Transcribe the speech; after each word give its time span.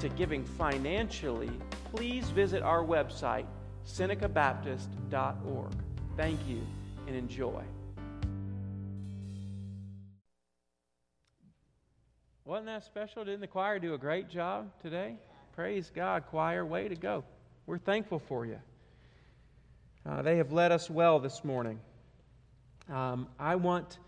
to 0.00 0.08
giving 0.10 0.44
financially, 0.44 1.50
please 1.94 2.30
visit 2.30 2.62
our 2.62 2.84
website, 2.84 3.46
senecabaptist.org. 3.86 5.72
Thank 6.16 6.40
you 6.48 6.60
and 7.06 7.16
enjoy. 7.16 7.62
Wasn't 12.44 12.66
that 12.66 12.84
special? 12.84 13.24
Didn't 13.24 13.40
the 13.40 13.46
choir 13.46 13.78
do 13.78 13.94
a 13.94 13.98
great 13.98 14.28
job 14.30 14.70
today? 14.82 15.16
Praise 15.54 15.90
God, 15.94 16.24
choir. 16.26 16.64
Way 16.64 16.88
to 16.88 16.94
go. 16.94 17.24
We're 17.66 17.78
thankful 17.78 18.20
for 18.20 18.46
you. 18.46 18.58
Uh, 20.08 20.22
they 20.22 20.38
have 20.38 20.52
led 20.52 20.72
us 20.72 20.88
well 20.88 21.18
this 21.18 21.44
morning. 21.44 21.78
Um, 22.88 23.28
I 23.38 23.56
want 23.56 23.98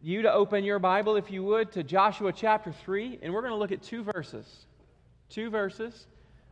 you 0.00 0.22
to 0.22 0.32
open 0.32 0.62
your 0.62 0.78
Bible, 0.78 1.16
if 1.16 1.30
you 1.30 1.42
would, 1.42 1.72
to 1.72 1.82
Joshua 1.82 2.32
chapter 2.32 2.70
3, 2.70 3.18
and 3.22 3.34
we're 3.34 3.40
going 3.40 3.52
to 3.52 3.58
look 3.58 3.72
at 3.72 3.82
two 3.82 4.04
verses. 4.04 4.66
Two 5.30 5.48
verses. 5.48 6.08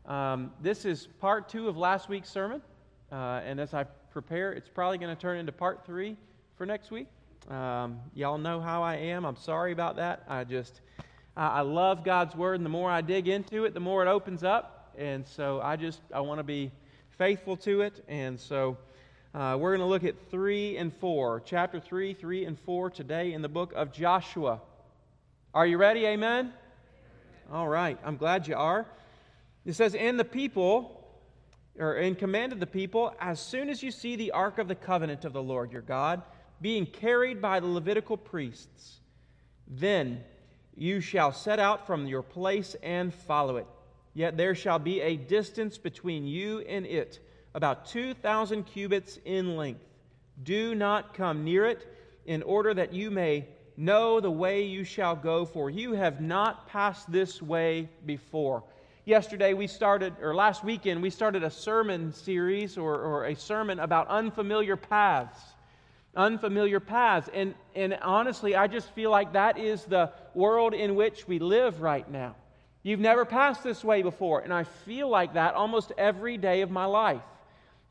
Um, 0.07 0.53
this 0.63 0.85
is 0.85 1.09
part 1.19 1.49
two 1.49 1.69
of 1.69 1.77
last 1.77 2.09
week's 2.09 2.31
sermon, 2.31 2.63
uh, 3.11 3.41
and 3.45 3.59
as 3.59 3.75
I 3.75 3.83
prepare, 4.13 4.53
it's 4.53 4.69
probably 4.69 4.99
going 4.99 5.13
to 5.13 5.21
turn 5.21 5.37
into 5.37 5.51
part 5.51 5.85
three 5.85 6.17
for 6.57 6.65
next 6.65 6.93
week. 6.93 7.09
Um, 7.51 7.99
y'all 8.15 8.39
know 8.39 8.61
how 8.61 8.85
I 8.85 8.95
am. 8.95 9.25
I'm 9.25 9.35
sorry 9.35 9.73
about 9.73 9.97
that. 9.97 10.23
I 10.29 10.45
just, 10.45 10.81
I, 11.37 11.49
I 11.49 11.61
love 11.63 12.05
God's 12.05 12.37
Word, 12.37 12.55
and 12.55 12.65
the 12.65 12.71
more 12.71 12.89
I 12.89 13.01
dig 13.01 13.27
into 13.27 13.65
it, 13.65 13.75
the 13.75 13.81
more 13.81 14.07
it 14.07 14.09
opens 14.09 14.45
up. 14.45 14.95
And 14.97 15.27
so 15.27 15.61
I 15.61 15.75
just, 15.75 16.01
I 16.15 16.21
want 16.21 16.39
to 16.39 16.45
be 16.45 16.71
faithful 17.17 17.57
to 17.57 17.81
it. 17.81 18.05
And 18.07 18.39
so 18.39 18.79
uh, 19.35 19.57
we're 19.59 19.77
going 19.77 19.81
to 19.81 19.87
look 19.87 20.05
at 20.05 20.15
3 20.31 20.77
and 20.77 20.95
4, 20.95 21.43
chapter 21.45 21.81
3, 21.81 22.15
3 22.15 22.45
and 22.45 22.57
4 22.61 22.91
today 22.91 23.33
in 23.33 23.43
the 23.43 23.49
book 23.49 23.73
of 23.75 23.93
Joshua. 23.93 24.61
Are 25.53 25.67
you 25.67 25.79
ready? 25.79 26.07
Amen? 26.07 26.53
All 27.51 27.69
right. 27.69 27.99
I'm 28.05 28.17
glad 28.17 28.47
you 28.47 28.57
are. 28.57 28.87
It 29.65 29.75
says, 29.75 29.95
And 29.95 30.21
the 30.21 30.25
people, 30.25 31.09
or 31.79 31.97
in 31.97 32.15
command 32.15 32.53
of 32.53 32.61
the 32.61 32.67
people, 32.67 33.15
as 33.21 33.41
soon 33.41 33.71
as 33.71 33.83
you 33.83 33.91
see 33.91 34.17
the 34.17 34.33
ark 34.33 34.59
of 34.59 34.69
the 34.69 34.75
covenant 34.75 35.25
of 35.25 35.33
the 35.33 35.43
Lord 35.43 35.73
your 35.73 35.83
God 35.83 36.23
being 36.61 36.85
carried 36.85 37.41
by 37.41 37.61
the 37.61 37.67
Levitical 37.67 38.17
priests, 38.17 39.01
then 39.67 40.23
you 40.77 41.01
shall 41.01 41.33
set 41.33 41.59
out 41.59 41.87
from 41.87 42.07
your 42.07 42.23
place 42.23 42.77
and 42.83 43.15
follow 43.15 43.57
it. 43.57 43.67
Yet 44.13 44.37
there 44.37 44.55
shall 44.55 44.79
be 44.79 45.01
a 45.01 45.17
distance 45.17 45.79
between 45.79 46.27
you 46.27 46.61
and 46.61 46.85
it 46.85 47.21
about 47.55 47.87
2,000 47.87 48.65
cubits 48.65 49.19
in 49.25 49.57
length. 49.57 49.85
Do 50.43 50.75
not 50.75 51.15
come 51.15 51.45
near 51.45 51.67
it, 51.67 51.87
in 52.27 52.43
order 52.43 52.75
that 52.75 52.93
you 52.93 53.11
may 53.11 53.47
know 53.79 54.19
the 54.19 54.31
way 54.31 54.63
you 54.65 54.83
shall 54.83 55.15
go, 55.15 55.45
for 55.45 55.71
you 55.71 55.93
have 55.93 56.21
not 56.21 56.69
passed 56.69 57.11
this 57.11 57.41
way 57.41 57.89
before. 58.05 58.65
Yesterday 59.05 59.55
we 59.55 59.69
started, 59.69 60.15
or 60.21 60.35
last 60.35 60.65
weekend, 60.65 61.01
we 61.01 61.11
started 61.11 61.45
a 61.45 61.51
sermon 61.51 62.13
series 62.13 62.77
or, 62.77 62.97
or 62.97 63.27
a 63.27 63.37
sermon 63.37 63.79
about 63.79 64.09
unfamiliar 64.09 64.77
paths. 64.77 65.39
Unfamiliar 66.17 66.81
paths. 66.81 67.31
And, 67.33 67.55
and 67.77 67.95
honestly, 68.03 68.57
I 68.57 68.67
just 68.67 68.91
feel 68.91 69.11
like 69.11 69.33
that 69.33 69.59
is 69.59 69.85
the 69.85 70.11
world 70.35 70.75
in 70.75 70.97
which 70.97 71.29
we 71.29 71.39
live 71.39 71.81
right 71.81 72.11
now. 72.11 72.35
You've 72.83 73.01
never 73.01 73.25
passed 73.25 73.63
this 73.63 73.85
way 73.85 74.03
before, 74.03 74.41
and 74.41 74.53
I 74.53 74.65
feel 74.65 75.09
like 75.09 75.35
that 75.35 75.55
almost 75.55 75.93
every 75.97 76.37
day 76.37 76.63
of 76.63 76.71
my 76.71 76.85
life. 76.85 77.23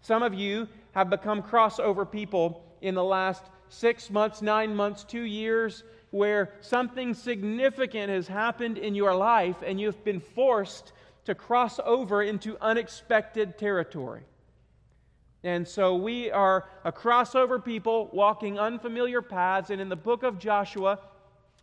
Some 0.02 0.22
of 0.22 0.34
you 0.34 0.68
have 0.92 1.10
become 1.10 1.42
crossover 1.42 2.10
people 2.10 2.62
in 2.82 2.94
the 2.94 3.04
last 3.04 3.44
six 3.70 4.10
months, 4.10 4.42
nine 4.42 4.76
months, 4.76 5.04
two 5.04 5.24
years, 5.24 5.84
where 6.12 6.54
something 6.62 7.14
significant 7.14 8.10
has 8.10 8.28
happened 8.28 8.78
in 8.78 8.96
your 8.96 9.14
life 9.14 9.58
and 9.66 9.80
you've 9.80 10.04
been 10.04 10.20
forced 10.20 10.94
to 11.26 11.36
cross 11.36 11.80
over 11.86 12.24
into 12.24 12.58
unexpected 12.62 13.58
territory. 13.58 14.24
And 15.44 15.68
so 15.68 15.96
we 15.96 16.32
are 16.32 16.66
a 16.84 16.92
crossover 16.92 17.64
people 17.64 18.10
walking 18.14 18.60
unfamiliar 18.60 19.22
paths. 19.22 19.70
And 19.70 19.80
in 19.82 19.90
the 19.90 19.96
book 19.96 20.24
of 20.24 20.40
Joshua, 20.40 21.00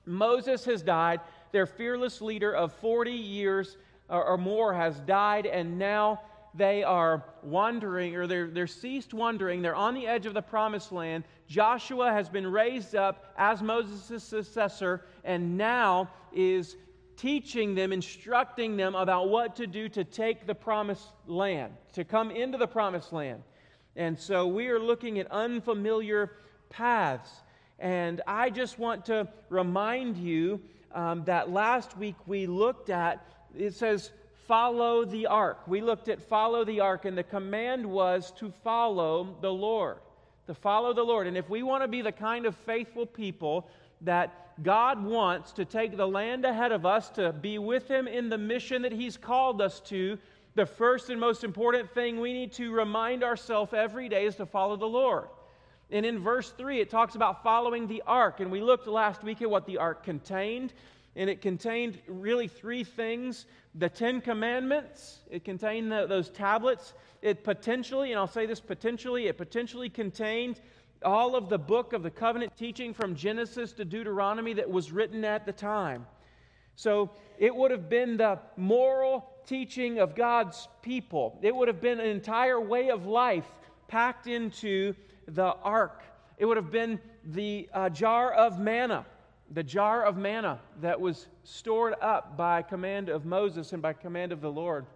Moses 0.07 0.65
has 0.67 0.83
died. 0.83 1.21
Their 1.53 1.67
fearless 1.67 2.21
leader 2.21 2.55
of 2.55 2.73
40 2.75 3.11
years 3.11 3.77
or 4.09 4.37
more 4.37 4.75
has 4.75 5.01
died, 5.01 5.47
and 5.47 5.79
now 5.79 6.21
they 6.55 6.85
are 6.85 7.25
wandering, 7.43 8.15
or 8.15 8.27
they're, 8.27 8.47
they're 8.47 8.67
ceased 8.67 9.13
wandering. 9.13 9.61
They're 9.61 9.75
on 9.75 9.95
the 9.95 10.07
edge 10.07 10.25
of 10.25 10.35
the 10.35 10.43
promised 10.43 10.93
land. 10.93 11.25
Joshua 11.49 12.13
has 12.13 12.29
been 12.29 12.47
raised 12.47 12.95
up 12.95 13.35
as 13.37 13.61
Moses' 13.61 14.23
successor, 14.23 15.05
and 15.25 15.57
now 15.57 16.09
is 16.33 16.77
teaching 17.17 17.75
them, 17.75 17.93
instructing 17.93 18.77
them 18.77 18.95
about 18.95 19.29
what 19.29 19.57
to 19.57 19.67
do 19.67 19.89
to 19.89 20.05
take 20.05 20.47
the 20.47 20.55
promised 20.55 21.09
land, 21.27 21.73
to 21.93 22.05
come 22.05 22.31
into 22.31 22.59
the 22.59 22.67
promised 22.67 23.13
land. 23.13 23.43
And 23.97 24.19
so 24.19 24.47
we 24.47 24.69
are 24.69 24.79
looking 24.81 25.19
at 25.19 25.31
unfamiliar 25.31 26.33
paths. 26.71 27.31
And 27.79 28.21
I 28.27 28.51
just 28.51 28.79
want 28.79 29.05
to 29.07 29.29
remind 29.49 30.17
you 30.17 30.61
um, 30.93 31.25
that 31.25 31.51
last 31.51 31.97
week 31.97 32.17
we 32.27 32.47
looked 32.47 32.91
at, 32.91 33.25
it 33.57 33.75
says, 33.75 34.11
follow 34.47 35.05
the 35.05 35.27
ark. 35.27 35.67
We 35.67 35.81
looked 35.81 36.09
at 36.09 36.23
follow 36.23 36.65
the 36.65 36.81
ark, 36.81 37.05
and 37.05 37.17
the 37.17 37.23
command 37.23 37.85
was 37.87 38.33
to 38.39 38.51
follow 38.63 39.37
the 39.41 39.53
Lord. 39.53 39.99
To 40.47 40.55
follow 40.55 40.93
the 40.93 41.03
Lord. 41.03 41.27
And 41.27 41.37
if 41.37 41.49
we 41.49 41.63
want 41.63 41.83
to 41.83 41.89
be 41.89 42.03
the 42.03 42.13
kind 42.13 42.47
of 42.47 42.55
faithful 42.55 43.07
people 43.07 43.69
that 44.03 44.63
God 44.63 45.03
wants 45.03 45.53
to 45.53 45.65
take 45.65 45.97
the 45.97 46.07
land 46.07 46.45
ahead 46.45 46.73
of 46.73 46.87
us, 46.87 47.09
to 47.11 47.33
be 47.33 47.59
with 47.59 47.89
Him 47.89 48.07
in 48.07 48.29
the 48.29 48.39
mission 48.39 48.83
that 48.83 48.93
He's 48.93 49.17
called 49.17 49.61
us 49.61 49.81
to, 49.81 50.19
the 50.55 50.67
first 50.67 51.11
and 51.11 51.19
most 51.19 51.43
important 51.43 51.93
thing 51.93 52.21
we 52.21 52.33
need 52.33 52.53
to 52.53 52.73
remind 52.73 53.25
ourselves 53.25 53.73
every 53.73 54.09
day 54.09 54.27
is 54.27 54.37
to 54.37 54.47
follow 54.47 54.77
the 54.77 54.87
Lord. 54.87 55.27
And 55.91 56.07
in 56.07 56.19
verse 56.19 56.51
3, 56.51 56.81
it 56.81 56.91
talks 56.91 57.15
about 57.15 57.43
following 57.43 57.87
the 57.87 58.03
ark. 58.07 58.41
And 58.41 58.51
we 58.51 58.61
looked 58.61 58.87
last 58.87 59.23
week 59.23 59.43
at 59.43 59.51
what 59.51 59.67
the 59.67 59.79
ark 59.79 60.05
contained 60.05 60.73
and 61.17 61.31
it 61.31 61.41
contained 61.41 61.99
really 62.07 62.49
three 62.49 62.85
things 62.85 63.47
the 63.77 63.89
Ten 63.89 64.21
Commandments, 64.21 65.19
it 65.31 65.45
contained 65.45 65.91
the, 65.91 66.07
those 66.07 66.31
tablets. 66.31 66.95
It 67.23 67.43
potentially, 67.43 68.13
and 68.13 68.19
I'll 68.19 68.29
say 68.29 68.47
this 68.47 68.61
potentially, 68.61 69.27
it 69.27 69.37
potentially 69.37 69.89
contained 69.89 70.61
all 71.05 71.35
of 71.35 71.49
the 71.49 71.59
book 71.59 71.93
of 71.93 72.03
the 72.03 72.11
covenant 72.11 72.57
teaching 72.57 72.95
from 72.95 73.17
Genesis 73.17 73.73
to 73.73 73.85
Deuteronomy 73.85 74.53
that 74.55 74.71
was 74.71 74.93
written 74.93 75.25
at 75.25 75.45
the 75.45 75.53
time. 75.53 76.07
So 76.77 77.11
it 77.39 77.55
would 77.55 77.71
have 77.71 77.89
been 77.89 78.17
the 78.17 78.39
moral 78.57 79.29
teaching 79.47 79.99
of 79.99 80.15
God's 80.15 80.69
people, 80.83 81.39
it 81.43 81.55
would 81.55 81.69
have 81.69 81.81
been 81.81 82.01
an 82.01 82.09
entire 82.09 82.61
way 82.61 82.91
of 82.91 83.07
life 83.07 83.49
packed 83.89 84.27
into 84.27 84.95
the 85.27 85.55
ark. 85.63 86.03
It 86.39 86.47
would 86.47 86.57
have 86.57 86.71
been 86.71 87.01
the 87.25 87.69
uh, 87.73 87.91
jar 87.91 88.33
of 88.33 88.59
manna 88.59 89.05
the 89.51 89.63
jar 89.63 90.05
of 90.05 90.17
manna 90.17 90.59
that 90.81 91.01
was 91.01 91.27
stored 91.45 91.95
up 92.01 92.37
by 92.37 92.63
command 92.63 93.09
of 93.09 93.25
Moses 93.25 93.73
and 93.73 93.83
by 93.83 93.93
command 93.93 94.33
of 94.33 94.41
the 94.41 94.51
Lord, 94.51 94.87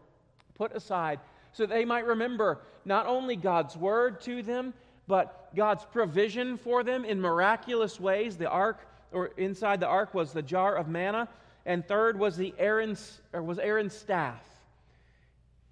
put 0.55 0.75
aside 0.75 1.21
so 1.53 1.67
they 1.67 1.85
might 1.85 2.07
remember 2.07 2.61
not 2.85 3.07
only 3.07 3.37
God's 3.37 3.77
word 3.77 4.21
to 4.23 4.43
them, 4.43 4.75
but 5.07 5.55
God's 5.57 5.85
provision 5.85 6.57
for 6.57 6.85
them 6.85 7.05
in 7.05 7.21
miraculous 7.21 7.99
ways. 7.99 8.37
The 8.37 8.49
ark, 8.49 8.87
or 9.13 9.29
inside 9.37 9.81
the 9.81 9.87
ark, 9.87 10.15
was 10.15 10.33
the 10.33 10.43
jar 10.43 10.77
of 10.77 10.89
manna, 10.89 11.29
and 11.67 11.87
third 11.87 12.19
was 12.19 12.37
the 12.37 12.55
Aaron's, 12.59 13.21
or 13.33 13.43
was 13.43 13.59
Aaron's 13.59 13.95
staff, 13.95 14.43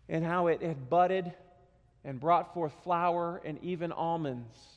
and 0.09 0.25
how 0.25 0.47
it 0.49 0.63
had 0.63 0.89
budded 0.89 1.33
and 2.05 2.19
brought 2.19 2.55
forth 2.55 2.73
flower 2.83 3.41
and 3.45 3.63
even 3.63 3.93
almonds 3.93 4.76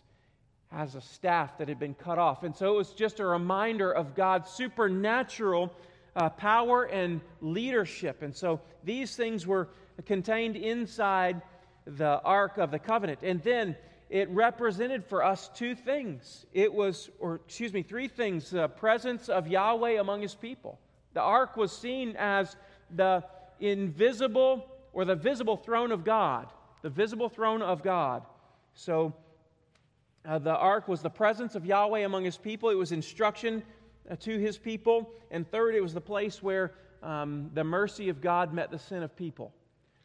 as 0.71 0.95
a 0.95 1.01
staff 1.01 1.57
that 1.57 1.67
had 1.67 1.79
been 1.79 1.95
cut 1.95 2.19
off. 2.19 2.43
And 2.43 2.55
so 2.55 2.73
it 2.73 2.77
was 2.77 2.91
just 2.91 3.19
a 3.19 3.25
reminder 3.25 3.91
of 3.91 4.15
God's 4.15 4.49
supernatural 4.51 5.73
uh, 6.15 6.29
power 6.29 6.83
and 6.83 7.21
leadership. 7.41 8.21
And 8.21 8.35
so 8.35 8.61
these 8.83 9.15
things 9.15 9.47
were 9.47 9.69
contained 10.05 10.55
inside 10.55 11.41
the 11.85 12.21
Ark 12.21 12.57
of 12.57 12.71
the 12.71 12.79
Covenant. 12.79 13.19
And 13.23 13.41
then 13.43 13.75
it 14.09 14.29
represented 14.29 15.05
for 15.05 15.23
us 15.23 15.49
two 15.55 15.75
things. 15.75 16.45
It 16.53 16.73
was, 16.73 17.09
or 17.19 17.35
excuse 17.35 17.73
me, 17.73 17.83
three 17.83 18.07
things 18.07 18.49
the 18.49 18.67
presence 18.67 19.29
of 19.29 19.47
Yahweh 19.47 19.99
among 19.99 20.21
his 20.21 20.35
people. 20.35 20.79
The 21.13 21.21
ark 21.21 21.57
was 21.57 21.71
seen 21.71 22.15
as 22.17 22.55
the 22.95 23.23
invisible 23.59 24.65
or 24.93 25.05
the 25.05 25.15
visible 25.15 25.57
throne 25.57 25.91
of 25.91 26.03
God. 26.03 26.47
the 26.81 26.89
visible 26.89 27.29
throne 27.29 27.61
of 27.61 27.83
God. 27.83 28.23
So 28.73 29.13
uh, 30.25 30.39
the 30.39 30.55
ark 30.55 30.87
was 30.87 31.01
the 31.01 31.09
presence 31.09 31.55
of 31.55 31.65
Yahweh 31.65 31.99
among 31.99 32.23
his 32.25 32.37
people, 32.37 32.69
it 32.69 32.75
was 32.75 32.91
instruction 32.91 33.63
uh, 34.09 34.15
to 34.17 34.37
his 34.37 34.57
people. 34.57 35.11
And 35.31 35.49
third, 35.49 35.75
it 35.75 35.81
was 35.81 35.93
the 35.93 36.01
place 36.01 36.41
where 36.41 36.73
um, 37.03 37.51
the 37.53 37.63
mercy 37.63 38.09
of 38.09 38.21
God 38.21 38.53
met 38.53 38.71
the 38.71 38.79
sin 38.79 39.03
of 39.03 39.15
people. 39.15 39.53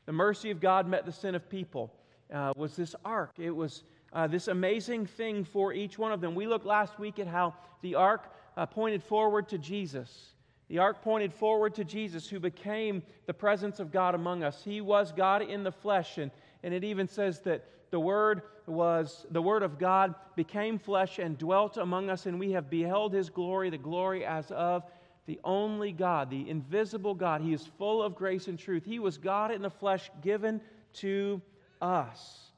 The 0.06 0.12
mercy 0.12 0.50
of 0.50 0.60
God 0.60 0.86
met 0.86 1.06
the 1.06 1.12
sin 1.12 1.34
of 1.34 1.48
people. 1.48 1.92
Uh, 2.32 2.52
was 2.56 2.74
this 2.74 2.94
ark. 3.04 3.32
It 3.38 3.50
was 3.50 3.84
uh, 4.12 4.26
this 4.26 4.48
amazing 4.48 5.06
thing 5.06 5.44
for 5.44 5.72
each 5.72 5.98
one 5.98 6.10
of 6.10 6.20
them. 6.20 6.34
We 6.34 6.46
looked 6.46 6.64
last 6.64 6.98
week 6.98 7.18
at 7.18 7.26
how 7.26 7.54
the 7.82 7.96
ark 7.96 8.32
uh, 8.56 8.64
pointed 8.66 9.02
forward 9.02 9.48
to 9.50 9.58
Jesus. 9.58 10.34
The 10.68 10.78
ark 10.78 11.02
pointed 11.02 11.32
forward 11.32 11.74
to 11.74 11.84
Jesus, 11.84 12.28
who 12.28 12.40
became 12.40 13.02
the 13.26 13.34
presence 13.34 13.78
of 13.78 13.92
God 13.92 14.14
among 14.14 14.42
us. 14.42 14.62
He 14.64 14.80
was 14.80 15.12
God 15.12 15.42
in 15.42 15.62
the 15.62 15.72
flesh, 15.72 16.16
and, 16.16 16.30
and 16.62 16.72
it 16.72 16.82
even 16.82 17.06
says 17.06 17.40
that 17.40 17.64
the 17.94 18.00
Word 18.00 18.42
was 18.66 19.24
the 19.30 19.40
Word 19.40 19.62
of 19.62 19.78
God 19.78 20.16
became 20.34 20.80
flesh 20.80 21.20
and 21.20 21.38
dwelt 21.38 21.76
among 21.76 22.10
us, 22.10 22.26
and 22.26 22.40
we 22.40 22.50
have 22.50 22.68
beheld 22.68 23.12
His 23.12 23.30
glory, 23.30 23.70
the 23.70 23.78
glory 23.78 24.24
as 24.24 24.50
of 24.50 24.82
the 25.26 25.38
only 25.44 25.92
God, 25.92 26.28
the 26.28 26.50
invisible 26.50 27.14
God. 27.14 27.40
He 27.40 27.52
is 27.52 27.64
full 27.78 28.02
of 28.02 28.16
grace 28.16 28.48
and 28.48 28.58
truth. 28.58 28.84
He 28.84 28.98
was 28.98 29.16
God 29.16 29.52
in 29.52 29.62
the 29.62 29.70
flesh 29.70 30.10
given 30.22 30.60
to 30.94 31.40
us. 31.80 32.50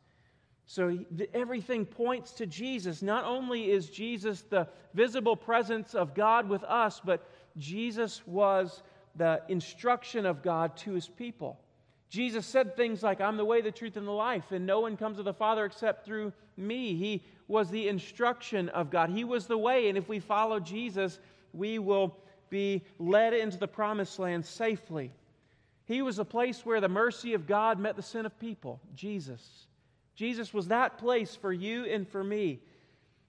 So 0.65 1.05
everything 1.35 1.85
points 1.85 2.31
to 2.33 2.47
Jesus. 2.47 3.03
Not 3.03 3.25
only 3.25 3.71
is 3.71 3.91
Jesus 3.91 4.41
the 4.41 4.67
visible 4.95 5.37
presence 5.37 5.95
of 5.95 6.15
God 6.15 6.49
with 6.49 6.65
us, 6.65 6.99
but 7.05 7.29
Jesus 7.59 8.27
was 8.27 8.83
the 9.17 9.43
instruction 9.49 10.25
of 10.25 10.43
God 10.43 10.79
to 10.79 10.93
his 10.93 11.09
people. 11.09 11.61
Jesus 12.09 12.47
said 12.47 12.77
things 12.77 13.03
like, 13.03 13.21
I'm 13.21 13.37
the 13.37 13.45
way, 13.45 13.61
the 13.61 13.73
truth, 13.73 13.97
and 13.97 14.07
the 14.07 14.13
life, 14.13 14.53
and 14.53 14.65
no 14.65 14.81
one 14.81 14.97
comes 14.97 15.17
to 15.17 15.23
the 15.23 15.35
Father 15.35 15.65
except 15.65 16.05
through 16.05 16.33
me. 16.57 16.95
He 16.95 17.25
was 17.49 17.69
the 17.69 17.89
instruction 17.89 18.69
of 18.71 18.91
God. 18.91 19.11
He 19.11 19.25
was 19.25 19.47
the 19.47 19.59
way, 19.59 19.89
and 19.89 19.99
if 19.99 20.09
we 20.09 20.21
follow 20.21 20.61
Jesus, 20.61 21.19
we 21.53 21.79
will 21.79 22.17
be 22.49 22.85
led 22.99 23.35
into 23.35 23.59
the 23.59 23.69
promised 23.69 24.19
land 24.19 24.45
safely. 24.45 25.13
He 25.85 26.03
was 26.03 26.19
a 26.19 26.25
place 26.25 26.65
where 26.65 26.81
the 26.81 26.89
mercy 26.89 27.35
of 27.35 27.47
God 27.47 27.79
met 27.79 27.97
the 27.97 28.03
sin 28.03 28.27
of 28.27 28.39
people, 28.39 28.81
Jesus. 28.95 29.67
Jesus 30.15 30.55
was 30.55 30.69
that 30.69 30.99
place 30.99 31.35
for 31.35 31.53
you 31.53 31.85
and 31.85 32.09
for 32.09 32.23
me. 32.23 32.61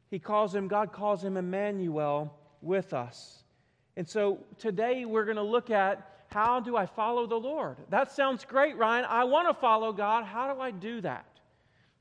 He 0.10 0.20
calls 0.20 0.56
him, 0.56 0.68
God 0.68 0.92
calls 0.92 1.24
him 1.24 1.36
Emmanuel 1.36 2.34
with 2.62 2.94
us. 2.94 3.44
And 3.96 4.08
so 4.08 4.40
today 4.58 5.06
we're 5.06 5.26
going 5.26 5.38
to 5.38 5.44
look 5.44 5.70
at 5.70 6.17
how 6.30 6.60
do 6.60 6.76
I 6.76 6.86
follow 6.86 7.26
the 7.26 7.36
Lord? 7.36 7.78
That 7.90 8.12
sounds 8.12 8.44
great, 8.44 8.78
Ryan. 8.78 9.06
I 9.06 9.24
want 9.24 9.48
to 9.48 9.54
follow 9.54 9.94
God. 9.94 10.26
How 10.26 10.54
do 10.54 10.60
I 10.60 10.72
do 10.72 11.02
that? 11.02 11.26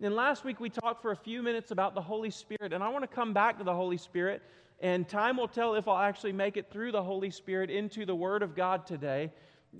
And 0.00 0.14
last 0.14 0.44
week 0.44 0.60
we 0.60 0.68
talked 0.68 1.00
for 1.00 1.12
a 1.12 1.16
few 1.16 1.42
minutes 1.42 1.70
about 1.70 1.94
the 1.94 2.02
Holy 2.02 2.30
Spirit, 2.30 2.72
and 2.72 2.82
I 2.82 2.88
want 2.88 3.02
to 3.02 3.14
come 3.14 3.32
back 3.32 3.56
to 3.58 3.64
the 3.64 3.74
Holy 3.74 3.96
Spirit, 3.96 4.42
and 4.80 5.08
time 5.08 5.38
will 5.38 5.48
tell 5.48 5.74
if 5.74 5.88
I'll 5.88 5.96
actually 5.96 6.32
make 6.32 6.56
it 6.56 6.70
through 6.70 6.92
the 6.92 7.02
Holy 7.02 7.30
Spirit 7.30 7.70
into 7.70 8.04
the 8.04 8.14
Word 8.14 8.42
of 8.42 8.54
God 8.54 8.86
today. 8.86 9.32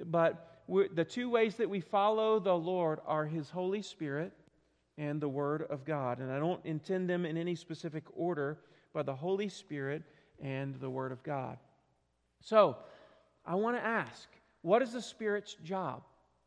But 0.07 0.63
the 0.95 1.05
two 1.05 1.29
ways 1.29 1.57
that 1.57 1.69
we 1.69 1.81
follow 1.81 2.39
the 2.39 2.55
Lord 2.55 3.01
are 3.05 3.27
His 3.27 3.51
Holy 3.51 3.83
Spirit 3.83 4.33
and 4.97 5.21
the 5.21 5.29
Word 5.29 5.67
of 5.69 5.85
God. 5.85 6.21
And 6.21 6.33
I 6.33 6.39
don't 6.39 6.65
intend 6.65 7.11
them 7.11 7.27
in 7.27 7.37
any 7.37 7.55
specific 7.55 8.05
order, 8.15 8.59
but 8.95 9.05
the 9.05 9.15
Holy 9.15 9.49
Spirit 9.49 10.03
and 10.41 10.75
the 10.77 10.89
Word 10.89 11.13
of 11.13 11.23
God. 11.23 11.59
So, 12.41 12.79
I 13.45 13.55
want 13.55 13.77
to 13.77 13.85
ask 13.85 14.29
what 14.67 14.83
is 14.83 14.93
the 14.93 15.01
Spirit's 15.01 15.55
job? 15.63 16.03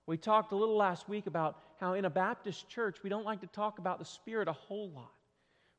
We 0.06 0.18
talked 0.18 0.52
a 0.52 0.56
little 0.56 0.76
last 0.76 1.08
week 1.08 1.26
about 1.26 1.58
how 1.80 1.94
in 1.94 2.04
a 2.04 2.10
Baptist 2.10 2.68
church 2.68 2.98
we 3.02 3.10
don't 3.10 3.24
like 3.24 3.40
to 3.40 3.48
talk 3.48 3.80
about 3.80 3.98
the 3.98 4.04
Spirit 4.04 4.50
a 4.50 4.52
whole 4.52 4.90
lot. 4.90 5.14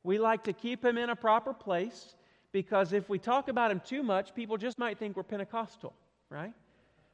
We 0.05 0.19
like 0.19 0.45
to 0.45 0.55
keep 0.55 0.83
him 0.83 0.97
in 0.97 1.11
a 1.11 1.17
proper 1.17 1.53
place 1.53 2.15
because 2.51 2.95
if 2.95 3.11
we 3.11 3.19
talk 3.19 3.49
about 3.49 3.71
him 3.71 3.83
too 3.85 4.03
much, 4.03 4.35
people 4.35 4.57
just 4.57 4.79
might 4.79 4.99
think 4.99 5.19
we're 5.19 5.23
Pentecostal, 5.23 5.93
right? 6.31 6.55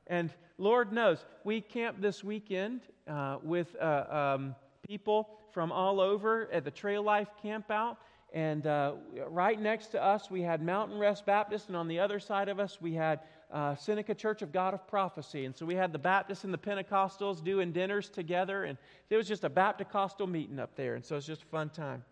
And 0.06 0.32
Lord 0.58 0.92
knows, 0.92 1.26
we 1.42 1.60
camped 1.60 2.00
this 2.00 2.22
weekend 2.22 2.82
uh, 3.08 3.38
with 3.42 3.74
uh, 3.80 4.36
um, 4.36 4.54
people 4.86 5.28
from 5.50 5.72
all 5.72 5.98
over 5.98 6.48
at 6.52 6.62
the 6.62 6.70
Trail 6.70 7.02
Life 7.02 7.26
campout. 7.42 7.96
And 8.36 8.66
uh, 8.66 8.92
right 9.30 9.58
next 9.58 9.86
to 9.92 10.02
us, 10.02 10.30
we 10.30 10.42
had 10.42 10.62
Mountain 10.62 10.98
Rest 10.98 11.24
Baptist, 11.24 11.68
and 11.68 11.76
on 11.76 11.88
the 11.88 11.98
other 11.98 12.20
side 12.20 12.50
of 12.50 12.60
us, 12.60 12.82
we 12.82 12.92
had 12.92 13.20
uh, 13.50 13.74
Seneca 13.76 14.14
Church 14.14 14.42
of 14.42 14.52
God 14.52 14.74
of 14.74 14.86
Prophecy. 14.86 15.46
And 15.46 15.56
so 15.56 15.64
we 15.64 15.74
had 15.74 15.90
the 15.90 15.98
Baptists 15.98 16.44
and 16.44 16.52
the 16.52 16.58
Pentecostals 16.58 17.42
doing 17.42 17.72
dinners 17.72 18.10
together, 18.10 18.64
and 18.64 18.76
it 19.08 19.16
was 19.16 19.26
just 19.26 19.44
a 19.44 19.48
Baptist 19.48 20.20
meeting 20.28 20.58
up 20.58 20.76
there. 20.76 20.96
And 20.96 21.02
so 21.02 21.16
it's 21.16 21.24
just 21.24 21.44
a 21.44 21.46
fun 21.46 21.70
time. 21.70 22.04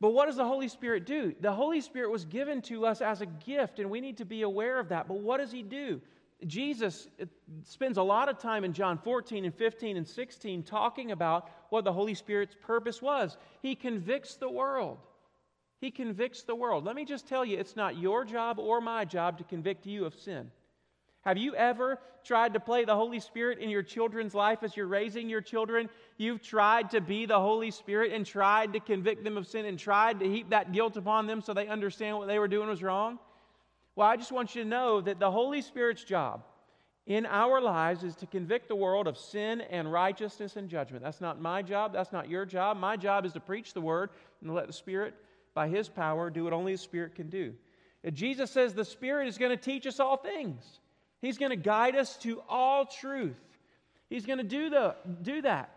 But 0.00 0.10
what 0.10 0.26
does 0.26 0.36
the 0.36 0.46
Holy 0.46 0.68
Spirit 0.68 1.06
do? 1.06 1.34
The 1.40 1.50
Holy 1.50 1.80
Spirit 1.80 2.12
was 2.12 2.24
given 2.24 2.62
to 2.62 2.86
us 2.86 3.00
as 3.00 3.20
a 3.20 3.26
gift, 3.26 3.80
and 3.80 3.90
we 3.90 4.00
need 4.00 4.18
to 4.18 4.24
be 4.24 4.42
aware 4.42 4.78
of 4.78 4.90
that. 4.90 5.08
But 5.08 5.18
what 5.18 5.38
does 5.38 5.50
He 5.50 5.64
do? 5.64 6.00
Jesus 6.46 7.08
spends 7.64 7.98
a 7.98 8.02
lot 8.02 8.28
of 8.28 8.38
time 8.38 8.64
in 8.64 8.72
John 8.72 8.98
14 8.98 9.44
and 9.44 9.54
15 9.54 9.96
and 9.96 10.06
16 10.06 10.62
talking 10.62 11.12
about 11.12 11.48
what 11.68 11.84
the 11.84 11.92
Holy 11.92 12.14
Spirit's 12.14 12.56
purpose 12.60 13.02
was. 13.02 13.36
He 13.62 13.74
convicts 13.74 14.36
the 14.36 14.50
world. 14.50 14.98
He 15.80 15.90
convicts 15.90 16.42
the 16.42 16.54
world. 16.54 16.84
Let 16.84 16.96
me 16.96 17.04
just 17.04 17.26
tell 17.26 17.44
you, 17.44 17.58
it's 17.58 17.76
not 17.76 17.98
your 17.98 18.24
job 18.24 18.58
or 18.58 18.80
my 18.80 19.04
job 19.04 19.38
to 19.38 19.44
convict 19.44 19.86
you 19.86 20.04
of 20.04 20.14
sin. 20.14 20.50
Have 21.22 21.36
you 21.36 21.54
ever 21.54 21.98
tried 22.24 22.54
to 22.54 22.60
play 22.60 22.84
the 22.84 22.94
Holy 22.94 23.20
Spirit 23.20 23.58
in 23.58 23.68
your 23.68 23.82
children's 23.82 24.34
life 24.34 24.62
as 24.62 24.76
you're 24.76 24.86
raising 24.86 25.28
your 25.28 25.40
children? 25.42 25.88
You've 26.16 26.42
tried 26.42 26.90
to 26.90 27.00
be 27.00 27.26
the 27.26 27.38
Holy 27.38 27.70
Spirit 27.70 28.12
and 28.12 28.24
tried 28.24 28.72
to 28.72 28.80
convict 28.80 29.24
them 29.24 29.36
of 29.36 29.46
sin 29.46 29.66
and 29.66 29.78
tried 29.78 30.20
to 30.20 30.26
heap 30.26 30.50
that 30.50 30.72
guilt 30.72 30.96
upon 30.96 31.26
them 31.26 31.42
so 31.42 31.52
they 31.52 31.68
understand 31.68 32.16
what 32.16 32.28
they 32.28 32.38
were 32.38 32.48
doing 32.48 32.68
was 32.68 32.82
wrong? 32.82 33.18
Well, 34.00 34.08
I 34.08 34.16
just 34.16 34.32
want 34.32 34.54
you 34.54 34.62
to 34.62 34.66
know 34.66 35.02
that 35.02 35.18
the 35.18 35.30
Holy 35.30 35.60
Spirit's 35.60 36.02
job 36.02 36.42
in 37.06 37.26
our 37.26 37.60
lives 37.60 38.02
is 38.02 38.16
to 38.16 38.26
convict 38.26 38.68
the 38.68 38.74
world 38.74 39.06
of 39.06 39.18
sin 39.18 39.60
and 39.60 39.92
righteousness 39.92 40.56
and 40.56 40.70
judgment. 40.70 41.04
That's 41.04 41.20
not 41.20 41.38
my 41.38 41.60
job. 41.60 41.92
That's 41.92 42.10
not 42.10 42.26
your 42.26 42.46
job. 42.46 42.78
My 42.78 42.96
job 42.96 43.26
is 43.26 43.34
to 43.34 43.40
preach 43.40 43.74
the 43.74 43.82
word 43.82 44.08
and 44.40 44.54
let 44.54 44.66
the 44.66 44.72
Spirit, 44.72 45.12
by 45.52 45.68
His 45.68 45.90
power, 45.90 46.30
do 46.30 46.44
what 46.44 46.54
only 46.54 46.72
the 46.72 46.78
Spirit 46.78 47.14
can 47.14 47.28
do. 47.28 47.52
Jesus 48.14 48.50
says 48.50 48.72
the 48.72 48.86
Spirit 48.86 49.28
is 49.28 49.36
going 49.36 49.50
to 49.50 49.62
teach 49.62 49.86
us 49.86 50.00
all 50.00 50.16
things, 50.16 50.80
He's 51.20 51.36
going 51.36 51.50
to 51.50 51.56
guide 51.56 51.94
us 51.94 52.16
to 52.20 52.42
all 52.48 52.86
truth. 52.86 53.36
He's 54.08 54.24
going 54.24 54.38
to 54.38 54.44
do, 54.44 54.70
the, 54.70 54.96
do 55.20 55.42
that. 55.42 55.76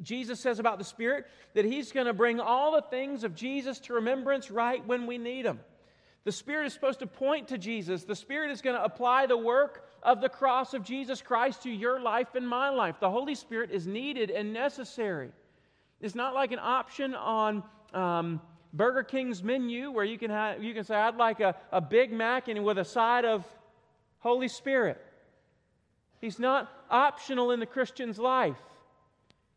Jesus 0.00 0.38
says 0.38 0.60
about 0.60 0.78
the 0.78 0.84
Spirit 0.84 1.26
that 1.54 1.64
He's 1.64 1.90
going 1.90 2.06
to 2.06 2.14
bring 2.14 2.38
all 2.38 2.70
the 2.76 2.82
things 2.82 3.24
of 3.24 3.34
Jesus 3.34 3.80
to 3.80 3.94
remembrance 3.94 4.52
right 4.52 4.86
when 4.86 5.08
we 5.08 5.18
need 5.18 5.44
them. 5.46 5.58
The 6.24 6.32
Spirit 6.32 6.66
is 6.66 6.74
supposed 6.74 6.98
to 6.98 7.06
point 7.06 7.48
to 7.48 7.58
Jesus. 7.58 8.04
The 8.04 8.14
Spirit 8.14 8.50
is 8.50 8.60
going 8.60 8.76
to 8.76 8.84
apply 8.84 9.26
the 9.26 9.36
work 9.36 9.88
of 10.02 10.20
the 10.20 10.28
cross 10.28 10.74
of 10.74 10.84
Jesus 10.84 11.22
Christ 11.22 11.62
to 11.62 11.70
your 11.70 12.00
life 12.00 12.34
and 12.34 12.46
my 12.46 12.68
life. 12.68 12.96
The 13.00 13.10
Holy 13.10 13.34
Spirit 13.34 13.70
is 13.70 13.86
needed 13.86 14.30
and 14.30 14.52
necessary. 14.52 15.30
It's 16.00 16.14
not 16.14 16.34
like 16.34 16.52
an 16.52 16.58
option 16.58 17.14
on 17.14 17.62
um, 17.94 18.40
Burger 18.72 19.02
King's 19.02 19.42
menu 19.42 19.90
where 19.90 20.04
you 20.04 20.18
can, 20.18 20.30
have, 20.30 20.62
you 20.62 20.74
can 20.74 20.84
say, 20.84 20.94
I'd 20.94 21.16
like 21.16 21.40
a, 21.40 21.56
a 21.72 21.80
Big 21.80 22.12
Mac 22.12 22.48
and 22.48 22.64
with 22.64 22.78
a 22.78 22.84
side 22.84 23.24
of 23.24 23.44
Holy 24.18 24.48
Spirit. 24.48 25.00
He's 26.20 26.38
not 26.38 26.70
optional 26.90 27.50
in 27.50 27.60
the 27.60 27.66
Christian's 27.66 28.18
life, 28.18 28.60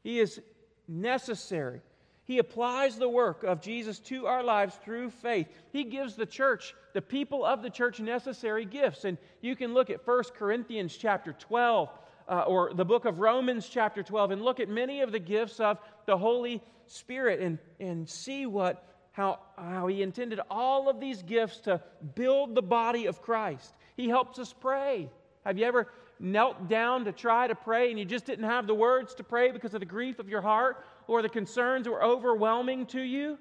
he 0.01 0.19
is 0.19 0.41
necessary. 0.87 1.81
He 2.25 2.37
applies 2.37 2.97
the 2.97 3.09
work 3.09 3.43
of 3.43 3.61
Jesus 3.61 3.99
to 3.99 4.27
our 4.27 4.43
lives 4.43 4.75
through 4.83 5.09
faith. 5.09 5.47
He 5.71 5.83
gives 5.83 6.15
the 6.15 6.25
church, 6.25 6.73
the 6.93 7.01
people 7.01 7.43
of 7.43 7.61
the 7.61 7.69
church, 7.69 7.99
necessary 7.99 8.63
gifts. 8.63 9.03
And 9.03 9.17
you 9.41 9.55
can 9.55 9.73
look 9.73 9.89
at 9.89 10.07
1 10.07 10.23
Corinthians 10.37 10.95
chapter 10.95 11.33
12 11.33 11.89
uh, 12.29 12.39
or 12.47 12.73
the 12.73 12.85
book 12.85 13.03
of 13.03 13.19
Romans 13.19 13.67
chapter 13.67 14.01
12 14.03 14.31
and 14.31 14.41
look 14.41 14.61
at 14.61 14.69
many 14.69 15.01
of 15.01 15.11
the 15.11 15.19
gifts 15.19 15.59
of 15.59 15.79
the 16.05 16.17
Holy 16.17 16.61
Spirit 16.87 17.41
and, 17.41 17.59
and 17.81 18.07
see 18.07 18.45
what, 18.45 18.87
how, 19.11 19.39
how 19.57 19.87
He 19.87 20.01
intended 20.01 20.39
all 20.49 20.89
of 20.89 21.01
these 21.01 21.21
gifts 21.23 21.57
to 21.61 21.81
build 22.15 22.55
the 22.55 22.61
body 22.61 23.05
of 23.07 23.21
Christ. 23.21 23.73
He 23.97 24.07
helps 24.07 24.39
us 24.39 24.53
pray. 24.53 25.09
Have 25.45 25.57
you 25.57 25.65
ever 25.65 25.89
knelt 26.19 26.69
down 26.69 27.03
to 27.03 27.11
try 27.11 27.47
to 27.47 27.55
pray 27.55 27.89
and 27.89 27.99
you 27.99 28.05
just 28.05 28.25
didn't 28.25 28.45
have 28.45 28.65
the 28.65 28.73
words 28.73 29.13
to 29.15 29.23
pray 29.23 29.51
because 29.51 29.73
of 29.73 29.81
the 29.81 29.85
grief 29.85 30.19
of 30.19 30.29
your 30.29 30.41
heart 30.41 30.85
or 31.07 31.21
the 31.21 31.29
concerns 31.29 31.87
were 31.87 32.03
overwhelming 32.03 32.85
to 32.87 33.01
you? 33.01 33.37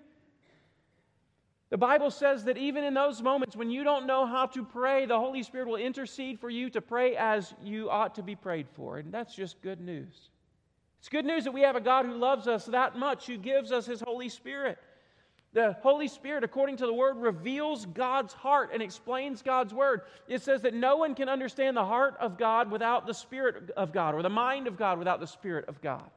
The 1.70 1.78
Bible 1.78 2.10
says 2.10 2.44
that 2.44 2.58
even 2.58 2.84
in 2.84 2.92
those 2.92 3.22
moments 3.22 3.56
when 3.56 3.70
you 3.70 3.82
don't 3.82 4.06
know 4.06 4.26
how 4.26 4.44
to 4.46 4.62
pray, 4.62 5.06
the 5.06 5.18
Holy 5.18 5.42
Spirit 5.42 5.68
will 5.68 5.76
intercede 5.76 6.38
for 6.38 6.50
you 6.50 6.68
to 6.68 6.82
pray 6.82 7.16
as 7.16 7.54
you 7.62 7.88
ought 7.88 8.14
to 8.16 8.22
be 8.22 8.36
prayed 8.36 8.68
for. 8.74 8.98
And 8.98 9.10
that's 9.10 9.34
just 9.34 9.62
good 9.62 9.80
news. 9.80 10.28
It's 10.98 11.08
good 11.08 11.24
news 11.24 11.44
that 11.44 11.52
we 11.52 11.62
have 11.62 11.74
a 11.74 11.80
God 11.80 12.04
who 12.04 12.14
loves 12.14 12.46
us 12.46 12.66
that 12.66 12.98
much, 12.98 13.26
who 13.26 13.38
gives 13.38 13.72
us 13.72 13.86
His 13.86 14.02
Holy 14.02 14.28
Spirit. 14.28 14.76
The 15.54 15.76
Holy 15.82 16.08
Spirit, 16.08 16.44
according 16.44 16.76
to 16.76 16.86
the 16.86 16.92
Word, 16.92 17.16
reveals 17.16 17.86
God's 17.86 18.34
heart 18.34 18.70
and 18.72 18.82
explains 18.82 19.42
God's 19.42 19.72
Word. 19.72 20.02
It 20.28 20.42
says 20.42 20.62
that 20.62 20.74
no 20.74 20.96
one 20.96 21.14
can 21.14 21.30
understand 21.30 21.76
the 21.76 21.84
heart 21.84 22.16
of 22.20 22.38
God 22.38 22.70
without 22.70 23.06
the 23.06 23.14
Spirit 23.14 23.70
of 23.76 23.92
God, 23.92 24.14
or 24.14 24.22
the 24.22 24.30
mind 24.30 24.66
of 24.66 24.76
God 24.76 24.98
without 24.98 25.20
the 25.20 25.26
Spirit 25.26 25.66
of 25.68 25.80
God. 25.80 26.08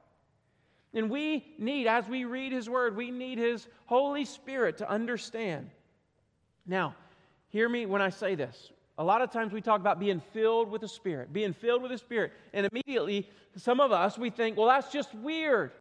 And 0.96 1.10
we 1.10 1.46
need, 1.60 1.88
as 1.88 2.08
we 2.08 2.24
read 2.24 2.54
His 2.54 2.70
Word, 2.70 2.96
we 2.96 3.12
need 3.12 3.38
His 3.38 3.68
Holy 3.86 4.24
Spirit 4.24 4.78
to 4.78 4.90
understand. 4.90 5.70
Now, 6.66 6.96
hear 7.50 7.68
me 7.68 7.86
when 7.86 8.02
I 8.02 8.10
say 8.10 8.34
this. 8.34 8.72
A 8.98 9.04
lot 9.04 9.22
of 9.22 9.30
times 9.30 9.52
we 9.52 9.60
talk 9.60 9.82
about 9.82 10.00
being 10.00 10.22
filled 10.32 10.72
with 10.72 10.80
the 10.80 10.88
Spirit, 10.88 11.34
being 11.34 11.52
filled 11.52 11.82
with 11.82 11.92
the 11.92 11.98
Spirit. 11.98 12.32
And 12.54 12.66
immediately, 12.72 13.30
some 13.58 13.82
of 13.82 13.92
us, 13.92 14.18
we 14.18 14.30
think, 14.30 14.56
well, 14.58 14.68
that's 14.68 14.90
just 14.90 15.14
weird. 15.16 15.72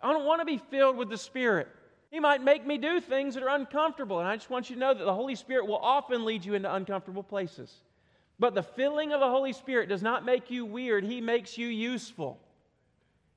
I 0.00 0.12
don't 0.12 0.24
want 0.24 0.40
to 0.40 0.46
be 0.46 0.58
filled 0.58 0.96
with 0.96 1.10
the 1.10 1.18
Spirit. 1.18 1.66
He 2.12 2.20
might 2.20 2.44
make 2.44 2.64
me 2.64 2.78
do 2.78 3.00
things 3.00 3.34
that 3.34 3.42
are 3.42 3.56
uncomfortable. 3.56 4.20
And 4.20 4.28
I 4.28 4.36
just 4.36 4.50
want 4.50 4.70
you 4.70 4.76
to 4.76 4.80
know 4.80 4.94
that 4.94 5.04
the 5.04 5.14
Holy 5.14 5.34
Spirit 5.34 5.66
will 5.66 5.78
often 5.78 6.24
lead 6.24 6.44
you 6.44 6.54
into 6.54 6.72
uncomfortable 6.72 7.24
places. 7.24 7.74
But 8.38 8.54
the 8.54 8.62
filling 8.62 9.12
of 9.12 9.18
the 9.18 9.28
Holy 9.28 9.52
Spirit 9.52 9.88
does 9.88 10.02
not 10.02 10.24
make 10.24 10.48
you 10.48 10.64
weird, 10.64 11.02
He 11.02 11.20
makes 11.20 11.58
you 11.58 11.66
useful. 11.66 12.38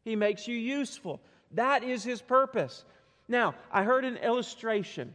He 0.06 0.16
makes 0.16 0.48
you 0.48 0.56
useful. 0.56 1.20
That 1.52 1.84
is 1.84 2.04
His 2.04 2.22
purpose. 2.22 2.86
Now, 3.28 3.56
I 3.72 3.84
heard 3.84 4.06
an 4.06 4.18
illustration 4.18 5.14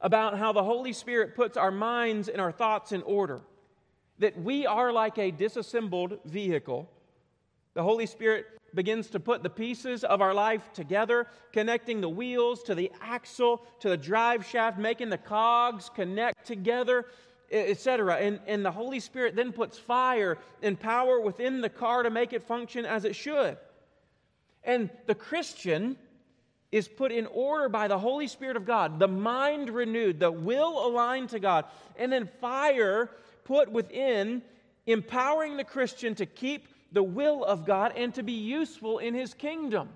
about 0.00 0.38
how 0.38 0.52
the 0.52 0.62
Holy 0.62 0.92
Spirit 0.92 1.34
puts 1.34 1.56
our 1.56 1.70
minds 1.70 2.28
and 2.28 2.40
our 2.40 2.52
thoughts 2.52 2.92
in 2.92 3.02
order. 3.02 3.40
That 4.18 4.40
we 4.40 4.66
are 4.66 4.92
like 4.92 5.18
a 5.18 5.30
disassembled 5.30 6.18
vehicle. 6.26 6.88
The 7.72 7.82
Holy 7.82 8.06
Spirit 8.06 8.46
begins 8.74 9.08
to 9.08 9.20
put 9.20 9.42
the 9.42 9.50
pieces 9.50 10.04
of 10.04 10.20
our 10.20 10.34
life 10.34 10.72
together, 10.72 11.26
connecting 11.52 12.00
the 12.00 12.08
wheels 12.08 12.62
to 12.64 12.74
the 12.74 12.92
axle, 13.00 13.64
to 13.80 13.88
the 13.88 13.96
drive 13.96 14.44
shaft, 14.44 14.78
making 14.78 15.08
the 15.08 15.18
cogs 15.18 15.88
connect 15.94 16.46
together, 16.46 17.06
etc. 17.54 18.16
And, 18.16 18.40
and 18.46 18.64
the 18.64 18.70
Holy 18.70 19.00
Spirit 19.00 19.36
then 19.36 19.52
puts 19.52 19.78
fire 19.78 20.38
and 20.62 20.78
power 20.78 21.20
within 21.20 21.60
the 21.60 21.68
car 21.68 22.02
to 22.02 22.10
make 22.10 22.32
it 22.32 22.42
function 22.42 22.84
as 22.84 23.04
it 23.04 23.14
should. 23.14 23.56
And 24.64 24.90
the 25.06 25.14
Christian 25.14 25.96
is 26.72 26.88
put 26.88 27.12
in 27.12 27.26
order 27.26 27.68
by 27.68 27.86
the 27.86 27.98
Holy 27.98 28.26
Spirit 28.26 28.56
of 28.56 28.66
God, 28.66 28.98
the 28.98 29.06
mind 29.06 29.70
renewed, 29.70 30.18
the 30.18 30.32
will 30.32 30.84
aligned 30.84 31.28
to 31.28 31.38
God, 31.38 31.66
and 31.96 32.10
then 32.10 32.28
fire 32.40 33.10
put 33.44 33.70
within, 33.70 34.42
empowering 34.86 35.56
the 35.56 35.64
Christian 35.64 36.14
to 36.16 36.26
keep 36.26 36.66
the 36.90 37.02
will 37.02 37.44
of 37.44 37.64
God 37.64 37.92
and 37.96 38.12
to 38.14 38.22
be 38.22 38.32
useful 38.32 38.98
in 38.98 39.14
His 39.14 39.34
kingdom. 39.34 39.88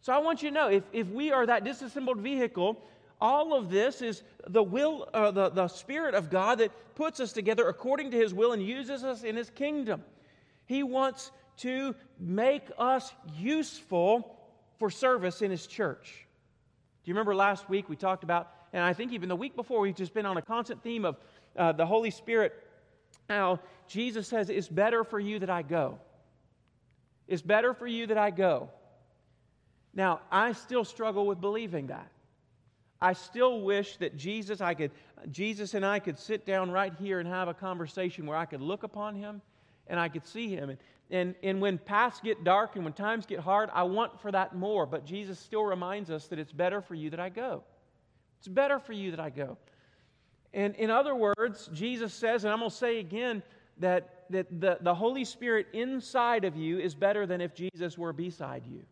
So 0.00 0.12
I 0.12 0.18
want 0.18 0.42
you 0.42 0.48
to 0.48 0.54
know 0.54 0.68
if, 0.68 0.82
if 0.92 1.06
we 1.08 1.30
are 1.30 1.46
that 1.46 1.64
disassembled 1.64 2.18
vehicle, 2.18 2.80
all 3.20 3.54
of 3.54 3.70
this 3.70 4.02
is 4.02 4.22
the 4.46 4.62
will, 4.62 5.08
uh, 5.12 5.30
the, 5.30 5.50
the 5.50 5.68
Spirit 5.68 6.14
of 6.14 6.30
God 6.30 6.58
that 6.58 6.72
puts 6.94 7.20
us 7.20 7.32
together 7.32 7.68
according 7.68 8.10
to 8.12 8.16
His 8.16 8.32
will 8.32 8.52
and 8.52 8.62
uses 8.62 9.04
us 9.04 9.22
in 9.22 9.36
His 9.36 9.50
kingdom. 9.50 10.02
He 10.66 10.82
wants 10.82 11.30
to 11.58 11.94
make 12.18 12.70
us 12.78 13.12
useful 13.36 14.38
for 14.78 14.90
service 14.90 15.42
in 15.42 15.50
His 15.50 15.66
church. 15.66 16.26
Do 17.04 17.10
you 17.10 17.14
remember 17.14 17.34
last 17.34 17.68
week 17.68 17.88
we 17.88 17.96
talked 17.96 18.24
about, 18.24 18.50
and 18.72 18.82
I 18.82 18.92
think 18.92 19.12
even 19.12 19.28
the 19.28 19.36
week 19.36 19.56
before, 19.56 19.80
we've 19.80 19.94
just 19.94 20.14
been 20.14 20.26
on 20.26 20.36
a 20.36 20.42
constant 20.42 20.82
theme 20.82 21.04
of 21.04 21.16
uh, 21.56 21.72
the 21.72 21.86
Holy 21.86 22.10
Spirit 22.10 22.54
how 23.28 23.60
Jesus 23.86 24.28
says, 24.28 24.50
It's 24.50 24.68
better 24.68 25.04
for 25.04 25.20
you 25.20 25.38
that 25.38 25.50
I 25.50 25.62
go. 25.62 25.98
It's 27.28 27.42
better 27.42 27.74
for 27.74 27.86
you 27.86 28.06
that 28.08 28.18
I 28.18 28.30
go. 28.30 28.70
Now, 29.94 30.20
I 30.30 30.52
still 30.52 30.84
struggle 30.84 31.26
with 31.26 31.40
believing 31.40 31.88
that. 31.88 32.10
I 33.02 33.14
still 33.14 33.62
wish 33.62 33.96
that 33.96 34.16
Jesus, 34.16 34.60
I 34.60 34.74
could, 34.74 34.90
Jesus 35.30 35.74
and 35.74 35.84
I 35.84 35.98
could 35.98 36.18
sit 36.18 36.44
down 36.44 36.70
right 36.70 36.92
here 36.98 37.18
and 37.18 37.28
have 37.28 37.48
a 37.48 37.54
conversation 37.54 38.26
where 38.26 38.36
I 38.36 38.44
could 38.44 38.60
look 38.60 38.82
upon 38.82 39.14
him 39.14 39.40
and 39.86 39.98
I 39.98 40.08
could 40.08 40.26
see 40.26 40.48
him. 40.48 40.70
And, 40.70 40.78
and, 41.10 41.34
and 41.42 41.60
when 41.60 41.78
paths 41.78 42.20
get 42.20 42.44
dark 42.44 42.76
and 42.76 42.84
when 42.84 42.92
times 42.92 43.26
get 43.26 43.40
hard, 43.40 43.70
I 43.72 43.84
want 43.84 44.20
for 44.20 44.30
that 44.32 44.54
more. 44.54 44.86
But 44.86 45.06
Jesus 45.06 45.38
still 45.38 45.64
reminds 45.64 46.10
us 46.10 46.26
that 46.28 46.38
it's 46.38 46.52
better 46.52 46.80
for 46.80 46.94
you 46.94 47.10
that 47.10 47.20
I 47.20 47.30
go. 47.30 47.64
It's 48.38 48.48
better 48.48 48.78
for 48.78 48.92
you 48.92 49.10
that 49.12 49.20
I 49.20 49.30
go. 49.30 49.56
And 50.52 50.74
in 50.76 50.90
other 50.90 51.14
words, 51.14 51.70
Jesus 51.72 52.12
says, 52.12 52.44
and 52.44 52.52
I'm 52.52 52.58
going 52.58 52.70
to 52.70 52.76
say 52.76 52.98
again, 52.98 53.42
that, 53.78 54.24
that 54.30 54.60
the, 54.60 54.78
the 54.80 54.94
Holy 54.94 55.24
Spirit 55.24 55.66
inside 55.72 56.44
of 56.44 56.56
you 56.56 56.78
is 56.78 56.94
better 56.94 57.26
than 57.26 57.40
if 57.40 57.54
Jesus 57.54 57.98
were 57.98 58.12
beside 58.12 58.66
you. 58.66 58.82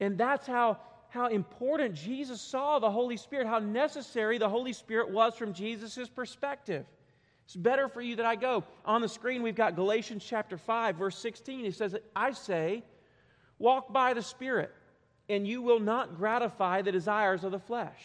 And 0.00 0.18
that's 0.18 0.46
how, 0.46 0.78
how 1.14 1.28
important 1.28 1.94
Jesus 1.94 2.40
saw 2.40 2.80
the 2.80 2.90
Holy 2.90 3.16
Spirit, 3.16 3.46
how 3.46 3.60
necessary 3.60 4.36
the 4.36 4.48
Holy 4.48 4.72
Spirit 4.72 5.10
was 5.10 5.36
from 5.36 5.54
Jesus' 5.54 6.08
perspective. 6.08 6.84
It's 7.44 7.54
better 7.54 7.88
for 7.88 8.00
you 8.00 8.16
that 8.16 8.26
I 8.26 8.34
go. 8.34 8.64
On 8.84 9.00
the 9.00 9.08
screen, 9.08 9.40
we've 9.42 9.54
got 9.54 9.76
Galatians 9.76 10.24
chapter 10.28 10.58
5, 10.58 10.96
verse 10.96 11.16
16. 11.16 11.60
He 11.60 11.70
says, 11.70 11.94
I 12.16 12.32
say, 12.32 12.82
walk 13.60 13.92
by 13.92 14.12
the 14.12 14.22
Spirit, 14.22 14.72
and 15.28 15.46
you 15.46 15.62
will 15.62 15.78
not 15.78 16.16
gratify 16.16 16.82
the 16.82 16.90
desires 16.90 17.44
of 17.44 17.52
the 17.52 17.60
flesh. 17.60 18.02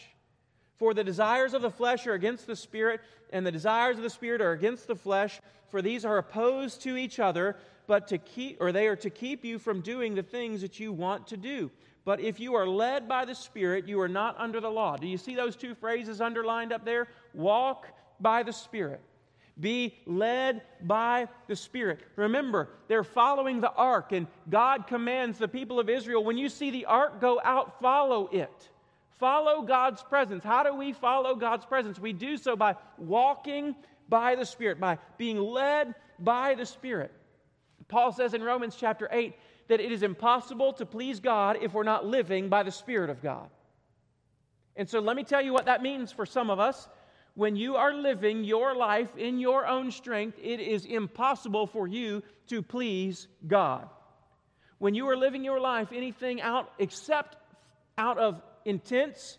For 0.76 0.94
the 0.94 1.02
desires 1.02 1.52
of 1.52 1.62
the 1.62 1.70
flesh 1.70 2.06
are 2.06 2.14
against 2.14 2.46
the 2.46 2.54
Spirit, 2.54 3.00
and 3.32 3.44
the 3.44 3.50
desires 3.50 3.96
of 3.96 4.04
the 4.04 4.10
Spirit 4.10 4.40
are 4.40 4.52
against 4.52 4.86
the 4.86 4.94
flesh, 4.94 5.40
for 5.68 5.82
these 5.82 6.04
are 6.04 6.18
opposed 6.18 6.82
to 6.82 6.96
each 6.96 7.18
other, 7.18 7.56
but 7.88 8.06
to 8.06 8.18
keep 8.18 8.58
or 8.60 8.70
they 8.70 8.86
are 8.86 8.94
to 8.94 9.10
keep 9.10 9.44
you 9.44 9.58
from 9.58 9.80
doing 9.80 10.14
the 10.14 10.22
things 10.22 10.60
that 10.60 10.78
you 10.78 10.92
want 10.92 11.26
to 11.26 11.36
do. 11.36 11.72
But 12.04 12.20
if 12.20 12.40
you 12.40 12.54
are 12.54 12.66
led 12.66 13.08
by 13.08 13.24
the 13.24 13.34
Spirit, 13.34 13.86
you 13.86 14.00
are 14.00 14.08
not 14.08 14.38
under 14.38 14.60
the 14.60 14.70
law. 14.70 14.96
Do 14.96 15.06
you 15.06 15.18
see 15.18 15.34
those 15.34 15.56
two 15.56 15.74
phrases 15.74 16.20
underlined 16.20 16.72
up 16.72 16.84
there? 16.84 17.08
Walk 17.34 17.86
by 18.20 18.42
the 18.42 18.52
Spirit. 18.52 19.00
Be 19.58 19.94
led 20.06 20.62
by 20.82 21.28
the 21.46 21.56
Spirit. 21.56 22.00
Remember, 22.16 22.70
they're 22.88 23.04
following 23.04 23.60
the 23.60 23.72
ark, 23.72 24.12
and 24.12 24.26
God 24.48 24.86
commands 24.86 25.38
the 25.38 25.48
people 25.48 25.78
of 25.78 25.90
Israel 25.90 26.24
when 26.24 26.38
you 26.38 26.48
see 26.48 26.70
the 26.70 26.86
ark 26.86 27.20
go 27.20 27.40
out, 27.44 27.80
follow 27.80 28.28
it. 28.32 28.70
Follow 29.18 29.62
God's 29.62 30.02
presence. 30.02 30.42
How 30.42 30.62
do 30.62 30.74
we 30.74 30.94
follow 30.94 31.34
God's 31.34 31.66
presence? 31.66 31.98
We 31.98 32.14
do 32.14 32.38
so 32.38 32.56
by 32.56 32.76
walking 32.96 33.76
by 34.08 34.34
the 34.34 34.46
Spirit, 34.46 34.80
by 34.80 34.96
being 35.18 35.38
led 35.38 35.94
by 36.18 36.54
the 36.54 36.64
Spirit. 36.64 37.12
Paul 37.88 38.12
says 38.12 38.32
in 38.32 38.42
Romans 38.42 38.76
chapter 38.78 39.08
8 39.12 39.34
that 39.70 39.78
it 39.80 39.92
is 39.92 40.02
impossible 40.02 40.72
to 40.72 40.84
please 40.84 41.20
God 41.20 41.58
if 41.62 41.72
we're 41.72 41.84
not 41.84 42.04
living 42.04 42.48
by 42.48 42.64
the 42.64 42.72
Spirit 42.72 43.08
of 43.08 43.22
God. 43.22 43.48
And 44.74 44.90
so 44.90 44.98
let 44.98 45.14
me 45.14 45.22
tell 45.22 45.40
you 45.40 45.52
what 45.52 45.66
that 45.66 45.80
means 45.80 46.10
for 46.10 46.26
some 46.26 46.50
of 46.50 46.58
us. 46.58 46.88
When 47.34 47.54
you 47.54 47.76
are 47.76 47.94
living 47.94 48.42
your 48.42 48.74
life 48.74 49.16
in 49.16 49.38
your 49.38 49.68
own 49.68 49.92
strength, 49.92 50.36
it 50.42 50.58
is 50.58 50.86
impossible 50.86 51.68
for 51.68 51.86
you 51.86 52.24
to 52.48 52.62
please 52.62 53.28
God. 53.46 53.88
When 54.78 54.96
you 54.96 55.08
are 55.08 55.16
living 55.16 55.44
your 55.44 55.60
life 55.60 55.92
anything 55.94 56.40
out 56.40 56.72
except 56.80 57.36
out 57.96 58.18
of 58.18 58.42
intense 58.64 59.38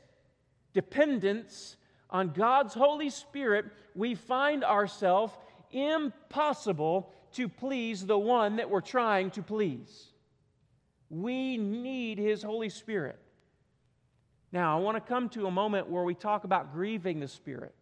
dependence 0.74 1.76
on 2.10 2.30
God's 2.30 2.74
Holy 2.74 3.10
Spirit, 3.10 3.66
we 3.96 4.16
find 4.16 4.64
ourselves 4.64 5.34
impossible 5.72 7.12
to 7.34 7.50
please 7.50 8.06
the 8.06 8.18
one 8.18 8.56
that 8.56 8.70
we're 8.70 8.80
trying 8.80 9.32
to 9.32 9.42
please. 9.42 10.11
We 11.12 11.58
need 11.58 12.18
His 12.18 12.42
Holy 12.42 12.70
Spirit. 12.70 13.20
Now, 14.54 14.78
I 14.78 14.82
want 14.82 14.96
to 14.96 15.02
come 15.02 15.28
to 15.30 15.46
a 15.46 15.52
moment 15.52 15.90
where 15.90 16.04
we 16.04 16.16
talk 16.16 16.46
about 16.46 16.74
grieving 16.74 17.20
the 17.20 17.28
Spirit. 17.28 17.76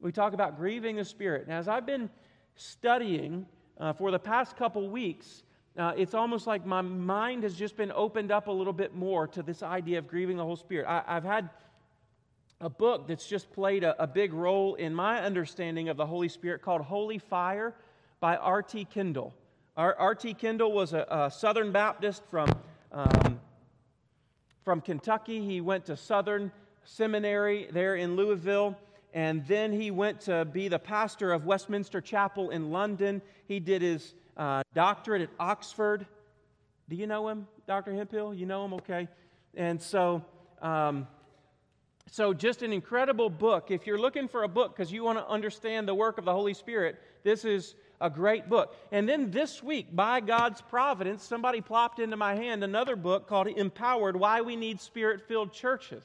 We 0.00 0.10
talk 0.10 0.32
about 0.32 0.56
grieving 0.56 0.96
the 0.96 1.04
Spirit. 1.04 1.46
Now, 1.46 1.58
as 1.58 1.68
I've 1.68 1.86
been 1.86 2.10
studying 2.56 3.46
uh, 3.78 3.92
for 3.92 4.10
the 4.10 4.18
past 4.18 4.56
couple 4.56 4.88
weeks, 4.90 5.44
uh, 5.78 5.92
it's 5.96 6.14
almost 6.14 6.48
like 6.48 6.66
my 6.66 6.82
mind 6.82 7.44
has 7.44 7.54
just 7.54 7.76
been 7.76 7.92
opened 7.92 8.32
up 8.32 8.48
a 8.48 8.52
little 8.52 8.72
bit 8.72 8.92
more 8.94 9.28
to 9.28 9.42
this 9.42 9.62
idea 9.62 9.98
of 9.98 10.08
grieving 10.08 10.36
the 10.36 10.42
Holy 10.42 10.56
Spirit. 10.56 10.86
I, 10.86 11.14
have 11.14 11.24
had 11.24 11.48
a 12.60 12.68
book 12.68 13.06
that's 13.06 13.26
just 13.26 13.52
played 13.52 13.84
a, 13.84 14.00
a, 14.02 14.06
big 14.06 14.32
role 14.32 14.74
in 14.74 14.94
my 14.94 15.20
understanding 15.20 15.88
of 15.88 15.96
the 15.96 16.06
Holy 16.06 16.28
Spirit 16.28 16.60
called 16.62 16.82
Holy 16.82 17.18
Fire 17.18 17.74
by 18.20 18.36
R.T. 18.36 18.84
Kendall. 18.86 19.32
R.T. 19.76 20.34
Kendall 20.34 20.72
was 20.72 20.92
a, 20.92 21.06
a, 21.10 21.30
Southern 21.30 21.72
Baptist 21.72 22.22
from, 22.30 22.50
um, 22.92 23.40
from 24.64 24.80
Kentucky. 24.80 25.44
He 25.44 25.60
went 25.60 25.86
to 25.86 25.96
Southern 25.96 26.52
Seminary 26.84 27.68
there 27.72 27.96
in 27.96 28.16
Louisville 28.16 28.76
and 29.14 29.46
then 29.46 29.72
he 29.72 29.90
went 29.90 30.20
to 30.22 30.44
be 30.44 30.68
the 30.68 30.78
pastor 30.78 31.32
of 31.32 31.44
Westminster 31.44 32.00
Chapel 32.00 32.50
in 32.50 32.70
London. 32.70 33.20
He 33.46 33.60
did 33.60 33.82
his 33.82 34.14
uh, 34.36 34.62
doctorate 34.74 35.22
at 35.22 35.30
Oxford. 35.38 36.06
Do 36.88 36.96
you 36.96 37.06
know 37.06 37.28
him, 37.28 37.46
Dr. 37.66 37.94
Hemphill? 37.94 38.32
You 38.32 38.46
know 38.46 38.64
him? 38.64 38.74
Okay. 38.74 39.08
And 39.54 39.80
so, 39.82 40.24
um, 40.62 41.06
so 42.10 42.32
just 42.32 42.62
an 42.62 42.72
incredible 42.72 43.28
book. 43.28 43.70
If 43.70 43.86
you're 43.86 44.00
looking 44.00 44.28
for 44.28 44.44
a 44.44 44.48
book 44.48 44.74
because 44.74 44.90
you 44.90 45.04
want 45.04 45.18
to 45.18 45.28
understand 45.28 45.86
the 45.86 45.94
work 45.94 46.16
of 46.16 46.24
the 46.24 46.32
Holy 46.32 46.54
Spirit, 46.54 46.98
this 47.22 47.44
is 47.44 47.74
a 48.02 48.10
great 48.10 48.48
book. 48.48 48.76
And 48.90 49.08
then 49.08 49.30
this 49.30 49.62
week, 49.62 49.94
by 49.94 50.20
God's 50.20 50.60
providence, 50.60 51.22
somebody 51.22 51.60
plopped 51.60 52.00
into 52.00 52.16
my 52.16 52.34
hand 52.34 52.64
another 52.64 52.96
book 52.96 53.28
called 53.28 53.46
Empowered 53.46 54.16
Why 54.16 54.42
We 54.42 54.56
Need 54.56 54.80
Spirit 54.80 55.22
Filled 55.28 55.52
Churches. 55.52 56.04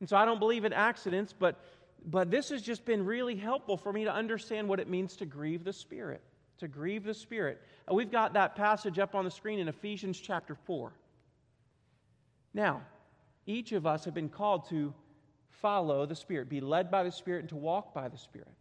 And 0.00 0.08
so 0.08 0.16
I 0.16 0.24
don't 0.24 0.38
believe 0.38 0.64
in 0.64 0.72
accidents, 0.72 1.34
but, 1.36 1.60
but 2.06 2.30
this 2.30 2.48
has 2.50 2.62
just 2.62 2.84
been 2.84 3.04
really 3.04 3.34
helpful 3.34 3.76
for 3.76 3.92
me 3.92 4.04
to 4.04 4.14
understand 4.14 4.68
what 4.68 4.80
it 4.80 4.88
means 4.88 5.16
to 5.16 5.26
grieve 5.26 5.64
the 5.64 5.72
Spirit. 5.72 6.22
To 6.58 6.68
grieve 6.68 7.04
the 7.04 7.14
Spirit. 7.14 7.60
Uh, 7.90 7.94
we've 7.94 8.12
got 8.12 8.34
that 8.34 8.54
passage 8.54 9.00
up 9.00 9.16
on 9.16 9.24
the 9.24 9.30
screen 9.30 9.58
in 9.58 9.66
Ephesians 9.66 10.18
chapter 10.20 10.54
4. 10.54 10.92
Now, 12.54 12.82
each 13.46 13.72
of 13.72 13.84
us 13.84 14.04
have 14.04 14.14
been 14.14 14.28
called 14.28 14.68
to 14.68 14.94
follow 15.48 16.06
the 16.06 16.14
Spirit, 16.14 16.48
be 16.48 16.60
led 16.60 16.90
by 16.90 17.02
the 17.02 17.10
Spirit, 17.10 17.40
and 17.40 17.48
to 17.48 17.56
walk 17.56 17.92
by 17.92 18.08
the 18.08 18.16
Spirit. 18.16 18.52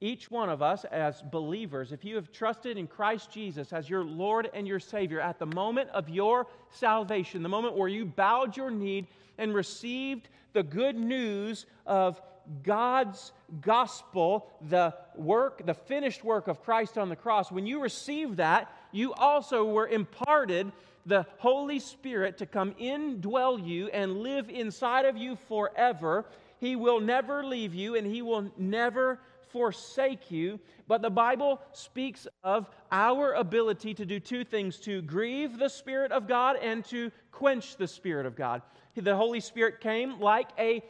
Each 0.00 0.30
one 0.30 0.48
of 0.48 0.62
us, 0.62 0.84
as 0.84 1.22
believers, 1.22 1.90
if 1.90 2.04
you 2.04 2.14
have 2.16 2.30
trusted 2.30 2.78
in 2.78 2.86
Christ 2.86 3.32
Jesus 3.32 3.72
as 3.72 3.90
your 3.90 4.04
Lord 4.04 4.48
and 4.54 4.66
your 4.66 4.78
Savior 4.78 5.20
at 5.20 5.40
the 5.40 5.46
moment 5.46 5.90
of 5.90 6.08
your 6.08 6.46
salvation, 6.70 7.42
the 7.42 7.48
moment 7.48 7.76
where 7.76 7.88
you 7.88 8.04
bowed 8.04 8.56
your 8.56 8.70
knee 8.70 9.08
and 9.38 9.52
received 9.52 10.28
the 10.52 10.62
good 10.62 10.96
news 10.96 11.66
of 11.84 12.20
God's 12.62 13.32
gospel, 13.60 14.50
the 14.68 14.94
work, 15.16 15.66
the 15.66 15.74
finished 15.74 16.22
work 16.22 16.46
of 16.46 16.62
Christ 16.62 16.96
on 16.96 17.08
the 17.08 17.16
cross, 17.16 17.50
when 17.50 17.66
you 17.66 17.82
received 17.82 18.36
that, 18.36 18.72
you 18.92 19.12
also 19.14 19.64
were 19.64 19.88
imparted 19.88 20.70
the 21.06 21.26
Holy 21.38 21.80
Spirit 21.80 22.38
to 22.38 22.46
come 22.46 22.72
indwell 22.74 23.64
you 23.66 23.88
and 23.88 24.18
live 24.18 24.48
inside 24.48 25.06
of 25.06 25.16
you 25.16 25.36
forever. 25.48 26.26
He 26.60 26.76
will 26.76 27.00
never 27.00 27.44
leave 27.44 27.74
you 27.74 27.96
and 27.96 28.06
He 28.06 28.22
will 28.22 28.50
never 28.56 29.18
forsake 29.50 30.30
you. 30.30 30.60
But 30.86 31.02
the 31.02 31.10
Bible 31.10 31.60
speaks 31.72 32.26
of 32.42 32.68
our 32.90 33.32
ability 33.34 33.94
to 33.94 34.06
do 34.06 34.20
two 34.20 34.44
things 34.44 34.78
to 34.80 35.02
grieve 35.02 35.58
the 35.58 35.68
Spirit 35.68 36.12
of 36.12 36.26
God 36.26 36.56
and 36.56 36.84
to 36.86 37.10
quench 37.32 37.76
the 37.76 37.88
Spirit 37.88 38.26
of 38.26 38.36
God. 38.36 38.62
The 38.94 39.16
Holy 39.16 39.40
Spirit 39.40 39.80
came 39.80 40.20
like 40.20 40.48
a 40.58 40.82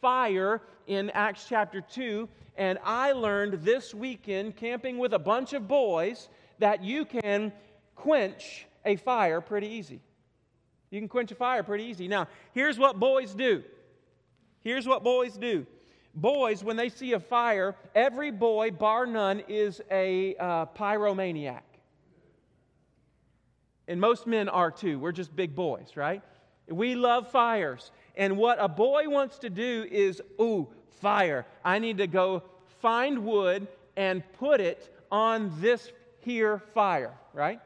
fire 0.00 0.62
in 0.86 1.10
Acts 1.10 1.46
chapter 1.48 1.80
2. 1.80 2.28
And 2.56 2.78
I 2.84 3.12
learned 3.12 3.62
this 3.64 3.92
weekend, 3.92 4.56
camping 4.56 4.98
with 4.98 5.12
a 5.12 5.18
bunch 5.18 5.52
of 5.52 5.68
boys, 5.68 6.28
that 6.58 6.82
you 6.82 7.04
can 7.04 7.52
quench 7.94 8.66
a 8.84 8.96
fire 8.96 9.40
pretty 9.40 9.68
easy. 9.68 10.00
You 10.90 11.00
can 11.00 11.08
quench 11.08 11.32
a 11.32 11.34
fire 11.34 11.62
pretty 11.62 11.84
easy. 11.84 12.08
Now, 12.08 12.28
here's 12.52 12.78
what 12.78 12.98
boys 12.98 13.34
do. 13.34 13.62
Here's 14.62 14.86
what 14.86 15.02
boys 15.04 15.36
do 15.36 15.66
boys, 16.16 16.64
when 16.64 16.76
they 16.76 16.88
see 16.88 17.12
a 17.12 17.20
fire, 17.20 17.76
every 17.94 18.30
boy, 18.30 18.70
bar 18.70 19.06
none, 19.06 19.42
is 19.48 19.80
a 19.90 20.34
uh, 20.36 20.66
pyromaniac. 20.66 21.60
And 23.86 24.00
most 24.00 24.26
men 24.26 24.48
are 24.48 24.70
too. 24.70 24.98
We're 24.98 25.12
just 25.12 25.36
big 25.36 25.54
boys, 25.54 25.92
right? 25.94 26.22
We 26.68 26.96
love 26.96 27.30
fires. 27.30 27.92
And 28.16 28.36
what 28.36 28.58
a 28.60 28.66
boy 28.66 29.08
wants 29.08 29.38
to 29.40 29.50
do 29.50 29.86
is, 29.88 30.20
ooh, 30.40 30.68
fire. 31.00 31.46
I 31.64 31.78
need 31.78 31.98
to 31.98 32.06
go 32.06 32.42
find 32.80 33.24
wood 33.24 33.68
and 33.96 34.22
put 34.38 34.60
it 34.60 34.92
on 35.12 35.52
this 35.60 35.92
here 36.20 36.58
fire, 36.74 37.12
right? 37.32 37.60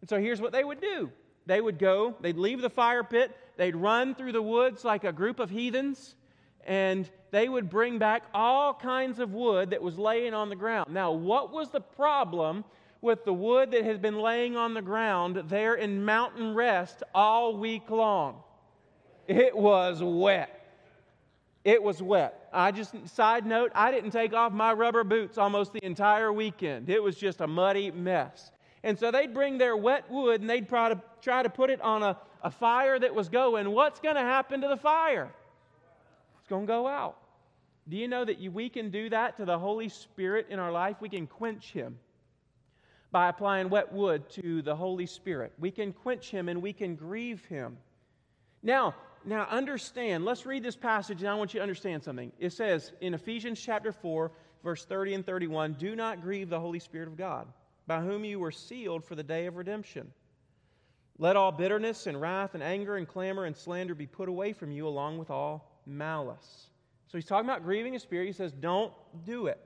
And 0.00 0.10
so 0.10 0.18
here's 0.18 0.40
what 0.40 0.52
they 0.52 0.64
would 0.64 0.80
do 0.80 1.10
they 1.46 1.60
would 1.60 1.78
go, 1.78 2.14
they'd 2.20 2.36
leave 2.36 2.60
the 2.60 2.70
fire 2.70 3.02
pit, 3.02 3.36
they'd 3.56 3.76
run 3.76 4.14
through 4.14 4.32
the 4.32 4.42
woods 4.42 4.84
like 4.84 5.04
a 5.04 5.12
group 5.12 5.40
of 5.40 5.50
heathens, 5.50 6.14
and 6.66 7.08
they 7.30 7.48
would 7.48 7.70
bring 7.70 7.98
back 7.98 8.24
all 8.34 8.74
kinds 8.74 9.18
of 9.18 9.32
wood 9.32 9.70
that 9.70 9.82
was 9.82 9.98
laying 9.98 10.34
on 10.34 10.48
the 10.48 10.56
ground. 10.56 10.92
Now, 10.92 11.12
what 11.12 11.52
was 11.52 11.70
the 11.70 11.80
problem 11.80 12.64
with 13.00 13.24
the 13.24 13.32
wood 13.32 13.70
that 13.72 13.84
has 13.84 13.98
been 13.98 14.18
laying 14.18 14.56
on 14.56 14.74
the 14.74 14.82
ground 14.82 15.42
there 15.48 15.74
in 15.74 16.04
mountain 16.04 16.54
rest 16.54 17.02
all 17.14 17.56
week 17.56 17.90
long? 17.90 18.42
It 19.26 19.56
was 19.56 20.02
wet. 20.02 20.58
It 21.64 21.82
was 21.82 22.02
wet. 22.02 22.48
I 22.52 22.72
just, 22.72 22.94
side 23.08 23.46
note, 23.46 23.70
I 23.74 23.90
didn't 23.90 24.10
take 24.10 24.32
off 24.32 24.52
my 24.52 24.72
rubber 24.72 25.04
boots 25.04 25.38
almost 25.38 25.72
the 25.72 25.84
entire 25.84 26.32
weekend. 26.32 26.90
It 26.90 27.02
was 27.02 27.16
just 27.16 27.40
a 27.40 27.46
muddy 27.46 27.90
mess. 27.90 28.50
And 28.82 28.98
so 28.98 29.10
they'd 29.10 29.32
bring 29.32 29.58
their 29.58 29.76
wet 29.76 30.10
wood 30.10 30.40
and 30.40 30.50
they'd 30.50 30.68
try 30.68 30.88
to, 30.88 31.00
try 31.20 31.42
to 31.42 31.48
put 31.48 31.70
it 31.70 31.80
on 31.80 32.02
a, 32.02 32.18
a 32.42 32.50
fire 32.50 32.98
that 32.98 33.14
was 33.14 33.28
going. 33.28 33.70
What's 33.70 34.00
going 34.00 34.16
to 34.16 34.22
happen 34.22 34.60
to 34.60 34.68
the 34.68 34.76
fire? 34.76 35.32
It's 36.42 36.48
going 36.48 36.66
to 36.66 36.72
go 36.72 36.88
out. 36.88 37.18
Do 37.88 37.96
you 37.96 38.08
know 38.08 38.24
that 38.24 38.40
we 38.52 38.68
can 38.68 38.90
do 38.90 39.08
that 39.10 39.36
to 39.36 39.44
the 39.44 39.58
Holy 39.60 39.88
Spirit 39.88 40.46
in 40.50 40.58
our 40.58 40.72
life? 40.72 40.96
We 41.00 41.08
can 41.08 41.28
quench 41.28 41.72
Him 41.72 42.00
by 43.12 43.28
applying 43.28 43.70
wet 43.70 43.92
wood 43.92 44.28
to 44.30 44.60
the 44.60 44.74
Holy 44.74 45.06
Spirit. 45.06 45.52
We 45.60 45.70
can 45.70 45.92
quench 45.92 46.32
Him 46.32 46.48
and 46.48 46.60
we 46.60 46.72
can 46.72 46.96
grieve 46.96 47.44
Him. 47.46 47.76
Now, 48.60 48.96
now 49.24 49.46
understand, 49.50 50.24
let's 50.24 50.44
read 50.44 50.64
this 50.64 50.74
passage 50.74 51.20
and 51.20 51.28
I 51.28 51.34
want 51.36 51.54
you 51.54 51.58
to 51.58 51.62
understand 51.62 52.02
something. 52.02 52.32
It 52.40 52.52
says 52.52 52.92
in 53.00 53.14
Ephesians 53.14 53.60
chapter 53.60 53.92
4, 53.92 54.32
verse 54.64 54.84
30 54.84 55.14
and 55.14 55.26
31, 55.26 55.74
do 55.74 55.94
not 55.94 56.22
grieve 56.22 56.48
the 56.48 56.58
Holy 56.58 56.80
Spirit 56.80 57.06
of 57.06 57.16
God, 57.16 57.46
by 57.86 58.00
whom 58.00 58.24
you 58.24 58.40
were 58.40 58.50
sealed 58.50 59.04
for 59.04 59.14
the 59.14 59.22
day 59.22 59.46
of 59.46 59.54
redemption. 59.54 60.10
Let 61.18 61.36
all 61.36 61.52
bitterness 61.52 62.08
and 62.08 62.20
wrath 62.20 62.54
and 62.54 62.64
anger 62.64 62.96
and 62.96 63.06
clamor 63.06 63.44
and 63.44 63.56
slander 63.56 63.94
be 63.94 64.08
put 64.08 64.28
away 64.28 64.52
from 64.52 64.72
you, 64.72 64.88
along 64.88 65.18
with 65.18 65.30
all 65.30 65.71
malice. 65.86 66.68
So 67.08 67.18
he's 67.18 67.26
talking 67.26 67.48
about 67.48 67.62
grieving 67.62 67.94
a 67.94 68.00
spirit. 68.00 68.26
He 68.26 68.32
says, 68.32 68.52
don't 68.52 68.92
do 69.24 69.46
it. 69.46 69.60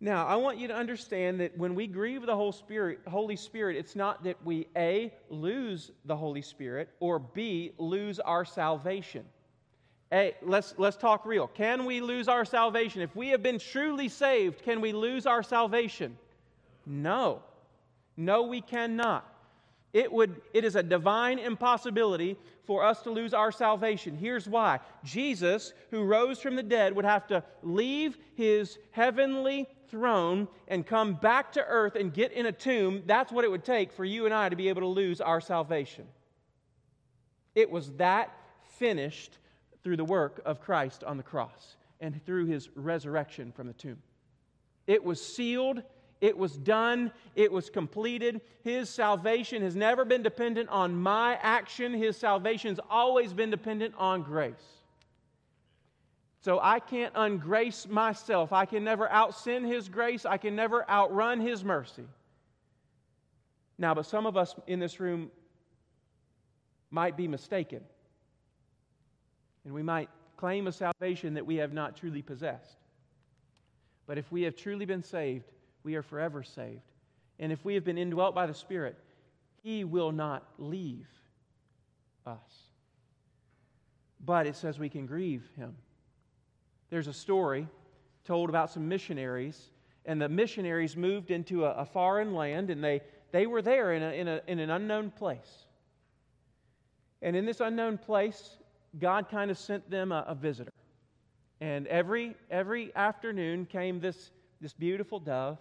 Now, 0.00 0.26
I 0.26 0.36
want 0.36 0.58
you 0.58 0.68
to 0.68 0.74
understand 0.74 1.40
that 1.40 1.58
when 1.58 1.74
we 1.74 1.88
grieve 1.88 2.24
the 2.24 2.36
Holy 2.36 2.52
Spirit, 2.52 3.00
Holy 3.08 3.34
Spirit, 3.34 3.76
it's 3.76 3.96
not 3.96 4.22
that 4.24 4.36
we 4.44 4.68
A, 4.76 5.12
lose 5.28 5.90
the 6.04 6.16
Holy 6.16 6.42
Spirit, 6.42 6.88
or 7.00 7.18
B, 7.18 7.72
lose 7.78 8.20
our 8.20 8.44
salvation. 8.44 9.24
A, 10.12 10.34
let's, 10.42 10.74
let's 10.78 10.96
talk 10.96 11.26
real. 11.26 11.48
Can 11.48 11.84
we 11.84 12.00
lose 12.00 12.28
our 12.28 12.44
salvation? 12.44 13.02
If 13.02 13.14
we 13.16 13.28
have 13.28 13.42
been 13.42 13.58
truly 13.58 14.08
saved, 14.08 14.62
can 14.62 14.80
we 14.80 14.92
lose 14.92 15.26
our 15.26 15.42
salvation? 15.42 16.16
No. 16.86 17.42
No, 18.16 18.42
we 18.44 18.60
cannot. 18.60 19.30
It, 19.92 20.12
would, 20.12 20.40
it 20.52 20.64
is 20.64 20.76
a 20.76 20.82
divine 20.82 21.38
impossibility 21.38 22.36
for 22.64 22.84
us 22.84 23.00
to 23.02 23.10
lose 23.10 23.32
our 23.32 23.50
salvation. 23.50 24.16
Here's 24.16 24.46
why 24.46 24.80
Jesus, 25.02 25.72
who 25.90 26.04
rose 26.04 26.40
from 26.40 26.56
the 26.56 26.62
dead, 26.62 26.94
would 26.94 27.06
have 27.06 27.26
to 27.28 27.42
leave 27.62 28.18
his 28.34 28.78
heavenly 28.90 29.66
throne 29.88 30.46
and 30.68 30.86
come 30.86 31.14
back 31.14 31.52
to 31.52 31.64
earth 31.64 31.96
and 31.96 32.12
get 32.12 32.32
in 32.32 32.44
a 32.44 32.52
tomb. 32.52 33.02
That's 33.06 33.32
what 33.32 33.44
it 33.44 33.50
would 33.50 33.64
take 33.64 33.90
for 33.92 34.04
you 34.04 34.26
and 34.26 34.34
I 34.34 34.50
to 34.50 34.56
be 34.56 34.68
able 34.68 34.82
to 34.82 34.88
lose 34.88 35.22
our 35.22 35.40
salvation. 35.40 36.06
It 37.54 37.70
was 37.70 37.90
that 37.92 38.30
finished 38.76 39.38
through 39.82 39.96
the 39.96 40.04
work 40.04 40.42
of 40.44 40.60
Christ 40.60 41.02
on 41.02 41.16
the 41.16 41.22
cross 41.22 41.76
and 42.00 42.24
through 42.26 42.46
his 42.46 42.68
resurrection 42.74 43.52
from 43.52 43.66
the 43.66 43.72
tomb. 43.72 44.02
It 44.86 45.02
was 45.02 45.24
sealed 45.24 45.82
it 46.20 46.36
was 46.36 46.56
done, 46.56 47.12
it 47.36 47.50
was 47.50 47.70
completed. 47.70 48.40
His 48.62 48.90
salvation 48.90 49.62
has 49.62 49.76
never 49.76 50.04
been 50.04 50.22
dependent 50.22 50.68
on 50.68 50.96
my 50.96 51.38
action, 51.42 51.92
His 51.92 52.16
salvation's 52.16 52.80
always 52.90 53.32
been 53.32 53.50
dependent 53.50 53.94
on 53.96 54.22
grace. 54.22 54.54
So 56.40 56.60
I 56.62 56.80
can't 56.80 57.14
ungrace 57.14 57.88
myself. 57.88 58.52
I 58.52 58.64
can 58.64 58.84
never 58.84 59.06
outsin 59.08 59.66
His 59.66 59.88
grace, 59.88 60.24
I 60.24 60.38
can 60.38 60.56
never 60.56 60.88
outrun 60.90 61.40
His 61.40 61.64
mercy. 61.64 62.06
Now, 63.78 63.94
but 63.94 64.06
some 64.06 64.26
of 64.26 64.36
us 64.36 64.54
in 64.66 64.80
this 64.80 64.98
room 64.98 65.30
might 66.90 67.16
be 67.16 67.28
mistaken. 67.28 67.80
And 69.64 69.72
we 69.72 69.82
might 69.82 70.08
claim 70.36 70.66
a 70.66 70.72
salvation 70.72 71.34
that 71.34 71.46
we 71.46 71.56
have 71.56 71.72
not 71.72 71.96
truly 71.96 72.22
possessed. 72.22 72.78
But 74.06 74.18
if 74.18 74.32
we 74.32 74.42
have 74.42 74.56
truly 74.56 74.86
been 74.86 75.02
saved, 75.02 75.44
we 75.82 75.94
are 75.94 76.02
forever 76.02 76.42
saved. 76.42 76.82
And 77.38 77.52
if 77.52 77.64
we 77.64 77.74
have 77.74 77.84
been 77.84 77.98
indwelt 77.98 78.34
by 78.34 78.46
the 78.46 78.54
Spirit, 78.54 78.96
He 79.62 79.84
will 79.84 80.12
not 80.12 80.46
leave 80.58 81.08
us. 82.26 82.68
But 84.24 84.46
it 84.46 84.56
says 84.56 84.78
we 84.78 84.88
can 84.88 85.06
grieve 85.06 85.48
Him. 85.56 85.76
There's 86.90 87.06
a 87.06 87.12
story 87.12 87.68
told 88.24 88.48
about 88.48 88.70
some 88.70 88.88
missionaries, 88.88 89.70
and 90.04 90.20
the 90.20 90.28
missionaries 90.28 90.96
moved 90.96 91.30
into 91.30 91.64
a, 91.64 91.70
a 91.72 91.84
foreign 91.84 92.34
land, 92.34 92.70
and 92.70 92.82
they, 92.82 93.00
they 93.30 93.46
were 93.46 93.62
there 93.62 93.92
in, 93.92 94.02
a, 94.02 94.10
in, 94.12 94.28
a, 94.28 94.40
in 94.46 94.58
an 94.58 94.70
unknown 94.70 95.10
place. 95.10 95.66
And 97.22 97.34
in 97.34 97.46
this 97.46 97.60
unknown 97.60 97.98
place, 97.98 98.58
God 98.98 99.28
kind 99.30 99.50
of 99.50 99.58
sent 99.58 99.88
them 99.90 100.12
a, 100.12 100.24
a 100.28 100.34
visitor. 100.34 100.72
And 101.60 101.86
every, 101.86 102.36
every 102.50 102.94
afternoon 102.94 103.66
came 103.66 104.00
this, 104.00 104.30
this 104.60 104.72
beautiful 104.72 105.18
dove, 105.18 105.58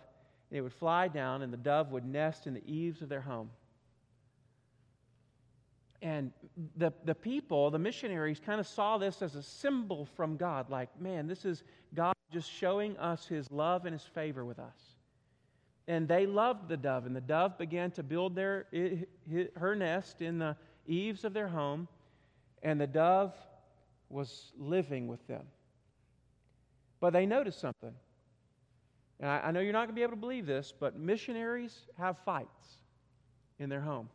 and 0.50 0.58
it 0.58 0.62
would 0.62 0.74
fly 0.74 1.08
down, 1.08 1.42
and 1.42 1.52
the 1.52 1.58
dove 1.58 1.92
would 1.92 2.06
nest 2.06 2.48
in 2.48 2.54
the 2.54 2.64
eaves 2.66 3.02
of 3.02 3.10
their 3.10 3.22
home. 3.22 3.50
And 6.02 6.32
the, 6.78 6.94
the 7.06 7.16
people, 7.16 7.72
the 7.72 7.80
missionaries, 7.80 8.40
kind 8.40 8.60
of 8.60 8.68
saw 8.68 8.98
this 8.98 9.22
as 9.22 9.36
a 9.36 9.42
symbol 9.44 10.06
from 10.16 10.38
God 10.38 10.70
like, 10.70 10.90
man, 11.02 11.28
this 11.28 11.44
is 11.44 11.64
God 11.94 12.14
just 12.32 12.52
showing 12.52 12.96
us 12.98 13.26
his 13.26 13.50
love 13.52 13.86
and 13.86 13.94
his 13.94 14.04
favor 14.04 14.46
with 14.46 14.60
us. 14.60 14.96
and 15.88 16.08
they 16.08 16.26
loved 16.26 16.68
the 16.68 16.76
dove, 16.76 17.06
and 17.06 17.16
the 17.16 17.22
dove 17.22 17.58
began 17.58 17.92
to 17.92 18.04
build 18.04 18.36
their, 18.36 18.66
her 19.56 19.76
nest 19.76 20.22
in 20.22 20.38
the 20.38 20.56
eaves 20.86 21.24
of 21.24 21.34
their 21.34 21.48
home, 21.48 21.88
and 22.62 22.80
the 22.80 22.88
dove 22.88 23.34
was 24.10 24.52
living 24.58 25.08
with 25.08 25.26
them. 25.28 25.44
But 27.00 27.14
they 27.14 27.26
noticed 27.26 27.60
something. 27.60 27.94
And 29.20 29.30
I, 29.30 29.40
I 29.46 29.52
know 29.52 29.60
you're 29.60 29.74
not 29.74 29.80
going 29.80 29.90
to 29.90 29.94
be 29.94 30.04
able 30.04 30.12
to 30.12 30.18
believe 30.18 30.46
this, 30.46 30.74
but 30.78 30.98
missionaries 30.98 31.76
have 31.98 32.18
fights 32.20 32.78
in 33.60 33.70
their 33.70 33.82
home. 33.82 34.10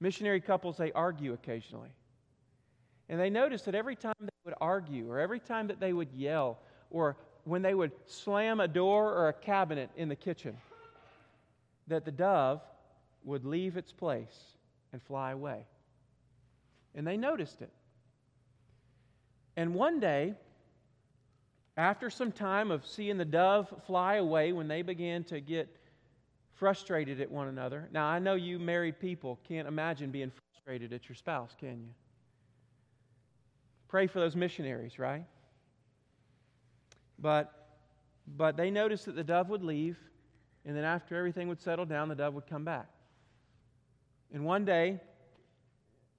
Missionary 0.00 0.40
couples, 0.40 0.76
they 0.76 0.92
argue 0.92 1.32
occasionally. 1.32 1.90
And 3.08 3.20
they 3.20 3.30
noticed 3.30 3.64
that 3.66 3.74
every 3.74 3.96
time 3.96 4.14
they 4.20 4.28
would 4.44 4.54
argue, 4.60 5.10
or 5.10 5.18
every 5.18 5.40
time 5.40 5.68
that 5.68 5.80
they 5.80 5.92
would 5.92 6.12
yell, 6.12 6.58
or 6.90 7.16
when 7.44 7.62
they 7.62 7.74
would 7.74 7.92
slam 8.06 8.60
a 8.60 8.68
door 8.68 9.12
or 9.12 9.28
a 9.28 9.32
cabinet 9.32 9.90
in 9.96 10.08
the 10.08 10.16
kitchen, 10.16 10.56
that 11.88 12.04
the 12.04 12.10
dove 12.10 12.60
would 13.24 13.44
leave 13.44 13.76
its 13.76 13.92
place 13.92 14.56
and 14.92 15.02
fly 15.02 15.32
away. 15.32 15.66
And 16.94 17.06
they 17.06 17.16
noticed 17.16 17.62
it. 17.62 17.70
And 19.56 19.74
one 19.74 20.00
day, 20.00 20.34
after 21.76 22.10
some 22.10 22.32
time 22.32 22.70
of 22.70 22.86
seeing 22.86 23.16
the 23.16 23.24
dove 23.24 23.72
fly 23.86 24.16
away, 24.16 24.52
when 24.52 24.68
they 24.68 24.82
began 24.82 25.24
to 25.24 25.40
get 25.40 25.74
frustrated 26.52 27.20
at 27.20 27.30
one 27.30 27.48
another. 27.48 27.88
Now, 27.92 28.06
I 28.06 28.18
know 28.18 28.34
you 28.34 28.58
married 28.58 29.00
people 29.00 29.40
can't 29.48 29.66
imagine 29.66 30.10
being 30.10 30.30
frustrated 30.30 30.92
at 30.92 31.08
your 31.08 31.16
spouse, 31.16 31.56
can 31.58 31.80
you? 31.80 31.88
Pray 33.88 34.06
for 34.06 34.20
those 34.20 34.36
missionaries, 34.36 34.98
right? 34.98 35.24
But, 37.18 37.52
but 38.36 38.56
they 38.56 38.70
noticed 38.70 39.06
that 39.06 39.16
the 39.16 39.24
dove 39.24 39.48
would 39.48 39.62
leave, 39.62 39.98
and 40.64 40.76
then 40.76 40.84
after 40.84 41.16
everything 41.16 41.48
would 41.48 41.60
settle 41.60 41.84
down, 41.84 42.08
the 42.08 42.14
dove 42.14 42.34
would 42.34 42.46
come 42.46 42.64
back. 42.64 42.88
And 44.32 44.44
one 44.44 44.64
day, 44.64 45.00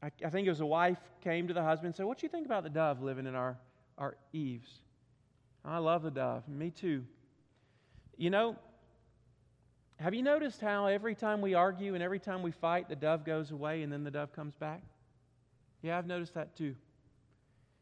I, 0.01 0.11
I 0.25 0.29
think 0.29 0.45
it 0.45 0.49
was 0.49 0.59
a 0.59 0.65
wife 0.65 0.99
came 1.23 1.47
to 1.47 1.53
the 1.53 1.63
husband 1.63 1.87
and 1.87 1.95
said, 1.95 2.05
What 2.05 2.19
do 2.19 2.25
you 2.25 2.29
think 2.29 2.45
about 2.45 2.63
the 2.63 2.69
dove 2.69 3.01
living 3.01 3.27
in 3.27 3.35
our, 3.35 3.57
our 3.97 4.17
eaves? 4.33 4.69
I 5.65 5.77
love 5.77 6.03
the 6.03 6.11
dove. 6.11 6.47
Me 6.47 6.71
too. 6.71 7.05
You 8.17 8.29
know, 8.29 8.57
have 9.97 10.13
you 10.13 10.21
noticed 10.21 10.59
how 10.59 10.87
every 10.87 11.15
time 11.15 11.41
we 11.41 11.53
argue 11.53 11.93
and 11.93 12.03
every 12.03 12.19
time 12.19 12.41
we 12.41 12.51
fight, 12.51 12.89
the 12.89 12.95
dove 12.95 13.23
goes 13.23 13.51
away 13.51 13.83
and 13.83 13.91
then 13.91 14.03
the 14.03 14.11
dove 14.11 14.33
comes 14.33 14.55
back? 14.55 14.81
Yeah, 15.81 15.97
I've 15.97 16.07
noticed 16.07 16.33
that 16.33 16.55
too. 16.55 16.75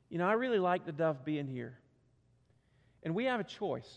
You 0.09 0.17
know, 0.17 0.27
I 0.27 0.33
really 0.33 0.59
like 0.59 0.85
the 0.85 0.91
dove 0.91 1.23
being 1.25 1.47
here. 1.47 1.77
And 3.03 3.15
we 3.15 3.25
have 3.25 3.39
a 3.39 3.43
choice. 3.43 3.89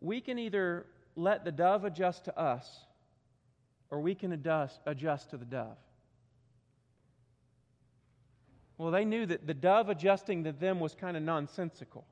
We 0.00 0.20
can 0.20 0.38
either 0.38 0.86
let 1.16 1.44
the 1.44 1.52
dove 1.52 1.84
adjust 1.84 2.24
to 2.24 2.38
us, 2.38 2.68
or 3.90 4.00
we 4.00 4.14
can 4.14 4.32
adjust, 4.32 4.80
adjust 4.84 5.30
to 5.30 5.36
the 5.36 5.44
dove. 5.44 5.76
Well, 8.78 8.90
they 8.90 9.04
knew 9.04 9.26
that 9.26 9.46
the 9.46 9.54
dove 9.54 9.88
adjusting 9.88 10.44
to 10.44 10.52
them 10.52 10.80
was 10.80 10.94
kind 10.94 11.16
of 11.16 11.22
nonsensical. 11.22 12.04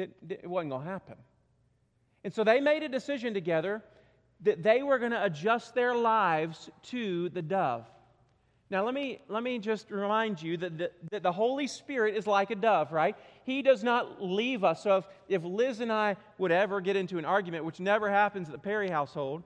It, 0.00 0.48
wasn't 0.48 0.70
going 0.70 0.84
to 0.84 0.90
happen. 0.90 1.16
And 2.24 2.32
so 2.32 2.44
they 2.44 2.60
made 2.60 2.82
a 2.82 2.88
decision 2.88 3.34
together 3.34 3.82
that 4.42 4.62
they 4.62 4.82
were 4.82 4.98
going 4.98 5.12
to 5.12 5.24
adjust 5.24 5.74
their 5.74 5.94
lives 5.94 6.70
to 6.84 7.28
the 7.30 7.42
dove. 7.42 7.86
Now, 8.70 8.84
let 8.84 8.94
me, 8.94 9.20
let 9.28 9.42
me 9.42 9.58
just 9.58 9.90
remind 9.90 10.40
you 10.40 10.56
that 10.58 10.78
the, 10.78 10.90
that 11.10 11.24
the 11.24 11.32
Holy 11.32 11.66
Spirit 11.66 12.16
is 12.16 12.26
like 12.26 12.50
a 12.50 12.54
dove, 12.54 12.92
right? 12.92 13.16
He 13.44 13.62
does 13.62 13.82
not 13.82 14.22
leave 14.22 14.62
us. 14.62 14.84
So, 14.84 14.98
if, 14.98 15.04
if 15.28 15.44
Liz 15.44 15.80
and 15.80 15.92
I 15.92 16.16
would 16.38 16.52
ever 16.52 16.80
get 16.80 16.94
into 16.94 17.18
an 17.18 17.24
argument, 17.24 17.64
which 17.64 17.80
never 17.80 18.08
happens 18.08 18.48
at 18.48 18.52
the 18.52 18.60
Perry 18.60 18.88
household, 18.88 19.42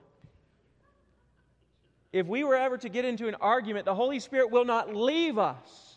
if 2.13 2.27
we 2.27 2.43
were 2.43 2.55
ever 2.55 2.77
to 2.77 2.87
get 2.87 3.03
into 3.03 3.27
an 3.27 3.35
argument, 3.41 3.85
the 3.85 3.95
Holy 3.95 4.19
Spirit 4.19 4.51
will 4.51 4.63
not 4.63 4.95
leave 4.95 5.39
us 5.39 5.95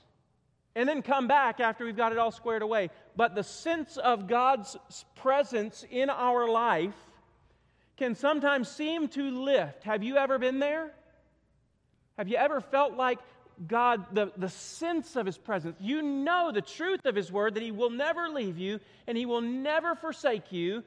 and 0.74 0.88
then 0.88 1.02
come 1.02 1.26
back 1.26 1.60
after 1.60 1.84
we've 1.84 1.96
got 1.96 2.12
it 2.12 2.18
all 2.18 2.30
squared 2.30 2.62
away. 2.62 2.88
But 3.18 3.34
the 3.34 3.42
sense 3.42 3.96
of 3.96 4.28
God's 4.28 4.76
presence 5.16 5.84
in 5.90 6.08
our 6.08 6.48
life 6.48 6.94
can 7.96 8.14
sometimes 8.14 8.68
seem 8.68 9.08
to 9.08 9.28
lift. 9.42 9.82
Have 9.82 10.04
you 10.04 10.16
ever 10.16 10.38
been 10.38 10.60
there? 10.60 10.92
Have 12.16 12.28
you 12.28 12.36
ever 12.36 12.60
felt 12.60 12.94
like 12.94 13.18
God, 13.66 14.14
the, 14.14 14.30
the 14.36 14.48
sense 14.48 15.16
of 15.16 15.26
His 15.26 15.36
presence? 15.36 15.76
You 15.80 16.00
know 16.00 16.52
the 16.54 16.60
truth 16.60 17.06
of 17.06 17.16
His 17.16 17.32
word 17.32 17.54
that 17.54 17.62
He 17.64 17.72
will 17.72 17.90
never 17.90 18.28
leave 18.28 18.56
you 18.56 18.78
and 19.08 19.18
He 19.18 19.26
will 19.26 19.40
never 19.40 19.96
forsake 19.96 20.52
you, 20.52 20.84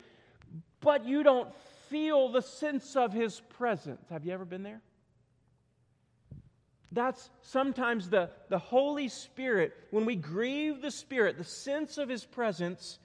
but 0.79 1.05
you 1.05 1.23
don't 1.23 1.53
feel 1.89 2.29
the 2.29 2.41
sense 2.41 2.95
of 2.95 3.11
His 3.11 3.41
presence. 3.57 4.07
Have 4.09 4.25
you 4.25 4.31
ever 4.31 4.45
been 4.45 4.63
there? 4.63 4.79
That's 6.91 7.29
sometimes 7.41 8.09
the, 8.09 8.29
the 8.49 8.59
Holy 8.59 9.07
Spirit. 9.07 9.73
When 9.91 10.05
we 10.05 10.15
grieve 10.15 10.81
the 10.81 10.91
Spirit, 10.91 11.37
the 11.37 11.43
sense 11.43 11.97
of 11.97 12.09
His 12.09 12.25
presence 12.25 12.99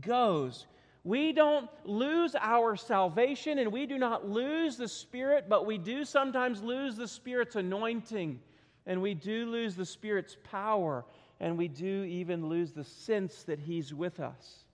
goes. 0.00 0.66
We 1.04 1.32
don't 1.32 1.70
lose 1.84 2.34
our 2.38 2.76
salvation 2.76 3.58
and 3.58 3.72
we 3.72 3.86
do 3.86 3.96
not 3.96 4.28
lose 4.28 4.76
the 4.76 4.88
Spirit, 4.88 5.46
but 5.48 5.64
we 5.64 5.78
do 5.78 6.04
sometimes 6.04 6.62
lose 6.62 6.96
the 6.96 7.08
Spirit's 7.08 7.56
anointing 7.56 8.40
and 8.86 9.00
we 9.00 9.14
do 9.14 9.46
lose 9.46 9.76
the 9.76 9.86
Spirit's 9.86 10.36
power 10.50 11.04
and 11.40 11.56
we 11.56 11.68
do 11.68 12.04
even 12.04 12.48
lose 12.48 12.72
the 12.72 12.84
sense 12.84 13.44
that 13.44 13.60
He's 13.60 13.94
with 13.94 14.18
us. 14.18 14.64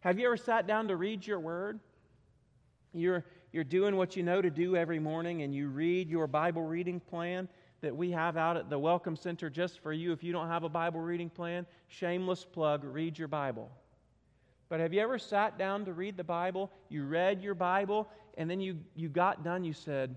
Have 0.00 0.18
you 0.18 0.26
ever 0.26 0.36
sat 0.36 0.66
down 0.66 0.88
to 0.88 0.96
read 0.96 1.26
your 1.26 1.40
word? 1.40 1.80
You're, 2.92 3.24
you're 3.52 3.64
doing 3.64 3.96
what 3.96 4.16
you 4.16 4.22
know 4.22 4.40
to 4.40 4.50
do 4.50 4.76
every 4.76 5.00
morning 5.00 5.42
and 5.42 5.52
you 5.52 5.68
read 5.68 6.08
your 6.08 6.28
Bible 6.28 6.62
reading 6.62 7.00
plan 7.00 7.48
that 7.84 7.94
we 7.94 8.10
have 8.10 8.38
out 8.38 8.56
at 8.56 8.70
the 8.70 8.78
Welcome 8.78 9.14
Center 9.14 9.50
just 9.50 9.78
for 9.80 9.92
you. 9.92 10.10
If 10.12 10.24
you 10.24 10.32
don't 10.32 10.48
have 10.48 10.64
a 10.64 10.70
Bible 10.70 11.00
reading 11.00 11.28
plan, 11.28 11.66
shameless 11.88 12.42
plug, 12.42 12.82
read 12.82 13.18
your 13.18 13.28
Bible. 13.28 13.70
But 14.70 14.80
have 14.80 14.94
you 14.94 15.02
ever 15.02 15.18
sat 15.18 15.58
down 15.58 15.84
to 15.84 15.92
read 15.92 16.16
the 16.16 16.24
Bible? 16.24 16.72
You 16.88 17.04
read 17.04 17.42
your 17.42 17.54
Bible, 17.54 18.08
and 18.38 18.50
then 18.50 18.58
you, 18.58 18.78
you 18.96 19.10
got 19.10 19.44
done, 19.44 19.64
you 19.64 19.74
said, 19.74 20.16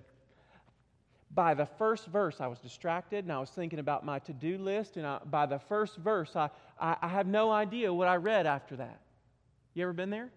by 1.31 1.53
the 1.53 1.65
first 1.65 2.07
verse, 2.07 2.39
I 2.39 2.47
was 2.47 2.59
distracted 2.59 3.25
and 3.25 3.33
I 3.33 3.37
was 3.37 3.49
thinking 3.49 3.79
about 3.79 4.05
my 4.05 4.19
to 4.19 4.33
do 4.33 4.57
list. 4.57 4.95
And 4.95 5.05
I, 5.05 5.19
by 5.25 5.45
the 5.45 5.59
first 5.59 5.97
verse, 5.97 6.37
I, 6.37 6.49
I, 6.79 6.95
I 7.01 7.07
have 7.09 7.27
no 7.27 7.51
idea 7.51 7.93
what 7.93 8.07
I 8.07 8.15
read 8.15 8.47
after 8.47 8.77
that. 8.77 9.01
You 9.73 9.83
ever 9.83 9.91
been 9.91 10.09
there? 10.09 10.29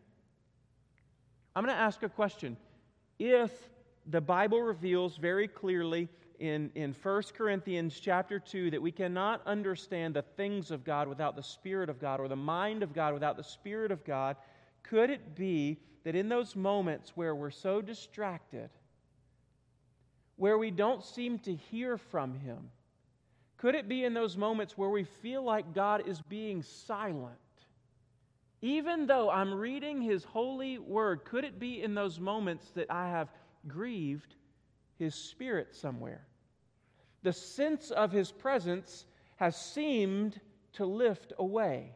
I'm 1.54 1.64
going 1.64 1.74
to 1.74 1.80
ask 1.80 2.02
a 2.02 2.08
question. 2.08 2.56
If 3.20 3.52
the 4.08 4.20
Bible 4.20 4.60
reveals 4.60 5.16
very 5.16 5.46
clearly 5.46 6.08
in, 6.40 6.70
in 6.74 6.94
1 7.03 7.22
Corinthians 7.37 8.00
chapter 8.00 8.40
2 8.40 8.70
that 8.70 8.81
we 8.83 8.90
cannot 8.90 9.46
understand 9.46 10.14
the 10.14 10.22
things 10.22 10.70
of 10.70 10.85
God 10.85 11.07
without 11.07 11.37
the 11.37 11.42
Spirit 11.42 11.90
of 11.90 12.00
God 12.00 12.18
or 12.18 12.29
the 12.29 12.37
mind 12.37 12.83
of 12.83 12.94
God 12.94 13.12
without 13.12 13.37
the 13.37 13.44
Spirit 13.44 13.92
of 13.92 14.05
God, 14.05 14.37
could 14.83 15.11
it 15.11 15.37
be 15.37 15.79
that 16.05 16.16
in 16.16 16.31
those 16.31 16.57
moments 16.57 17.12
where 17.14 17.35
we're 17.35 17.50
so 17.50 17.83
distracted, 17.83 18.70
where 20.37 20.57
we 20.57 20.70
don't 20.70 21.05
seem 21.05 21.38
to 21.40 21.55
hear 21.55 21.98
from 21.98 22.35
Him, 22.35 22.70
could 23.59 23.74
it 23.74 23.87
be 23.87 24.05
in 24.05 24.14
those 24.14 24.38
moments 24.38 24.79
where 24.79 24.88
we 24.88 25.05
feel 25.05 25.42
like 25.42 25.74
God 25.74 26.09
is 26.09 26.22
being 26.22 26.62
silent? 26.62 27.37
Even 28.62 29.07
though 29.07 29.29
I'm 29.31 29.53
reading 29.53 30.00
His 30.00 30.24
holy 30.24 30.79
word, 30.79 31.26
could 31.26 31.44
it 31.44 31.59
be 31.59 31.83
in 31.83 31.94
those 31.94 32.18
moments 32.18 32.70
that 32.70 32.90
I 32.90 33.11
have 33.11 33.29
grieved 33.68 34.37
His 35.00 35.16
Spirit 35.16 35.74
somewhere? 35.74 36.28
the 37.22 37.32
sense 37.32 37.90
of 37.90 38.12
his 38.12 38.30
presence 38.30 39.06
has 39.36 39.56
seemed 39.56 40.40
to 40.74 40.86
lift 40.86 41.32
away. 41.38 41.92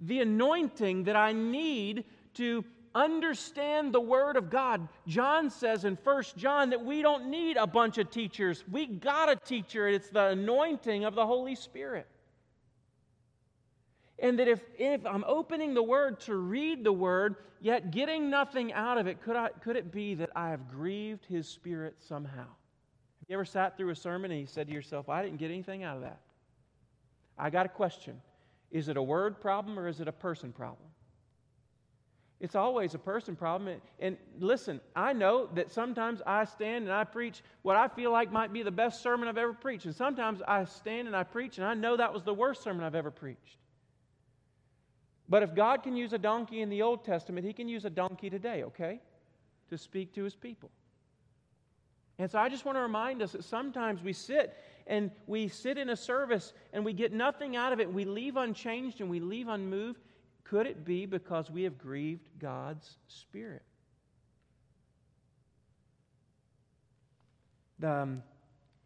The 0.00 0.20
anointing 0.20 1.04
that 1.04 1.16
I 1.16 1.32
need 1.32 2.04
to 2.34 2.64
understand 2.94 3.92
the 3.92 4.00
Word 4.00 4.36
of 4.36 4.50
God. 4.50 4.88
John 5.06 5.50
says 5.50 5.84
in 5.84 5.96
First 5.96 6.36
John 6.36 6.70
that 6.70 6.84
we 6.84 7.02
don't 7.02 7.30
need 7.30 7.56
a 7.56 7.66
bunch 7.66 7.98
of 7.98 8.10
teachers. 8.10 8.64
We 8.70 8.86
got 8.86 9.28
a 9.28 9.36
teacher, 9.36 9.88
it's 9.88 10.08
the 10.08 10.28
anointing 10.28 11.04
of 11.04 11.14
the 11.14 11.26
Holy 11.26 11.54
Spirit. 11.54 12.06
And 14.20 14.38
that 14.38 14.48
if, 14.48 14.60
if 14.78 15.06
I'm 15.06 15.24
opening 15.26 15.74
the 15.74 15.82
Word 15.82 16.20
to 16.20 16.36
read 16.36 16.82
the 16.82 16.92
Word, 16.92 17.36
yet 17.60 17.90
getting 17.90 18.30
nothing 18.30 18.72
out 18.72 18.98
of 18.98 19.06
it, 19.06 19.22
could, 19.22 19.36
I, 19.36 19.50
could 19.62 19.76
it 19.76 19.92
be 19.92 20.14
that 20.16 20.30
I 20.34 20.50
have 20.50 20.68
grieved 20.68 21.24
His 21.26 21.48
Spirit 21.48 21.96
somehow? 22.00 22.38
Have 22.38 23.28
you 23.28 23.34
ever 23.34 23.44
sat 23.44 23.76
through 23.76 23.90
a 23.90 23.96
sermon 23.96 24.30
and 24.30 24.40
you 24.40 24.46
said 24.46 24.66
to 24.68 24.72
yourself, 24.72 25.08
I 25.08 25.22
didn't 25.22 25.38
get 25.38 25.50
anything 25.50 25.84
out 25.84 25.96
of 25.96 26.02
that? 26.02 26.20
I 27.38 27.50
got 27.50 27.66
a 27.66 27.68
question. 27.68 28.20
Is 28.70 28.88
it 28.88 28.96
a 28.96 29.02
word 29.02 29.40
problem 29.40 29.78
or 29.78 29.86
is 29.86 30.00
it 30.00 30.08
a 30.08 30.12
person 30.12 30.52
problem? 30.52 30.88
It's 32.40 32.54
always 32.54 32.94
a 32.94 32.98
person 32.98 33.34
problem. 33.34 33.80
And 33.98 34.16
listen, 34.38 34.80
I 34.94 35.12
know 35.12 35.48
that 35.54 35.70
sometimes 35.70 36.22
I 36.24 36.44
stand 36.44 36.84
and 36.84 36.92
I 36.92 37.04
preach 37.04 37.42
what 37.62 37.76
I 37.76 37.88
feel 37.88 38.12
like 38.12 38.30
might 38.30 38.52
be 38.52 38.62
the 38.62 38.70
best 38.70 39.02
sermon 39.02 39.28
I've 39.28 39.38
ever 39.38 39.52
preached. 39.52 39.86
And 39.86 39.94
sometimes 39.94 40.40
I 40.46 40.64
stand 40.64 41.08
and 41.08 41.16
I 41.16 41.24
preach 41.24 41.58
and 41.58 41.66
I 41.66 41.74
know 41.74 41.96
that 41.96 42.12
was 42.12 42.22
the 42.22 42.34
worst 42.34 42.62
sermon 42.62 42.84
I've 42.84 42.94
ever 42.94 43.10
preached. 43.10 43.56
But 45.28 45.42
if 45.42 45.54
God 45.54 45.82
can 45.82 45.96
use 45.96 46.12
a 46.12 46.18
donkey 46.18 46.62
in 46.62 46.70
the 46.70 46.82
Old 46.82 47.04
Testament, 47.04 47.46
He 47.46 47.52
can 47.52 47.68
use 47.68 47.84
a 47.84 47.90
donkey 47.90 48.30
today, 48.30 48.64
okay? 48.64 49.00
to 49.68 49.78
speak 49.78 50.14
to 50.14 50.24
his 50.24 50.34
people. 50.34 50.70
And 52.18 52.30
so 52.30 52.38
I 52.38 52.48
just 52.48 52.64
want 52.64 52.76
to 52.76 52.82
remind 52.82 53.22
us 53.22 53.32
that 53.32 53.44
sometimes 53.44 54.02
we 54.02 54.12
sit 54.12 54.56
and 54.86 55.10
we 55.26 55.48
sit 55.48 55.78
in 55.78 55.90
a 55.90 55.96
service 55.96 56.52
and 56.72 56.84
we 56.84 56.92
get 56.92 57.12
nothing 57.12 57.54
out 57.54 57.72
of 57.72 57.80
it. 57.80 57.92
We 57.92 58.04
leave 58.04 58.36
unchanged 58.36 59.00
and 59.00 59.08
we 59.08 59.20
leave 59.20 59.48
unmoved. 59.48 60.00
Could 60.42 60.66
it 60.66 60.84
be 60.84 61.06
because 61.06 61.50
we 61.50 61.62
have 61.62 61.78
grieved 61.78 62.28
God's 62.38 62.96
Spirit? 63.06 63.62
Um, 67.84 68.22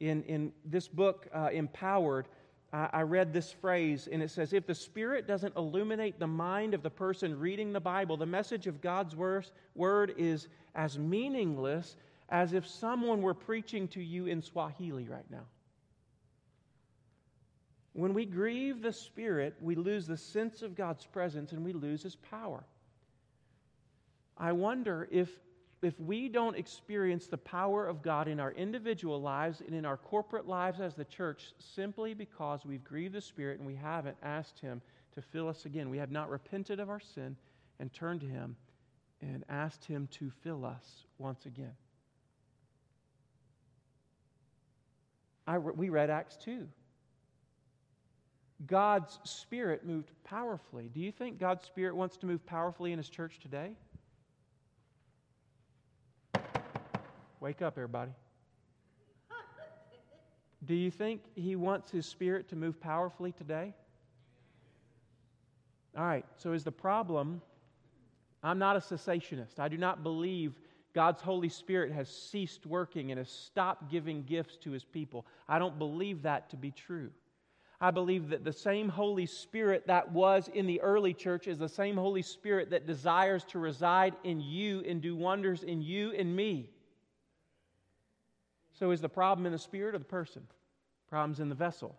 in, 0.00 0.22
in 0.24 0.52
this 0.66 0.88
book, 0.88 1.28
uh, 1.32 1.48
Empowered, 1.52 2.28
I, 2.74 3.02
read 3.02 3.34
this 3.34 3.52
phrase, 3.52 4.08
and 4.10 4.22
it 4.22 4.30
says 4.30 4.54
If 4.54 4.66
the 4.66 4.74
Spirit 4.74 5.26
doesn't 5.26 5.56
illuminate 5.56 6.18
the 6.18 6.26
mind 6.26 6.72
of 6.72 6.82
the 6.82 6.90
person 6.90 7.38
reading 7.38 7.72
the 7.72 7.80
Bible, 7.80 8.16
the 8.16 8.24
message 8.24 8.66
of 8.66 8.80
God's 8.80 9.14
word 9.14 10.14
is 10.16 10.48
as 10.74 10.98
meaningless 10.98 11.96
as 12.30 12.54
if 12.54 12.66
someone 12.66 13.20
were 13.20 13.34
preaching 13.34 13.88
to 13.88 14.00
you 14.00 14.24
in 14.24 14.40
Swahili 14.40 15.06
right 15.06 15.30
now. 15.30 15.44
When 17.92 18.14
we 18.14 18.24
grieve 18.24 18.80
the 18.80 18.92
Spirit, 18.92 19.54
we 19.60 19.74
lose 19.74 20.06
the 20.06 20.16
sense 20.16 20.62
of 20.62 20.74
God's 20.74 21.04
presence 21.04 21.52
and 21.52 21.62
we 21.62 21.74
lose 21.74 22.02
His 22.02 22.16
power. 22.16 22.64
I 24.38 24.52
wonder 24.52 25.08
if, 25.10 25.28
if 25.82 25.98
we 25.98 26.28
don't 26.28 26.56
experience 26.56 27.26
the 27.26 27.36
power 27.36 27.86
of 27.86 28.02
God 28.02 28.28
in 28.28 28.38
our 28.38 28.52
individual 28.52 29.20
lives 29.20 29.60
and 29.66 29.74
in 29.74 29.84
our 29.84 29.96
corporate 29.96 30.46
lives 30.46 30.80
as 30.80 30.94
the 30.94 31.04
church 31.04 31.52
simply 31.58 32.14
because 32.14 32.64
we've 32.64 32.84
grieved 32.84 33.14
the 33.14 33.20
Spirit 33.20 33.58
and 33.58 33.66
we 33.66 33.74
haven't 33.74 34.16
asked 34.22 34.60
Him 34.60 34.80
to 35.14 35.20
fill 35.20 35.48
us 35.48 35.66
again. 35.66 35.90
We 35.90 35.98
have 35.98 36.12
not 36.12 36.30
repented 36.30 36.78
of 36.78 36.88
our 36.88 37.00
sin 37.00 37.36
and 37.80 37.92
turned 37.92 38.20
to 38.20 38.26
Him 38.26 38.56
and 39.20 39.44
asked 39.48 39.84
Him 39.84 40.08
to 40.12 40.30
fill 40.42 40.64
us 40.64 41.04
once 41.18 41.46
again. 41.46 41.74
I, 45.48 45.58
we 45.58 45.88
read 45.88 46.10
Acts 46.10 46.36
2. 46.36 46.68
God's 48.66 49.18
Spirit 49.24 49.84
moved 49.84 50.12
powerfully. 50.22 50.88
Do 50.94 51.00
you 51.00 51.10
think 51.10 51.40
God's 51.40 51.64
Spirit 51.64 51.96
wants 51.96 52.16
to 52.18 52.26
move 52.26 52.46
powerfully 52.46 52.92
in 52.92 52.98
His 52.98 53.08
church 53.08 53.40
today? 53.40 53.72
Wake 57.42 57.60
up, 57.60 57.76
everybody. 57.76 58.12
Do 60.64 60.76
you 60.76 60.92
think 60.92 61.22
He 61.34 61.56
wants 61.56 61.90
His 61.90 62.06
Spirit 62.06 62.48
to 62.50 62.56
move 62.56 62.80
powerfully 62.80 63.32
today? 63.32 63.74
All 65.98 66.04
right, 66.04 66.24
so 66.36 66.52
is 66.52 66.62
the 66.62 66.70
problem 66.70 67.42
I'm 68.44 68.60
not 68.60 68.76
a 68.76 68.78
cessationist. 68.78 69.58
I 69.58 69.66
do 69.66 69.76
not 69.76 70.04
believe 70.04 70.54
God's 70.94 71.20
Holy 71.20 71.48
Spirit 71.48 71.90
has 71.90 72.08
ceased 72.08 72.64
working 72.64 73.10
and 73.10 73.18
has 73.18 73.28
stopped 73.28 73.90
giving 73.90 74.22
gifts 74.22 74.56
to 74.58 74.70
his 74.70 74.84
people. 74.84 75.26
I 75.48 75.58
don't 75.58 75.80
believe 75.80 76.22
that 76.22 76.48
to 76.50 76.56
be 76.56 76.70
true. 76.70 77.10
I 77.80 77.90
believe 77.90 78.28
that 78.28 78.44
the 78.44 78.52
same 78.52 78.88
Holy 78.88 79.26
Spirit 79.26 79.88
that 79.88 80.12
was 80.12 80.46
in 80.46 80.68
the 80.68 80.80
early 80.80 81.12
church 81.12 81.48
is 81.48 81.58
the 81.58 81.68
same 81.68 81.96
Holy 81.96 82.22
Spirit 82.22 82.70
that 82.70 82.86
desires 82.86 83.42
to 83.46 83.58
reside 83.58 84.14
in 84.22 84.40
you 84.40 84.84
and 84.86 85.02
do 85.02 85.16
wonders 85.16 85.64
in 85.64 85.82
you 85.82 86.12
and 86.12 86.36
me. 86.36 86.70
So, 88.82 88.90
is 88.90 89.00
the 89.00 89.08
problem 89.08 89.46
in 89.46 89.52
the 89.52 89.60
spirit 89.60 89.94
or 89.94 89.98
the 89.98 90.04
person? 90.04 90.42
Problem's 91.08 91.38
in 91.38 91.48
the 91.48 91.54
vessel. 91.54 91.94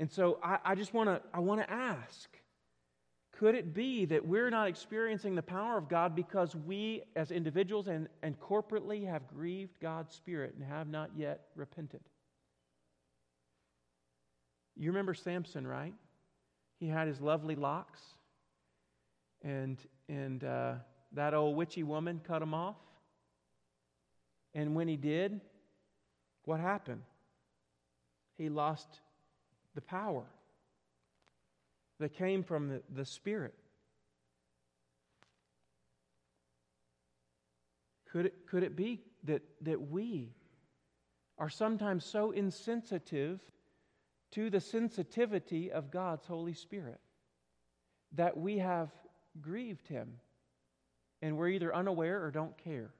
And 0.00 0.10
so, 0.10 0.40
I, 0.42 0.58
I 0.64 0.74
just 0.74 0.92
want 0.92 1.10
to 1.10 1.22
I 1.32 1.38
want 1.38 1.60
to 1.60 1.72
ask 1.72 2.28
could 3.30 3.54
it 3.54 3.72
be 3.72 4.04
that 4.06 4.26
we're 4.26 4.50
not 4.50 4.66
experiencing 4.66 5.36
the 5.36 5.44
power 5.44 5.78
of 5.78 5.88
God 5.88 6.16
because 6.16 6.56
we, 6.56 7.04
as 7.14 7.30
individuals 7.30 7.86
and, 7.86 8.08
and 8.24 8.36
corporately, 8.40 9.06
have 9.08 9.28
grieved 9.28 9.78
God's 9.78 10.12
Spirit 10.12 10.54
and 10.58 10.64
have 10.64 10.88
not 10.88 11.10
yet 11.16 11.42
repented? 11.54 12.00
You 14.76 14.90
remember 14.90 15.14
Samson, 15.14 15.64
right? 15.68 15.94
He 16.80 16.88
had 16.88 17.06
his 17.06 17.20
lovely 17.20 17.54
locks, 17.54 18.00
and, 19.44 19.78
and 20.08 20.42
uh, 20.42 20.74
that 21.12 21.32
old 21.32 21.56
witchy 21.56 21.84
woman 21.84 22.20
cut 22.26 22.42
him 22.42 22.54
off. 22.54 22.74
And 24.54 24.74
when 24.74 24.88
he 24.88 24.96
did, 24.96 25.40
what 26.44 26.60
happened? 26.60 27.02
He 28.36 28.48
lost 28.48 29.00
the 29.74 29.80
power 29.80 30.24
that 31.98 32.14
came 32.14 32.42
from 32.42 32.68
the, 32.68 32.82
the 32.94 33.04
Spirit. 33.04 33.54
Could 38.10 38.26
it, 38.26 38.46
could 38.46 38.62
it 38.62 38.76
be 38.76 39.00
that, 39.24 39.42
that 39.62 39.90
we 39.90 40.34
are 41.38 41.48
sometimes 41.48 42.04
so 42.04 42.30
insensitive 42.30 43.40
to 44.32 44.50
the 44.50 44.60
sensitivity 44.60 45.72
of 45.72 45.90
God's 45.90 46.26
Holy 46.26 46.52
Spirit 46.52 47.00
that 48.14 48.36
we 48.36 48.58
have 48.58 48.90
grieved 49.40 49.88
Him 49.88 50.12
and 51.22 51.38
we're 51.38 51.48
either 51.48 51.74
unaware 51.74 52.22
or 52.22 52.30
don't 52.30 52.56
care? 52.58 52.90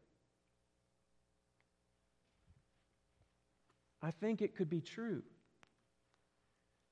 I 4.03 4.11
think 4.11 4.43
it 4.43 4.57
could 4.57 4.69
be 4.69 4.81
true. 4.81 5.23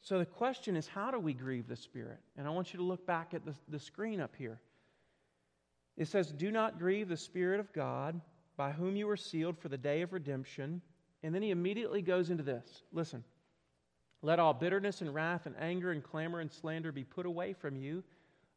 So 0.01 0.19
the 0.19 0.27
question 0.27 0.77
is, 0.77 0.87
how 0.87 1.11
do 1.11 1.19
we 1.19 1.35
grieve 1.35 1.69
the 1.69 1.77
Spirit? 1.77 2.21
And 2.37 2.47
I 2.47 2.51
want 2.51 2.73
you 2.73 2.79
to 2.79 2.85
look 2.85 3.07
back 3.07 3.35
at 3.35 3.45
the, 3.45 3.55
the 3.69 3.79
screen 3.79 4.21
up 4.21 4.35
here. 4.37 4.61
It 5.97 6.09
says, 6.09 6.33
Do 6.33 6.51
not 6.51 6.79
grieve 6.79 7.09
the 7.09 7.17
Spirit 7.17 7.61
of 7.61 7.73
God, 7.73 8.21
by 8.57 8.71
whom 8.73 8.97
you 8.97 9.07
were 9.07 9.17
sealed 9.17 9.59
for 9.59 9.69
the 9.69 9.77
day 9.77 10.03
of 10.03 10.13
redemption. 10.13 10.81
And 11.23 11.35
then 11.35 11.43
he 11.43 11.51
immediately 11.51 12.01
goes 12.01 12.31
into 12.31 12.43
this. 12.43 12.83
Listen. 12.93 13.25
Let 14.23 14.39
all 14.39 14.53
bitterness 14.53 15.01
and 15.01 15.15
wrath 15.15 15.47
and 15.47 15.55
anger 15.59 15.93
and 15.93 16.03
clamor 16.03 16.41
and 16.41 16.53
slander 16.53 16.93
be 16.93 17.05
put 17.05 17.25
away 17.25 17.55
from 17.55 17.77
you, 17.77 18.05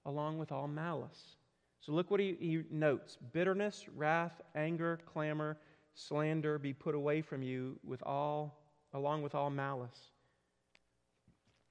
along 0.05 0.37
with 0.37 0.51
all 0.51 0.67
malice. 0.67 1.37
So 1.79 1.93
look 1.93 2.11
what 2.11 2.19
he, 2.19 2.35
he 2.39 2.63
notes 2.69 3.17
bitterness, 3.31 3.85
wrath, 3.95 4.41
anger, 4.55 4.99
clamor, 5.05 5.57
slander 5.93 6.57
be 6.57 6.73
put 6.73 6.95
away 6.95 7.21
from 7.21 7.43
you 7.43 7.79
with 7.83 8.01
all, 8.03 8.59
along 8.93 9.21
with 9.21 9.35
all 9.35 9.49
malice. 9.49 10.11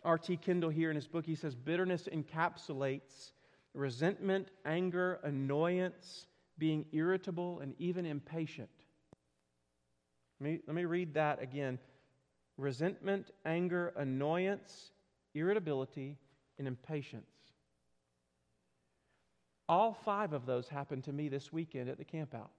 R.T. 0.04 0.36
Kendall 0.38 0.70
here 0.70 0.90
in 0.90 0.96
his 0.96 1.06
book, 1.06 1.24
he 1.24 1.34
says 1.34 1.54
bitterness 1.54 2.08
encapsulates 2.12 3.32
resentment, 3.74 4.48
anger, 4.64 5.18
annoyance, 5.22 6.26
being 6.58 6.84
irritable, 6.92 7.60
and 7.60 7.74
even 7.78 8.04
impatient. 8.04 8.68
Let 10.40 10.50
me, 10.50 10.60
let 10.66 10.76
me 10.76 10.84
read 10.84 11.14
that 11.14 11.42
again 11.42 11.78
resentment, 12.58 13.30
anger, 13.46 13.92
annoyance, 13.96 14.92
irritability, 15.34 16.18
and 16.58 16.68
impatience. 16.68 17.24
All 19.68 19.94
five 20.04 20.32
of 20.32 20.44
those 20.44 20.68
happened 20.68 21.04
to 21.04 21.12
me 21.12 21.28
this 21.28 21.52
weekend 21.52 21.88
at 21.88 21.96
the 21.96 22.04
campout. 22.04 22.50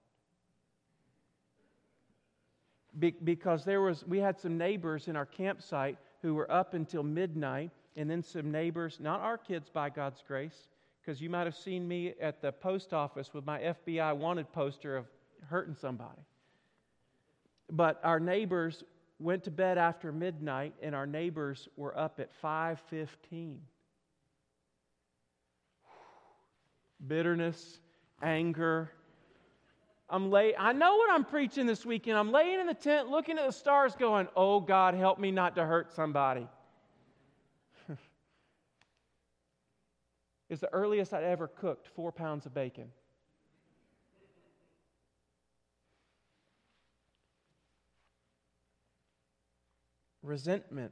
Be- 3.00 3.16
because 3.24 3.66
there 3.66 3.82
was, 3.82 4.06
we 4.06 4.20
had 4.20 4.40
some 4.40 4.58
neighbors 4.58 5.08
in 5.08 5.16
our 5.16 5.26
campsite 5.26 5.98
who 6.22 6.36
were 6.36 6.50
up 6.52 6.74
until 6.74 7.04
midnight, 7.04 7.72
and 7.96 8.10
then 8.10 8.24
some 8.24 8.52
neighbors, 8.52 8.98
not 9.00 9.20
our 9.20 9.38
kids 9.38 9.70
by 9.70 9.90
God's 9.90 10.24
grace, 10.28 10.68
because 11.02 11.22
you 11.22 11.30
might 11.30 11.46
have 11.46 11.56
seen 11.56 11.88
me 11.88 12.14
at 12.22 12.42
the 12.42 12.52
post 12.52 12.94
office 12.94 13.34
with 13.34 13.46
my 13.46 13.60
FBI 13.60 14.16
wanted 14.16 14.52
poster 14.52 14.96
of 14.96 15.06
hurting 15.48 15.76
somebody. 15.76 16.22
But 17.72 18.00
our 18.04 18.20
neighbors 18.20 18.84
went 19.20 19.44
to 19.46 19.52
bed 19.52 19.78
after 19.78 20.12
midnight, 20.12 20.74
and 20.82 20.94
our 20.94 21.08
neighbors 21.08 21.68
were 21.76 21.98
up 21.98 22.20
at 22.20 22.32
5:15. 22.42 23.60
Bitterness, 27.06 27.80
anger, 28.22 28.92
I'm 30.10 30.30
lay 30.30 30.56
I 30.56 30.74
know 30.74 30.96
what 30.96 31.12
I'm 31.12 31.24
preaching 31.26 31.66
this 31.66 31.86
weekend. 31.86 32.18
I'm 32.18 32.32
laying 32.32 32.60
in 32.60 32.68
the 32.68 32.74
tent 32.74 33.10
looking 33.10 33.38
at 33.38 33.46
the 33.46 33.52
stars 33.54 33.96
going, 33.96 34.28
"Oh 34.36 34.60
God, 34.60 34.94
help 34.94 35.18
me 35.20 35.32
not 35.32 35.56
to 35.56 35.66
hurt 35.66 35.94
somebody." 35.94 36.48
it's 40.50 40.62
the 40.62 40.72
earliest 40.74 41.14
I'd 41.14 41.24
ever 41.24 41.48
cooked 41.48 41.88
4 41.96 42.12
pounds 42.12 42.46
of 42.46 42.54
bacon. 42.54 42.92
Resentment, 50.22 50.92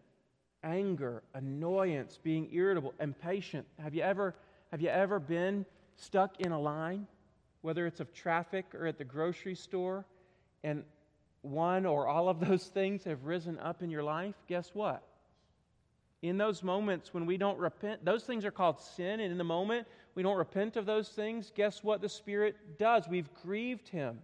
anger, 0.63 1.23
annoyance, 1.33 2.17
being 2.21 2.49
irritable, 2.51 2.93
impatient. 2.99 3.67
Have 3.79 3.93
you 3.93 4.01
ever 4.01 4.35
have 4.71 4.81
you 4.81 4.89
ever 4.89 5.19
been 5.19 5.65
stuck 5.95 6.39
in 6.39 6.51
a 6.51 6.59
line? 6.59 7.07
Whether 7.61 7.85
it's 7.85 7.99
of 7.99 8.13
traffic 8.13 8.73
or 8.73 8.87
at 8.87 8.97
the 8.97 9.03
grocery 9.03 9.55
store, 9.55 10.05
and 10.63 10.83
one 11.41 11.85
or 11.85 12.07
all 12.07 12.29
of 12.29 12.39
those 12.39 12.65
things 12.65 13.03
have 13.03 13.25
risen 13.25 13.57
up 13.59 13.81
in 13.81 13.89
your 13.89 14.03
life, 14.03 14.35
guess 14.47 14.71
what? 14.73 15.03
In 16.21 16.37
those 16.37 16.61
moments 16.61 17.13
when 17.13 17.25
we 17.25 17.37
don't 17.37 17.57
repent, 17.57 18.05
those 18.05 18.23
things 18.23 18.45
are 18.45 18.51
called 18.51 18.79
sin, 18.79 19.19
and 19.19 19.31
in 19.31 19.37
the 19.37 19.43
moment 19.43 19.87
we 20.13 20.21
don't 20.21 20.37
repent 20.37 20.77
of 20.77 20.85
those 20.85 21.09
things, 21.09 21.51
guess 21.55 21.83
what 21.83 22.01
the 22.01 22.09
Spirit 22.09 22.77
does? 22.77 23.07
We've 23.07 23.29
grieved 23.41 23.87
Him. 23.87 24.19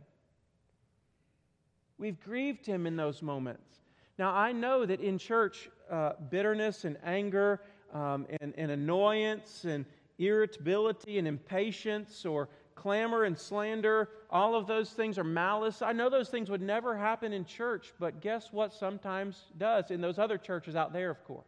We've 1.97 2.19
grieved 2.19 2.65
Him 2.65 2.85
in 2.85 2.95
those 2.95 3.23
moments. 3.23 3.79
Now, 4.19 4.31
I 4.31 4.51
know 4.51 4.85
that 4.85 4.99
in 4.99 5.17
church, 5.17 5.69
uh, 5.89 6.13
bitterness 6.29 6.85
and 6.85 6.97
anger 7.03 7.61
um, 7.93 8.27
and, 8.41 8.53
and 8.57 8.71
annoyance 8.71 9.63
and 9.63 9.85
irritability 10.19 11.17
and 11.17 11.27
impatience 11.27 12.25
or 12.25 12.49
clamor 12.77 13.23
and 13.23 13.37
slander, 13.37 14.09
all 14.29 14.55
of 14.55 14.67
those 14.67 14.91
things 14.91 15.17
are 15.17 15.23
malice. 15.23 15.81
I 15.81 15.91
know 15.93 16.09
those 16.09 16.29
things 16.29 16.49
would 16.49 16.61
never 16.61 16.95
happen 16.95 17.33
in 17.33 17.43
church, 17.43 17.91
but 17.99 18.21
guess 18.21 18.53
what 18.53 18.73
sometimes 18.73 19.45
does 19.57 19.91
in 19.91 19.99
those 19.99 20.19
other 20.19 20.37
churches 20.37 20.75
out 20.75 20.93
there, 20.93 21.09
of 21.09 21.23
course? 21.25 21.45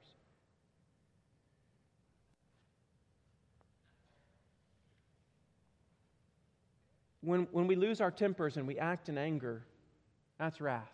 When, 7.22 7.48
when 7.52 7.68
we 7.68 7.76
lose 7.76 8.02
our 8.02 8.12
tempers 8.12 8.58
and 8.58 8.66
we 8.66 8.80
act 8.80 9.08
in 9.08 9.18
anger, 9.18 9.64
that's 10.40 10.60
wrath. 10.60 10.90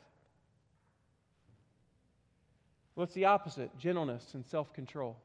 What's 2.96 3.14
the 3.14 3.26
opposite? 3.26 3.78
Gentleness 3.78 4.34
and 4.34 4.46
self 4.46 4.74
control. 4.74 5.18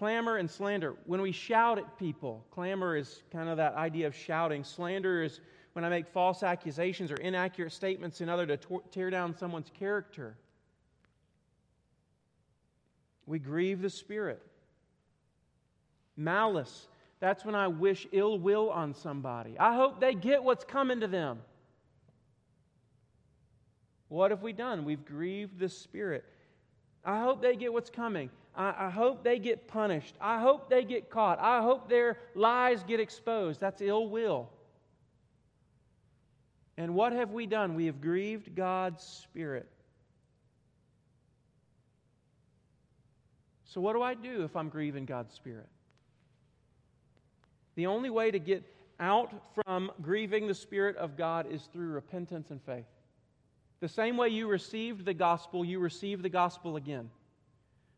Clamor 0.00 0.38
and 0.38 0.50
slander. 0.50 0.96
When 1.04 1.20
we 1.20 1.30
shout 1.30 1.76
at 1.76 1.98
people, 1.98 2.42
clamor 2.50 2.96
is 2.96 3.22
kind 3.30 3.50
of 3.50 3.58
that 3.58 3.74
idea 3.74 4.06
of 4.06 4.16
shouting. 4.16 4.64
Slander 4.64 5.22
is 5.22 5.40
when 5.74 5.84
I 5.84 5.90
make 5.90 6.08
false 6.08 6.42
accusations 6.42 7.12
or 7.12 7.16
inaccurate 7.16 7.70
statements 7.70 8.22
in 8.22 8.30
order 8.30 8.56
to 8.56 8.80
tear 8.90 9.10
down 9.10 9.36
someone's 9.36 9.70
character. 9.78 10.38
We 13.26 13.38
grieve 13.38 13.82
the 13.82 13.90
Spirit. 13.90 14.40
Malice. 16.16 16.88
That's 17.20 17.44
when 17.44 17.54
I 17.54 17.68
wish 17.68 18.06
ill 18.10 18.38
will 18.38 18.70
on 18.70 18.94
somebody. 18.94 19.58
I 19.58 19.74
hope 19.74 20.00
they 20.00 20.14
get 20.14 20.42
what's 20.42 20.64
coming 20.64 21.00
to 21.00 21.08
them. 21.08 21.40
What 24.08 24.30
have 24.30 24.40
we 24.40 24.54
done? 24.54 24.86
We've 24.86 25.04
grieved 25.04 25.58
the 25.58 25.68
Spirit. 25.68 26.24
I 27.04 27.20
hope 27.20 27.42
they 27.42 27.54
get 27.54 27.70
what's 27.70 27.90
coming. 27.90 28.30
I, 28.54 28.86
I, 28.86 28.90
hope 28.90 29.22
they 29.22 29.38
get 29.38 29.68
punished. 29.68 30.14
I 30.20 30.40
hope 30.40 30.68
they 30.68 30.84
get 30.84 31.08
caught. 31.08 31.38
I 31.40 31.62
hope 31.62 31.88
their 31.88 32.18
lies 32.34 32.82
get 32.82 33.00
exposed. 33.00 33.60
That's 33.60 33.80
ill 33.80 34.08
will. 34.08 34.50
And 36.76 36.94
what 36.94 37.12
have 37.12 37.30
we 37.30 37.46
done? 37.46 37.74
We 37.74 37.86
have 37.86 38.00
grieved 38.00 38.54
God's 38.54 39.02
Spirit. 39.04 39.68
So, 43.64 43.80
what 43.80 43.92
do 43.92 44.02
I 44.02 44.14
do 44.14 44.42
if 44.42 44.56
I'm 44.56 44.68
grieving 44.68 45.04
God's 45.04 45.32
Spirit? 45.34 45.68
The 47.76 47.86
only 47.86 48.10
way 48.10 48.30
to 48.30 48.38
get 48.38 48.64
out 48.98 49.32
from 49.54 49.92
grieving 50.02 50.48
the 50.48 50.54
Spirit 50.54 50.96
of 50.96 51.16
God 51.16 51.50
is 51.50 51.68
through 51.72 51.92
repentance 51.92 52.50
and 52.50 52.60
faith. 52.62 52.86
The 53.80 53.88
same 53.88 54.16
way 54.16 54.28
you 54.28 54.48
received 54.48 55.04
the 55.04 55.14
gospel, 55.14 55.64
you 55.64 55.78
receive 55.78 56.22
the 56.22 56.28
gospel 56.28 56.76
again. 56.76 57.10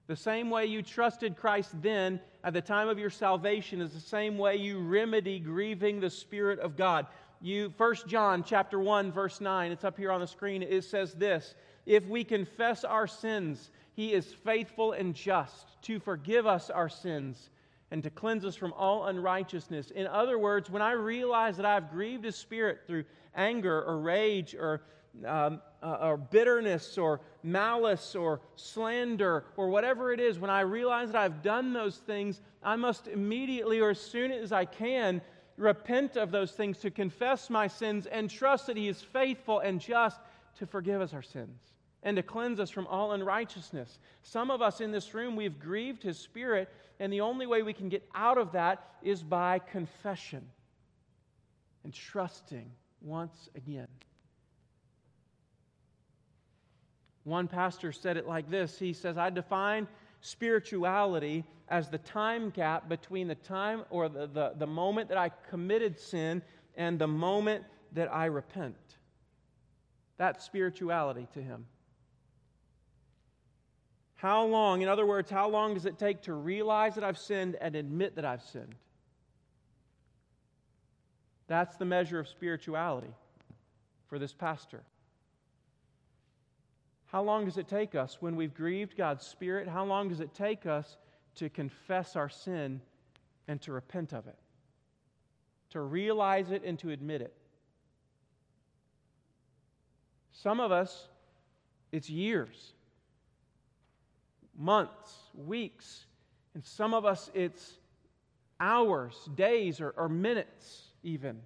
The 0.07 0.17
same 0.17 0.51
way 0.51 0.67
you 0.67 0.83
trusted 0.83 1.37
Christ 1.37 1.71
then 1.81 2.21
at 2.43 2.53
the 2.53 2.61
time 2.61 2.88
of 2.88 2.99
your 2.99 3.11
salvation 3.11 3.81
is 3.81 3.93
the 3.93 4.01
same 4.01 4.37
way 4.37 4.57
you 4.57 4.81
remedy 4.81 5.38
grieving 5.38 6.01
the 6.01 6.11
Spirit 6.11 6.59
of 6.59 6.77
God. 6.77 7.07
You 7.41 7.73
1 7.77 7.95
John 8.07 8.45
chapter 8.45 8.79
1 8.79 9.12
verse 9.12 9.41
9, 9.41 9.73
it's 9.73 9.85
up 9.85 9.97
here 9.97 10.12
on 10.12 10.21
the 10.21 10.27
screen. 10.27 10.62
It 10.62 10.85
says 10.85 11.15
this, 11.15 11.55
if 11.87 12.05
we 12.07 12.25
confess 12.25 12.85
our 12.85 13.07
sins, 13.07 13.71
he 13.95 14.12
is 14.12 14.33
faithful 14.33 14.93
and 14.93 15.15
just 15.15 15.81
to 15.83 16.01
forgive 16.01 16.47
us 16.47 16.71
our 16.71 16.88
sins 16.88 17.51
and 17.91 18.03
to 18.03 18.11
cleanse 18.11 18.45
us 18.45 18.57
from 18.57 18.73
all 18.73 19.07
unrighteousness. 19.07 19.91
In 19.91 20.07
other 20.07 20.38
words, 20.38 20.71
when 20.71 20.83
I 20.83 20.93
realize 20.93 21.57
that 21.59 21.67
I've 21.67 21.91
grieved 21.91 22.25
his 22.25 22.37
spirit 22.37 22.81
through 22.87 23.05
anger 23.35 23.83
or 23.83 23.99
rage 24.01 24.55
or 24.55 24.83
um, 25.27 25.61
uh, 25.83 25.98
or 26.01 26.16
bitterness 26.16 26.96
or 26.96 27.20
malice 27.42 28.14
or 28.14 28.40
slander 28.57 29.44
or 29.57 29.68
whatever 29.68 30.12
it 30.12 30.20
is, 30.20 30.38
when 30.38 30.51
I 30.51 30.61
realize 30.61 31.12
that 31.12 31.20
I've 31.20 31.42
done 31.42 31.72
those 31.72 31.96
things, 31.96 32.40
I 32.62 32.77
must 32.77 33.09
immediately 33.09 33.81
or 33.81 33.90
as 33.90 34.01
soon 34.01 34.33
as 34.33 34.53
I 34.53 34.64
can 34.64 35.20
repent 35.57 36.16
of 36.16 36.31
those 36.31 36.53
things, 36.53 36.79
to 36.79 36.90
confess 36.90 37.51
my 37.51 37.66
sins, 37.66 38.07
and 38.07 38.29
trust 38.31 38.66
that 38.66 38.77
He 38.77 38.88
is 38.88 39.01
faithful 39.03 39.61
and 39.61 39.81
just 39.81 40.20
to 40.59 40.66
forgive 40.66 41.01
us 41.01 41.12
our 41.12 41.22
sins 41.22 41.59
and 42.03 42.16
to 42.16 42.22
cleanse 42.22 42.59
us 42.59 42.70
from 42.70 42.87
all 42.88 43.12
unrighteousness. 43.12 43.98
Some 44.22 44.51
of 44.51 44.61
us 44.61 44.81
in 44.81 44.90
this 44.90 45.14
room, 45.14 45.37
we've 45.37 45.59
grieved 45.59 46.03
His 46.03 46.18
Spirit, 46.18 46.68
and 46.98 47.12
the 47.12 47.20
only 47.20 47.46
way 47.46 47.62
we 47.62 47.72
can 47.72 47.88
get 47.88 48.09
out 48.14 48.38
of 48.38 48.53
that 48.53 48.85
is 49.03 49.22
by 49.22 49.61
confession 49.61 50.44
and 51.85 51.92
trusting 51.92 52.70
once 53.01 53.48
again. 53.55 53.88
One 57.25 57.47
pastor 57.49 57.93
said 57.93 58.17
it 58.17 58.27
like 58.27 58.51
this 58.51 58.79
He 58.79 58.93
says, 58.93 59.17
I 59.17 59.31
define 59.31 59.87
spirituality 60.21 61.45
as 61.69 61.89
the 61.89 61.99
time 61.99 62.51
gap 62.51 62.89
between 62.89 63.29
the 63.29 63.35
time 63.35 63.83
or 63.91 64.09
the, 64.09 64.27
the, 64.27 64.53
the 64.57 64.67
moment 64.67 65.09
that 65.09 65.19
I 65.19 65.31
committed 65.51 65.99
sin 65.99 66.43
and 66.77 66.99
the 66.99 67.07
moment 67.07 67.65
that 67.93 68.13
I 68.13 68.27
repent. 68.27 68.77
That's 70.19 70.45
spirituality 70.45 71.27
to 71.35 71.43
him. 71.43 71.67
How 74.15 74.45
long, 74.45 74.83
in 74.83 74.89
other 74.89 75.05
words, 75.05 75.31
how 75.31 75.49
long 75.49 75.75
does 75.75 75.85
it 75.85 75.99
take 75.99 76.23
to 76.23 76.35
realize 76.35 76.95
that 76.95 77.03
I've 77.03 77.19
sinned 77.19 77.57
and 77.61 77.75
admit 77.75 78.15
that 78.17 78.25
I've 78.25 78.43
sinned? 78.43 78.77
That's 81.49 81.77
the 81.77 81.85
measure 81.85 82.21
of 82.21 82.29
spirituality 82.29 83.13
for 84.07 84.21
this 84.21 84.33
pastor. 84.33 84.83
How 87.12 87.22
long 87.22 87.44
does 87.44 87.59
it 87.59 87.68
take 87.68 87.94
us 87.94 88.16
when 88.20 88.37
we've 88.37 88.55
grieved 88.55 88.96
God's 88.96 89.27
Spirit? 89.27 89.68
How 89.68 89.85
long 89.85 90.09
does 90.09 90.20
it 90.20 90.33
take 90.33 90.64
us 90.64 90.96
to 91.35 91.51
confess 91.51 92.16
our 92.16 92.31
sin 92.31 92.81
and 93.48 93.61
to 93.61 93.72
repent 93.72 94.14
of 94.14 94.27
it? 94.27 94.38
To 95.70 95.83
realize 95.83 96.51
it 96.51 96.64
and 96.64 96.79
to 96.79 96.88
admit 96.88 97.20
it? 97.20 97.35
Some 100.33 100.59
of 100.59 100.72
us, 100.72 101.09
it's 101.92 102.09
years, 102.09 102.72
months, 104.59 105.14
weeks, 105.35 106.07
and 106.55 106.64
some 106.64 106.94
of 106.94 107.05
us, 107.05 107.31
it's 107.35 107.75
hours, 108.59 109.29
days, 109.35 109.83
or, 109.83 109.90
or 109.98 110.09
minutes 110.09 110.85
even. 111.03 111.42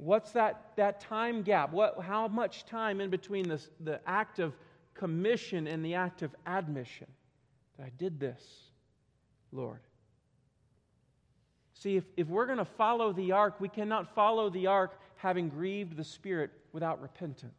What's 0.00 0.32
that, 0.32 0.72
that 0.76 1.00
time 1.00 1.42
gap? 1.42 1.72
What, 1.72 2.00
how 2.00 2.26
much 2.26 2.64
time 2.64 3.02
in 3.02 3.10
between 3.10 3.46
this, 3.46 3.68
the 3.80 4.00
act 4.06 4.38
of 4.38 4.54
commission 4.94 5.66
and 5.66 5.84
the 5.84 5.94
act 5.94 6.22
of 6.22 6.34
admission 6.46 7.06
that 7.76 7.84
I 7.84 7.90
did 7.98 8.18
this, 8.18 8.42
Lord? 9.52 9.80
See, 11.74 11.96
if, 11.96 12.04
if 12.16 12.28
we're 12.28 12.46
going 12.46 12.58
to 12.58 12.64
follow 12.64 13.12
the 13.12 13.32
ark, 13.32 13.56
we 13.60 13.68
cannot 13.68 14.14
follow 14.14 14.48
the 14.48 14.68
ark 14.68 14.98
having 15.16 15.50
grieved 15.50 15.98
the 15.98 16.04
Spirit 16.04 16.50
without 16.72 17.02
repentance. 17.02 17.52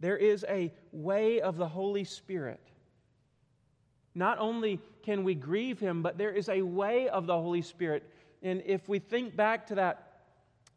There 0.00 0.16
is 0.16 0.44
a 0.48 0.72
way 0.90 1.40
of 1.40 1.56
the 1.56 1.68
Holy 1.68 2.04
Spirit. 2.04 2.60
Not 4.16 4.38
only 4.40 4.80
can 5.04 5.22
we 5.22 5.36
grieve 5.36 5.78
Him, 5.78 6.02
but 6.02 6.18
there 6.18 6.32
is 6.32 6.48
a 6.48 6.62
way 6.62 7.08
of 7.08 7.28
the 7.28 7.34
Holy 7.34 7.62
Spirit. 7.62 8.02
And 8.42 8.64
if 8.66 8.88
we 8.88 8.98
think 8.98 9.36
back 9.36 9.68
to 9.68 9.76
that 9.76 10.05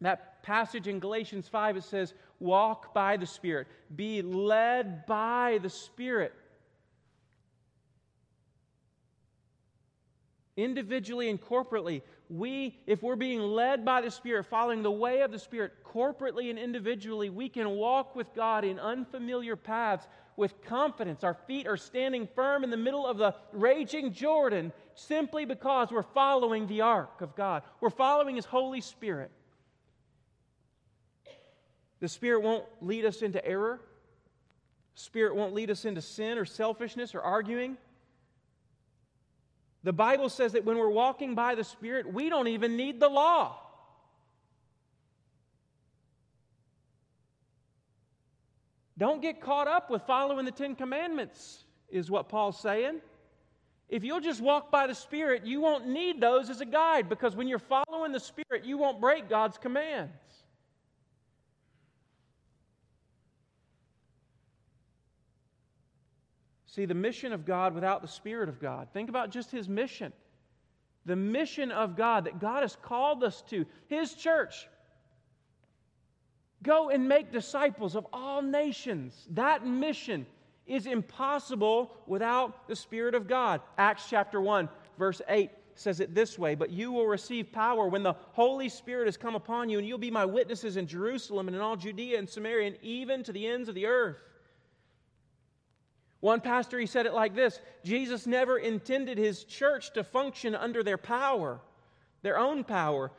that 0.02 0.44
passage 0.44 0.88
in 0.88 1.00
Galatians 1.00 1.48
5, 1.48 1.78
it 1.78 1.84
says, 1.84 2.14
Walk 2.40 2.94
by 2.94 3.18
the 3.18 3.26
Spirit, 3.26 3.68
be 3.96 4.22
led 4.22 5.06
by 5.06 5.60
the 5.62 5.70
Spirit. 5.70 6.34
Individually 10.56 11.30
and 11.30 11.40
corporately, 11.40 12.02
we, 12.30 12.78
if 12.86 13.02
we're 13.02 13.16
being 13.16 13.42
led 13.42 13.84
by 13.84 14.02
the 14.02 14.12
Spirit, 14.12 14.46
following 14.46 14.84
the 14.84 14.92
way 14.92 15.22
of 15.22 15.32
the 15.32 15.40
Spirit, 15.40 15.74
corporately 15.84 16.50
and 16.50 16.60
individually, 16.60 17.30
we 17.30 17.50
can 17.50 17.70
walk 17.72 18.16
with 18.16 18.34
God 18.36 18.64
in 18.64 18.80
unfamiliar 18.80 19.56
paths 19.56 20.08
with 20.38 20.62
confidence. 20.64 21.24
Our 21.24 21.34
feet 21.34 21.68
are 21.68 21.78
standing 21.78 22.28
firm 22.36 22.64
in 22.64 22.70
the 22.70 22.78
middle 22.78 23.06
of 23.06 23.18
the 23.18 23.36
raging 23.52 24.14
Jordan 24.14 24.72
simply 24.96 25.46
because 25.46 25.92
we're 25.92 26.04
following 26.04 26.68
the 26.68 26.82
ark 26.82 27.22
of 27.22 27.36
God. 27.36 27.64
We're 27.82 27.90
following 27.90 28.36
His 28.36 28.46
Holy 28.46 28.82
Spirit. 28.82 29.32
The 32.00 32.08
Spirit 32.08 32.42
won't 32.42 32.66
lead 32.82 33.06
us 33.06 33.22
into 33.22 33.46
error. 33.46 33.82
Spirit 34.96 35.36
won't 35.36 35.54
lead 35.54 35.70
us 35.70 35.86
into 35.86 36.02
sin 36.02 36.38
or 36.38 36.46
selfishness 36.46 37.16
or 37.16 37.22
arguing. 37.22 37.78
The 39.84 39.94
Bible 39.94 40.30
says 40.30 40.54
that 40.54 40.66
when 40.66 40.78
we're 40.78 40.90
walking 40.90 41.36
by 41.36 41.56
the 41.56 41.64
Spirit, 41.64 42.12
we 42.12 42.30
don't 42.30 42.48
even 42.48 42.76
need 42.76 43.00
the 43.00 43.08
law. 43.08 43.58
Don't 48.98 49.22
get 49.22 49.40
caught 49.40 49.70
up 49.70 49.90
with 49.90 50.02
following 50.02 50.44
the 50.44 50.52
Ten 50.52 50.76
Commandments, 50.76 51.64
is 51.90 52.12
what 52.12 52.28
Paul's 52.28 52.60
saying. 52.60 53.00
If 53.88 54.04
you'll 54.04 54.20
just 54.20 54.42
walk 54.42 54.70
by 54.70 54.88
the 54.88 54.94
Spirit, 54.94 55.46
you 55.46 55.62
won't 55.62 55.88
need 55.88 56.20
those 56.20 56.50
as 56.50 56.60
a 56.60 56.66
guide 56.66 57.08
because 57.08 57.36
when 57.36 57.48
you're 57.48 57.60
following 57.60 58.12
the 58.12 58.20
Spirit, 58.20 58.66
you 58.66 58.78
won't 58.78 59.00
break 59.00 59.30
God's 59.30 59.58
commands. 59.58 60.12
See, 66.70 66.86
the 66.86 66.94
mission 66.94 67.34
of 67.34 67.46
God 67.46 67.74
without 67.74 68.04
the 68.04 68.08
Spirit 68.08 68.48
of 68.48 68.60
God. 68.60 68.90
Think 68.94 69.10
about 69.10 69.32
just 69.32 69.50
His 69.50 69.68
mission. 69.68 70.14
The 71.06 71.16
mission 71.16 71.72
of 71.72 71.98
God 71.98 72.26
that 72.26 72.40
God 72.40 72.62
has 72.62 72.78
called 72.80 73.24
us 73.24 73.42
to, 73.50 73.66
His 73.88 74.14
church. 74.14 74.68
Go 76.62 76.90
and 76.90 77.10
make 77.10 77.32
disciples 77.32 77.96
of 77.96 78.06
all 78.14 78.44
nations. 78.44 79.26
That 79.32 79.66
mission 79.66 80.28
is 80.68 80.86
impossible 80.86 81.92
without 82.06 82.68
the 82.68 82.76
Spirit 82.76 83.16
of 83.16 83.28
God. 83.28 83.62
Acts 83.80 84.06
chapter 84.08 84.40
1, 84.40 84.70
verse 85.00 85.24
8 85.28 85.50
says 85.74 86.00
it 86.00 86.14
this 86.14 86.38
way 86.38 86.54
But 86.54 86.70
you 86.70 86.92
will 86.92 87.08
receive 87.08 87.52
power 87.52 87.88
when 87.88 88.04
the 88.04 88.16
Holy 88.34 88.70
Spirit 88.70 89.08
has 89.08 89.18
come 89.18 89.34
upon 89.34 89.70
you, 89.70 89.80
and 89.80 89.88
you'll 89.88 89.98
be 89.98 90.12
my 90.12 90.26
witnesses 90.26 90.78
in 90.78 90.86
Jerusalem 90.86 91.48
and 91.48 91.56
in 91.56 91.64
all 91.64 91.78
Judea 91.78 92.20
and 92.20 92.30
Samaria 92.30 92.68
and 92.68 92.78
even 92.84 93.24
to 93.24 93.32
the 93.32 93.48
ends 93.48 93.70
of 93.70 93.74
the 93.74 93.88
earth. 93.88 94.22
One 96.22 96.42
pastor, 96.42 96.78
he 96.80 96.86
said 96.86 97.06
it 97.06 97.14
like 97.14 97.34
this 97.34 97.60
Jesus 97.84 98.28
never 98.28 98.58
intended 98.58 99.18
his 99.18 99.44
church 99.44 99.94
to 99.94 100.04
function 100.04 100.56
under 100.56 100.84
their 100.84 100.98
power, 100.98 101.60
their 102.22 102.38
own 102.38 102.64
power. 102.64 103.12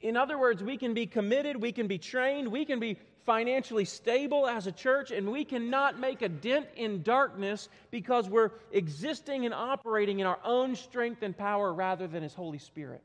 In 0.00 0.16
other 0.16 0.38
words, 0.38 0.62
we 0.62 0.76
can 0.76 0.94
be 0.94 1.06
committed, 1.06 1.60
we 1.60 1.72
can 1.72 1.88
be 1.88 1.98
trained, 1.98 2.48
we 2.48 2.64
can 2.64 2.78
be 2.78 2.96
financially 3.26 3.84
stable 3.84 4.46
as 4.46 4.66
a 4.66 4.72
church, 4.72 5.10
and 5.10 5.30
we 5.30 5.44
cannot 5.44 5.98
make 5.98 6.22
a 6.22 6.28
dent 6.28 6.66
in 6.76 7.02
darkness 7.02 7.68
because 7.90 8.28
we're 8.28 8.50
existing 8.70 9.44
and 9.46 9.54
operating 9.54 10.20
in 10.20 10.26
our 10.26 10.38
own 10.44 10.76
strength 10.76 11.22
and 11.22 11.36
power 11.36 11.72
rather 11.72 12.06
than 12.06 12.22
His 12.22 12.34
Holy 12.34 12.58
Spirit. 12.58 13.02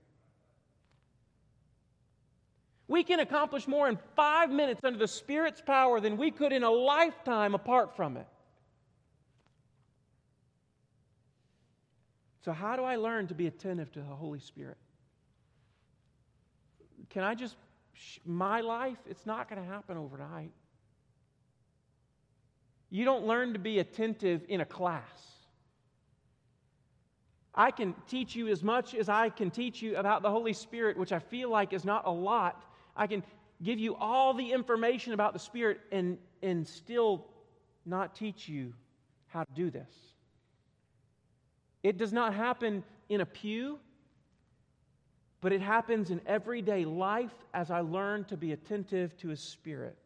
We 2.87 3.03
can 3.03 3.19
accomplish 3.19 3.67
more 3.67 3.87
in 3.87 3.97
five 4.15 4.49
minutes 4.49 4.81
under 4.83 4.99
the 4.99 5.07
Spirit's 5.07 5.61
power 5.61 5.99
than 5.99 6.17
we 6.17 6.31
could 6.31 6.51
in 6.51 6.63
a 6.63 6.71
lifetime 6.71 7.55
apart 7.55 7.95
from 7.95 8.17
it. 8.17 8.27
So, 12.43 12.53
how 12.53 12.75
do 12.75 12.83
I 12.83 12.95
learn 12.95 13.27
to 13.27 13.33
be 13.33 13.47
attentive 13.47 13.91
to 13.93 13.99
the 13.99 14.05
Holy 14.05 14.39
Spirit? 14.39 14.77
Can 17.09 17.23
I 17.23 17.35
just, 17.35 17.55
my 18.25 18.61
life, 18.61 18.97
it's 19.09 19.25
not 19.25 19.49
going 19.49 19.61
to 19.61 19.67
happen 19.67 19.97
overnight. 19.97 20.51
You 22.89 23.05
don't 23.05 23.25
learn 23.25 23.53
to 23.53 23.59
be 23.59 23.79
attentive 23.79 24.41
in 24.47 24.61
a 24.61 24.65
class. 24.65 25.03
I 27.53 27.71
can 27.71 27.93
teach 28.07 28.35
you 28.35 28.47
as 28.47 28.63
much 28.63 28.95
as 28.95 29.09
I 29.09 29.29
can 29.29 29.51
teach 29.51 29.81
you 29.81 29.97
about 29.97 30.21
the 30.21 30.29
Holy 30.29 30.53
Spirit, 30.53 30.97
which 30.97 31.11
I 31.11 31.19
feel 31.19 31.49
like 31.49 31.73
is 31.73 31.83
not 31.83 32.05
a 32.05 32.11
lot. 32.11 32.63
I 32.95 33.07
can 33.07 33.23
give 33.61 33.79
you 33.79 33.95
all 33.95 34.33
the 34.33 34.51
information 34.51 35.13
about 35.13 35.33
the 35.33 35.39
Spirit 35.39 35.81
and, 35.91 36.17
and 36.41 36.65
still 36.65 37.25
not 37.85 38.15
teach 38.15 38.47
you 38.47 38.73
how 39.27 39.43
to 39.43 39.51
do 39.53 39.69
this. 39.69 40.08
It 41.83 41.97
does 41.97 42.11
not 42.11 42.33
happen 42.33 42.83
in 43.07 43.21
a 43.21 43.25
pew, 43.25 43.79
but 45.41 45.53
it 45.53 45.61
happens 45.61 46.09
in 46.09 46.21
everyday 46.25 46.85
life 46.85 47.33
as 47.53 47.71
I 47.71 47.79
learn 47.79 48.25
to 48.25 48.37
be 48.37 48.51
attentive 48.51 49.17
to 49.17 49.29
His 49.29 49.39
Spirit. 49.39 49.97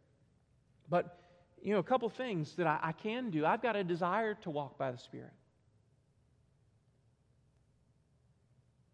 But, 0.89 1.19
you 1.61 1.73
know, 1.73 1.79
a 1.79 1.83
couple 1.83 2.07
things 2.09 2.55
that 2.55 2.67
I, 2.67 2.79
I 2.81 2.91
can 2.91 3.31
do. 3.31 3.45
I've 3.45 3.61
got 3.61 3.75
a 3.75 3.83
desire 3.83 4.35
to 4.35 4.49
walk 4.49 4.77
by 4.77 4.91
the 4.91 4.97
Spirit. 4.97 5.33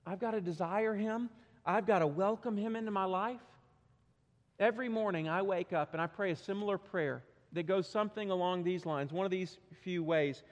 I've 0.06 0.20
got 0.20 0.32
to 0.32 0.42
desire 0.42 0.96
Him. 0.96 1.30
I've 1.66 1.86
got 1.86 2.00
to 2.00 2.08
welcome 2.08 2.56
Him 2.56 2.76
into 2.76 2.92
my 2.92 3.06
life. 3.06 3.42
Every 4.60 4.90
morning 4.90 5.30
I 5.30 5.42
wake 5.42 5.74
up 5.74 5.94
and 5.94 6.02
I 6.02 6.08
pray 6.08 6.32
a 6.32 6.36
similar 6.36 6.78
prayer 6.78 7.24
that 7.54 7.64
goes 7.64 7.88
something 7.88 8.32
along 8.32 8.64
these 8.64 8.86
lines, 8.86 9.12
one 9.12 9.26
of 9.26 9.32
these 9.32 9.58
few 9.84 10.04
ways. 10.04 10.44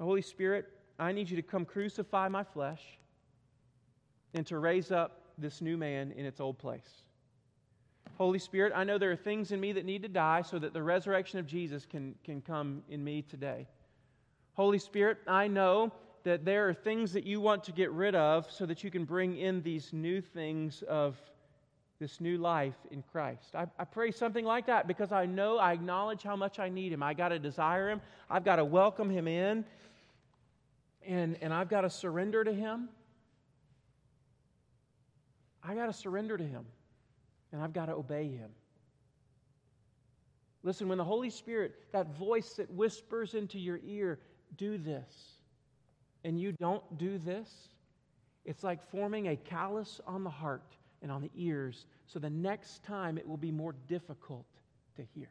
Holy 0.00 0.22
Spirit, 0.22 0.66
I 0.98 1.12
need 1.12 1.28
you 1.28 1.36
to 1.36 1.42
come 1.42 1.64
crucify 1.64 2.28
my 2.28 2.44
flesh 2.44 2.82
and 4.34 4.46
to 4.46 4.58
raise 4.58 4.90
up 4.90 5.20
this 5.38 5.60
new 5.60 5.76
man 5.76 6.12
in 6.12 6.24
its 6.24 6.40
old 6.40 6.58
place. 6.58 6.88
Holy 8.16 8.38
Spirit, 8.38 8.72
I 8.76 8.84
know 8.84 8.96
there 8.98 9.10
are 9.10 9.16
things 9.16 9.50
in 9.50 9.60
me 9.60 9.72
that 9.72 9.84
need 9.84 10.02
to 10.02 10.08
die 10.08 10.42
so 10.42 10.58
that 10.60 10.72
the 10.72 10.82
resurrection 10.82 11.40
of 11.40 11.46
Jesus 11.46 11.84
can, 11.84 12.14
can 12.22 12.40
come 12.40 12.82
in 12.88 13.02
me 13.02 13.22
today. 13.22 13.66
Holy 14.54 14.78
Spirit, 14.78 15.18
I 15.26 15.48
know 15.48 15.92
that 16.22 16.44
there 16.44 16.68
are 16.68 16.74
things 16.74 17.12
that 17.12 17.24
you 17.24 17.40
want 17.40 17.64
to 17.64 17.72
get 17.72 17.90
rid 17.90 18.14
of 18.14 18.50
so 18.50 18.66
that 18.66 18.84
you 18.84 18.90
can 18.90 19.04
bring 19.04 19.36
in 19.36 19.62
these 19.62 19.92
new 19.92 20.20
things 20.20 20.82
of 20.88 21.16
this 21.98 22.20
new 22.20 22.38
life 22.38 22.74
in 22.90 23.02
Christ. 23.12 23.54
I, 23.54 23.66
I 23.78 23.84
pray 23.84 24.10
something 24.10 24.44
like 24.44 24.66
that 24.66 24.86
because 24.86 25.12
I 25.12 25.26
know, 25.26 25.58
I 25.58 25.72
acknowledge 25.72 26.22
how 26.22 26.36
much 26.36 26.58
I 26.58 26.68
need 26.68 26.92
Him. 26.92 27.02
I 27.02 27.14
got 27.14 27.28
to 27.28 27.38
desire 27.38 27.90
Him, 27.90 28.00
I've 28.30 28.44
got 28.44 28.56
to 28.56 28.64
welcome 28.64 29.10
Him 29.10 29.28
in, 29.28 29.64
and, 31.06 31.36
and 31.40 31.52
I've 31.52 31.68
got 31.68 31.82
to 31.82 31.90
surrender 31.90 32.44
to 32.44 32.52
Him. 32.52 32.88
I 35.62 35.74
got 35.74 35.86
to 35.86 35.92
surrender 35.92 36.36
to 36.36 36.44
Him 36.44 36.66
and 37.54 37.62
I've 37.62 37.72
got 37.72 37.86
to 37.86 37.92
obey 37.92 38.26
Him. 38.26 38.50
Listen, 40.64 40.88
when 40.88 40.98
the 40.98 41.04
Holy 41.04 41.30
Spirit, 41.30 41.74
that 41.92 42.16
voice 42.16 42.54
that 42.54 42.68
whispers 42.70 43.34
into 43.34 43.60
your 43.60 43.78
ear, 43.84 44.18
do 44.56 44.76
this, 44.76 45.38
and 46.24 46.40
you 46.40 46.50
don't 46.52 46.82
do 46.98 47.16
this, 47.18 47.68
it's 48.44 48.64
like 48.64 48.82
forming 48.82 49.28
a 49.28 49.36
callus 49.36 50.00
on 50.04 50.24
the 50.24 50.30
heart 50.30 50.76
and 51.00 51.12
on 51.12 51.22
the 51.22 51.30
ears, 51.36 51.86
so 52.06 52.18
the 52.18 52.30
next 52.30 52.82
time 52.82 53.18
it 53.18 53.28
will 53.28 53.36
be 53.36 53.52
more 53.52 53.74
difficult 53.86 54.46
to 54.96 55.02
hear. 55.14 55.28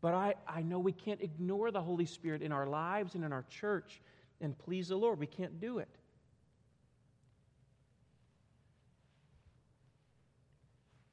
But 0.00 0.14
I, 0.14 0.34
I 0.46 0.62
know 0.62 0.78
we 0.78 0.92
can't 0.92 1.20
ignore 1.20 1.70
the 1.70 1.82
Holy 1.82 2.06
Spirit 2.06 2.42
in 2.42 2.52
our 2.52 2.66
lives 2.66 3.14
and 3.14 3.24
in 3.24 3.32
our 3.32 3.44
church 3.50 4.00
and 4.40 4.56
please 4.58 4.88
the 4.88 4.96
Lord. 4.96 5.18
We 5.18 5.26
can't 5.26 5.60
do 5.60 5.78
it. 5.78 5.88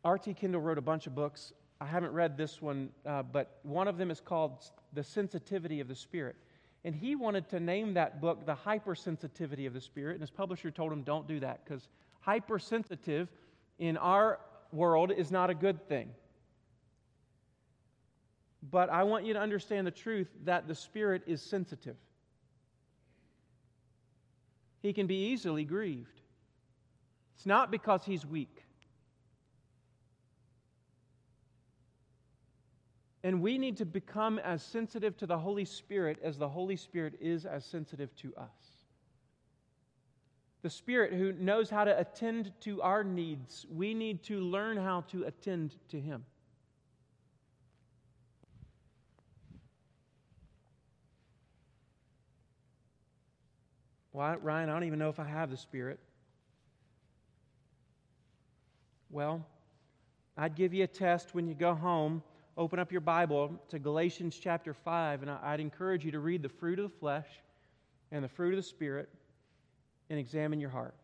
R.T. 0.04 0.36
Kendall 0.36 0.62
wrote 0.62 0.78
a 0.78 0.82
bunch 0.82 1.08
of 1.08 1.16
books. 1.16 1.52
I 1.82 1.86
haven't 1.86 2.14
read 2.14 2.38
this 2.38 2.62
one, 2.62 2.90
uh, 3.06 3.24
but 3.24 3.60
one 3.64 3.88
of 3.88 3.98
them 3.98 4.12
is 4.12 4.22
called 4.22 4.64
The 4.94 5.04
Sensitivity 5.04 5.80
of 5.80 5.88
the 5.88 5.96
Spirit. 5.96 6.36
And 6.84 6.94
he 6.94 7.16
wanted 7.16 7.50
to 7.50 7.60
name 7.60 7.96
that 7.96 8.22
book 8.22 8.46
The 8.46 8.54
Hypersensitivity 8.54 9.66
of 9.66 9.74
the 9.74 9.82
Spirit, 9.82 10.14
and 10.14 10.22
his 10.22 10.30
publisher 10.30 10.70
told 10.70 10.92
him, 10.92 11.02
don't 11.02 11.28
do 11.28 11.40
that, 11.40 11.66
because 11.66 11.90
hypersensitive 12.20 13.30
in 13.80 13.98
our 13.98 14.40
world 14.72 15.12
is 15.12 15.32
not 15.32 15.50
a 15.50 15.56
good 15.56 15.88
thing. 15.90 16.12
But 18.72 18.90
I 18.90 19.04
want 19.04 19.26
you 19.26 19.34
to 19.34 19.40
understand 19.40 19.86
the 19.86 19.92
truth 19.92 20.30
that 20.46 20.68
the 20.68 20.76
Spirit 20.76 21.24
is 21.28 21.42
sensitive. 21.42 21.98
He 24.82 24.94
can 24.94 25.08
be 25.08 25.28
easily 25.32 25.64
grieved. 25.64 26.22
It's 27.36 27.46
not 27.46 27.72
because 27.72 28.06
he's 28.06 28.26
weak. 28.26 28.64
And 33.24 33.42
we 33.42 33.58
need 33.58 33.78
to 33.78 33.86
become 33.86 34.38
as 34.40 34.62
sensitive 34.62 35.18
to 35.18 35.26
the 35.26 35.38
Holy 35.38 35.66
Spirit 35.66 36.20
as 36.24 36.38
the 36.38 36.48
Holy 36.48 36.76
Spirit 36.76 37.16
is 37.20 37.46
as 37.46 37.66
sensitive 37.66 38.16
to 38.18 38.34
us. 38.38 38.86
The 40.62 40.70
Spirit 40.70 41.14
who 41.14 41.34
knows 41.34 41.70
how 41.70 41.84
to 41.84 42.00
attend 42.00 42.52
to 42.62 42.82
our 42.84 43.04
needs, 43.04 43.66
we 43.70 43.94
need 43.96 44.24
to 44.24 44.40
learn 44.40 44.78
how 44.78 45.02
to 45.10 45.24
attend 45.24 45.76
to 45.90 46.00
Him. 46.00 46.24
Well, 54.16 54.38
Ryan, 54.42 54.70
I 54.70 54.74
don't 54.74 54.86
even 54.86 54.98
know 54.98 55.10
if 55.10 55.20
I 55.20 55.26
have 55.26 55.52
the 55.52 55.58
Spirit. 55.58 56.00
Well, 59.10 59.46
I'd 60.38 60.56
give 60.56 60.74
you 60.74 60.86
a 60.86 60.88
test 60.88 61.36
when 61.36 61.50
you 61.50 61.54
go 61.54 61.76
home 61.76 62.24
open 62.56 62.80
up 62.80 62.94
your 62.94 63.02
Bible 63.02 63.52
to 63.68 63.78
Galatians 63.78 64.40
chapter 64.42 64.74
5, 64.74 65.24
and 65.24 65.30
I'd 65.30 65.60
encourage 65.60 66.06
you 66.06 66.12
to 66.12 66.22
read 66.22 66.42
the 66.42 66.48
fruit 66.48 66.80
of 66.80 66.90
the 66.90 66.98
flesh 66.98 67.28
and 68.14 68.24
the 68.24 68.30
fruit 68.30 68.54
of 68.54 68.56
the 68.56 68.64
Spirit 68.64 69.10
and 70.10 70.18
examine 70.18 70.62
your 70.62 70.70
heart. 70.70 70.96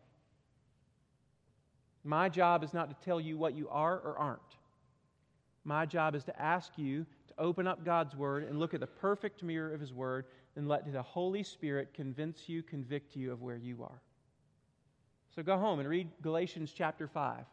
My 2.04 2.30
job 2.30 2.64
is 2.64 2.72
not 2.72 2.88
to 2.88 3.04
tell 3.04 3.20
you 3.20 3.36
what 3.36 3.54
you 3.54 3.68
are 3.68 3.98
or 3.98 4.16
aren't. 4.16 4.40
My 5.64 5.84
job 5.84 6.14
is 6.14 6.24
to 6.24 6.40
ask 6.40 6.72
you 6.78 7.04
to 7.28 7.34
open 7.36 7.66
up 7.66 7.84
God's 7.84 8.16
Word 8.16 8.44
and 8.44 8.58
look 8.58 8.72
at 8.72 8.80
the 8.80 8.86
perfect 8.86 9.42
mirror 9.42 9.74
of 9.74 9.80
His 9.82 9.92
Word 9.92 10.24
and 10.56 10.68
let 10.68 10.90
the 10.92 11.02
Holy 11.02 11.42
Spirit 11.42 11.94
convince 11.94 12.48
you, 12.48 12.62
convict 12.62 13.16
you 13.16 13.32
of 13.32 13.42
where 13.42 13.56
you 13.56 13.82
are. 13.82 14.00
So 15.34 15.42
go 15.42 15.56
home 15.56 15.80
and 15.80 15.88
read 15.88 16.08
Galatians 16.20 16.72
chapter 16.76 17.08
5. 17.08 17.44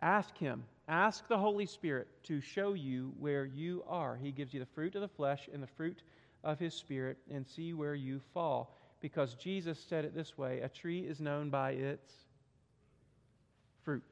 Ask 0.00 0.36
Him 0.38 0.64
Ask 0.88 1.26
the 1.26 1.38
Holy 1.38 1.66
Spirit 1.66 2.06
to 2.24 2.40
show 2.40 2.74
you 2.74 3.12
where 3.18 3.44
you 3.44 3.82
are. 3.88 4.16
He 4.16 4.30
gives 4.30 4.54
you 4.54 4.60
the 4.60 4.66
fruit 4.66 4.94
of 4.94 5.00
the 5.00 5.08
flesh 5.08 5.48
and 5.52 5.60
the 5.60 5.66
fruit 5.66 6.02
of 6.44 6.60
His 6.60 6.74
Spirit 6.74 7.18
and 7.28 7.44
see 7.44 7.74
where 7.74 7.96
you 7.96 8.20
fall. 8.32 8.78
Because 9.00 9.34
Jesus 9.34 9.84
said 9.88 10.04
it 10.04 10.14
this 10.14 10.38
way 10.38 10.60
a 10.60 10.68
tree 10.68 11.00
is 11.00 11.20
known 11.20 11.50
by 11.50 11.72
its 11.72 12.12
fruit. 13.82 14.04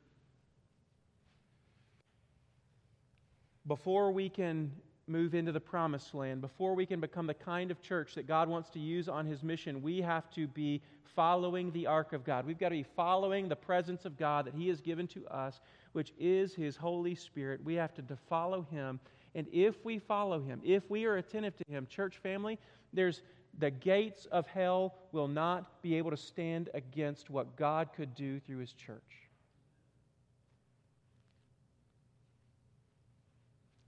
Before 3.67 4.11
we 4.11 4.29
can 4.29 4.73
move 5.07 5.35
into 5.35 5.53
the 5.53 5.61
promised 5.61 6.15
land, 6.15 6.41
before 6.41 6.75
we 6.75 6.87
can 6.87 7.01
become 7.01 7.27
the 7.27 7.35
kind 7.35 7.71
of 7.71 7.81
church 7.83 8.15
that 8.15 8.27
God 8.27 8.49
wants 8.49 8.71
to 8.71 8.79
use 8.79 9.09
on 9.09 9.27
His 9.27 9.43
mission, 9.43 9.83
we 9.83 10.01
have 10.01 10.31
to 10.31 10.47
be 10.47 10.81
following 11.15 11.71
the 11.73 11.87
ark 11.87 12.13
of 12.13 12.25
God. 12.25 12.47
We've 12.47 12.59
got 12.59 12.71
to 12.71 12.77
be 12.77 12.87
following 12.97 13.49
the 13.49 13.57
presence 13.57 14.05
of 14.05 14.17
God 14.17 14.47
that 14.47 14.55
He 14.55 14.69
has 14.69 14.81
given 14.81 15.07
to 15.09 15.27
us, 15.29 15.61
which 15.93 16.13
is 16.19 16.55
His 16.55 16.77
Holy 16.77 17.15
Spirit. 17.15 17.61
We 17.65 17.75
have 17.75 17.95
to 17.95 18.03
follow 18.29 18.67
Him. 18.71 19.01
And 19.35 19.47
if 19.53 19.85
we 19.85 19.99
follow 19.99 20.41
Him, 20.41 20.61
if 20.65 20.89
we 20.91 21.05
are 21.05 21.17
attentive 21.17 21.57
to 21.57 21.65
Him, 21.69 21.87
church 21.87 22.19
family, 22.19 22.59
there's 22.93 23.23
the 23.59 23.71
gates 23.71 24.27
of 24.27 24.47
hell 24.47 24.95
will 25.13 25.29
not 25.29 25.83
be 25.83 25.97
able 25.97 26.11
to 26.11 26.17
stand 26.17 26.71
against 26.75 27.31
what 27.31 27.57
God 27.57 27.91
could 27.95 28.15
do 28.15 28.41
through 28.41 28.59
His 28.59 28.73
church. 28.73 29.24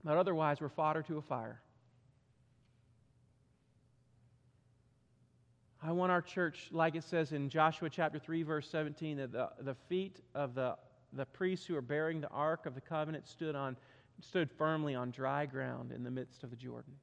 But 0.07 0.15
otherwise, 0.15 0.61
we're 0.61 0.69
fodder 0.69 1.03
to 1.03 1.17
a 1.17 1.21
fire. 1.21 1.59
I 5.83 5.91
want 5.91 6.13
our 6.13 6.21
church, 6.21 6.69
like 6.71 6.95
it 6.95 7.03
says 7.03 7.33
in 7.33 7.49
Joshua 7.49 7.89
chapter 7.89 8.17
3, 8.17 8.43
verse 8.43 8.69
17, 8.69 9.17
that 9.17 9.33
the, 9.33 9.49
the 9.59 9.75
feet 9.89 10.21
of 10.33 10.55
the, 10.55 10.77
the 11.11 11.25
priests 11.25 11.65
who 11.65 11.75
are 11.75 11.81
bearing 11.81 12.21
the 12.21 12.29
ark 12.29 12.65
of 12.65 12.73
the 12.73 12.79
covenant 12.79 13.27
stood, 13.27 13.53
on, 13.53 13.75
stood 14.21 14.49
firmly 14.49 14.95
on 14.95 15.11
dry 15.11 15.45
ground 15.45 15.91
in 15.91 16.05
the 16.05 16.11
midst 16.11 16.41
of 16.41 16.51
the 16.51 16.55
Jordan. 16.55 16.93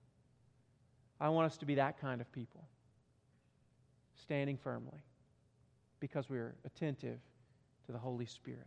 I 1.20 1.28
want 1.28 1.44
us 1.44 1.58
to 1.58 1.66
be 1.66 1.74
that 1.74 2.00
kind 2.00 2.22
of 2.22 2.32
people, 2.32 2.66
standing 4.14 4.56
firmly, 4.56 5.04
because 6.00 6.30
we're 6.30 6.54
attentive 6.64 7.18
to 7.84 7.92
the 7.92 7.98
Holy 7.98 8.24
Spirit. 8.24 8.66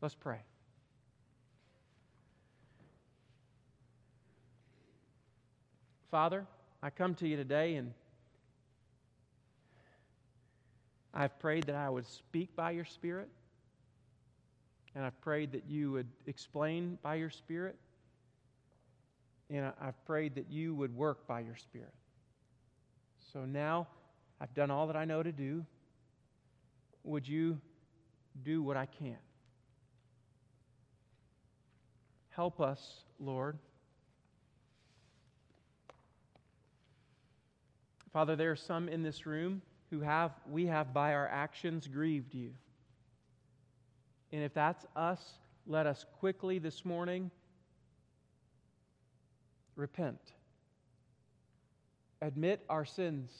Let's 0.00 0.16
pray. 0.16 0.40
Father, 6.10 6.44
I 6.82 6.90
come 6.90 7.14
to 7.16 7.28
you 7.28 7.36
today 7.36 7.76
and 7.76 7.92
I've 11.14 11.38
prayed 11.38 11.64
that 11.64 11.76
I 11.76 11.88
would 11.88 12.06
speak 12.06 12.54
by 12.56 12.72
your 12.72 12.84
Spirit. 12.84 13.28
And 14.94 15.04
I've 15.04 15.20
prayed 15.20 15.52
that 15.52 15.64
you 15.68 15.92
would 15.92 16.08
explain 16.26 16.98
by 17.02 17.14
your 17.16 17.30
Spirit. 17.30 17.76
And 19.50 19.72
I've 19.80 20.04
prayed 20.04 20.34
that 20.34 20.50
you 20.50 20.74
would 20.74 20.94
work 20.94 21.26
by 21.26 21.40
your 21.40 21.56
Spirit. 21.56 21.94
So 23.32 23.44
now 23.44 23.86
I've 24.40 24.54
done 24.54 24.70
all 24.70 24.88
that 24.88 24.96
I 24.96 25.04
know 25.04 25.22
to 25.22 25.32
do. 25.32 25.64
Would 27.04 27.28
you 27.28 27.60
do 28.42 28.62
what 28.62 28.76
I 28.76 28.86
can? 28.86 29.18
Help 32.30 32.60
us, 32.60 33.04
Lord. 33.18 33.58
Father, 38.12 38.34
there 38.36 38.50
are 38.50 38.56
some 38.56 38.88
in 38.88 39.02
this 39.02 39.24
room 39.26 39.62
who 39.90 40.00
have, 40.00 40.32
we 40.48 40.66
have 40.66 40.92
by 40.92 41.14
our 41.14 41.28
actions 41.28 41.86
grieved 41.86 42.34
you. 42.34 42.52
And 44.32 44.42
if 44.42 44.54
that's 44.54 44.84
us, 44.96 45.20
let 45.66 45.86
us 45.86 46.04
quickly 46.18 46.58
this 46.58 46.84
morning 46.84 47.30
repent. 49.76 50.20
Admit 52.20 52.64
our 52.68 52.84
sins. 52.84 53.30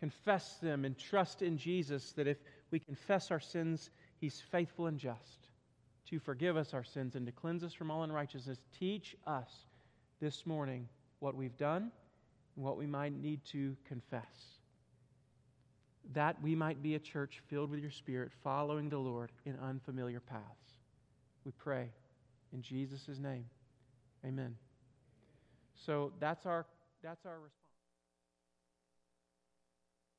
Confess 0.00 0.56
them 0.56 0.84
and 0.84 0.98
trust 0.98 1.42
in 1.42 1.58
Jesus 1.58 2.12
that 2.12 2.26
if 2.26 2.38
we 2.70 2.80
confess 2.80 3.30
our 3.30 3.40
sins, 3.40 3.90
He's 4.20 4.40
faithful 4.50 4.86
and 4.86 4.98
just 4.98 5.48
to 6.10 6.18
forgive 6.18 6.56
us 6.56 6.74
our 6.74 6.84
sins 6.84 7.14
and 7.14 7.26
to 7.26 7.32
cleanse 7.32 7.64
us 7.64 7.72
from 7.72 7.90
all 7.90 8.02
unrighteousness. 8.02 8.58
Teach 8.78 9.16
us 9.26 9.50
this 10.20 10.44
morning 10.46 10.88
what 11.20 11.36
we've 11.36 11.56
done 11.56 11.90
what 12.54 12.76
we 12.76 12.86
might 12.86 13.12
need 13.20 13.44
to 13.52 13.76
confess 13.86 14.52
that 16.14 16.40
we 16.42 16.54
might 16.54 16.82
be 16.82 16.94
a 16.94 16.98
church 16.98 17.40
filled 17.48 17.70
with 17.70 17.80
your 17.80 17.90
Spirit, 17.90 18.32
following 18.42 18.88
the 18.88 18.98
Lord 18.98 19.30
in 19.46 19.56
unfamiliar 19.62 20.20
paths. 20.20 20.42
We 21.44 21.52
pray 21.52 21.90
in 22.52 22.62
Jesus' 22.62 23.18
name. 23.18 23.44
Amen. 24.24 24.56
So 25.86 26.12
that's 26.20 26.46
our, 26.46 26.66
that's 27.02 27.24
our 27.24 27.40
response. 27.40 27.61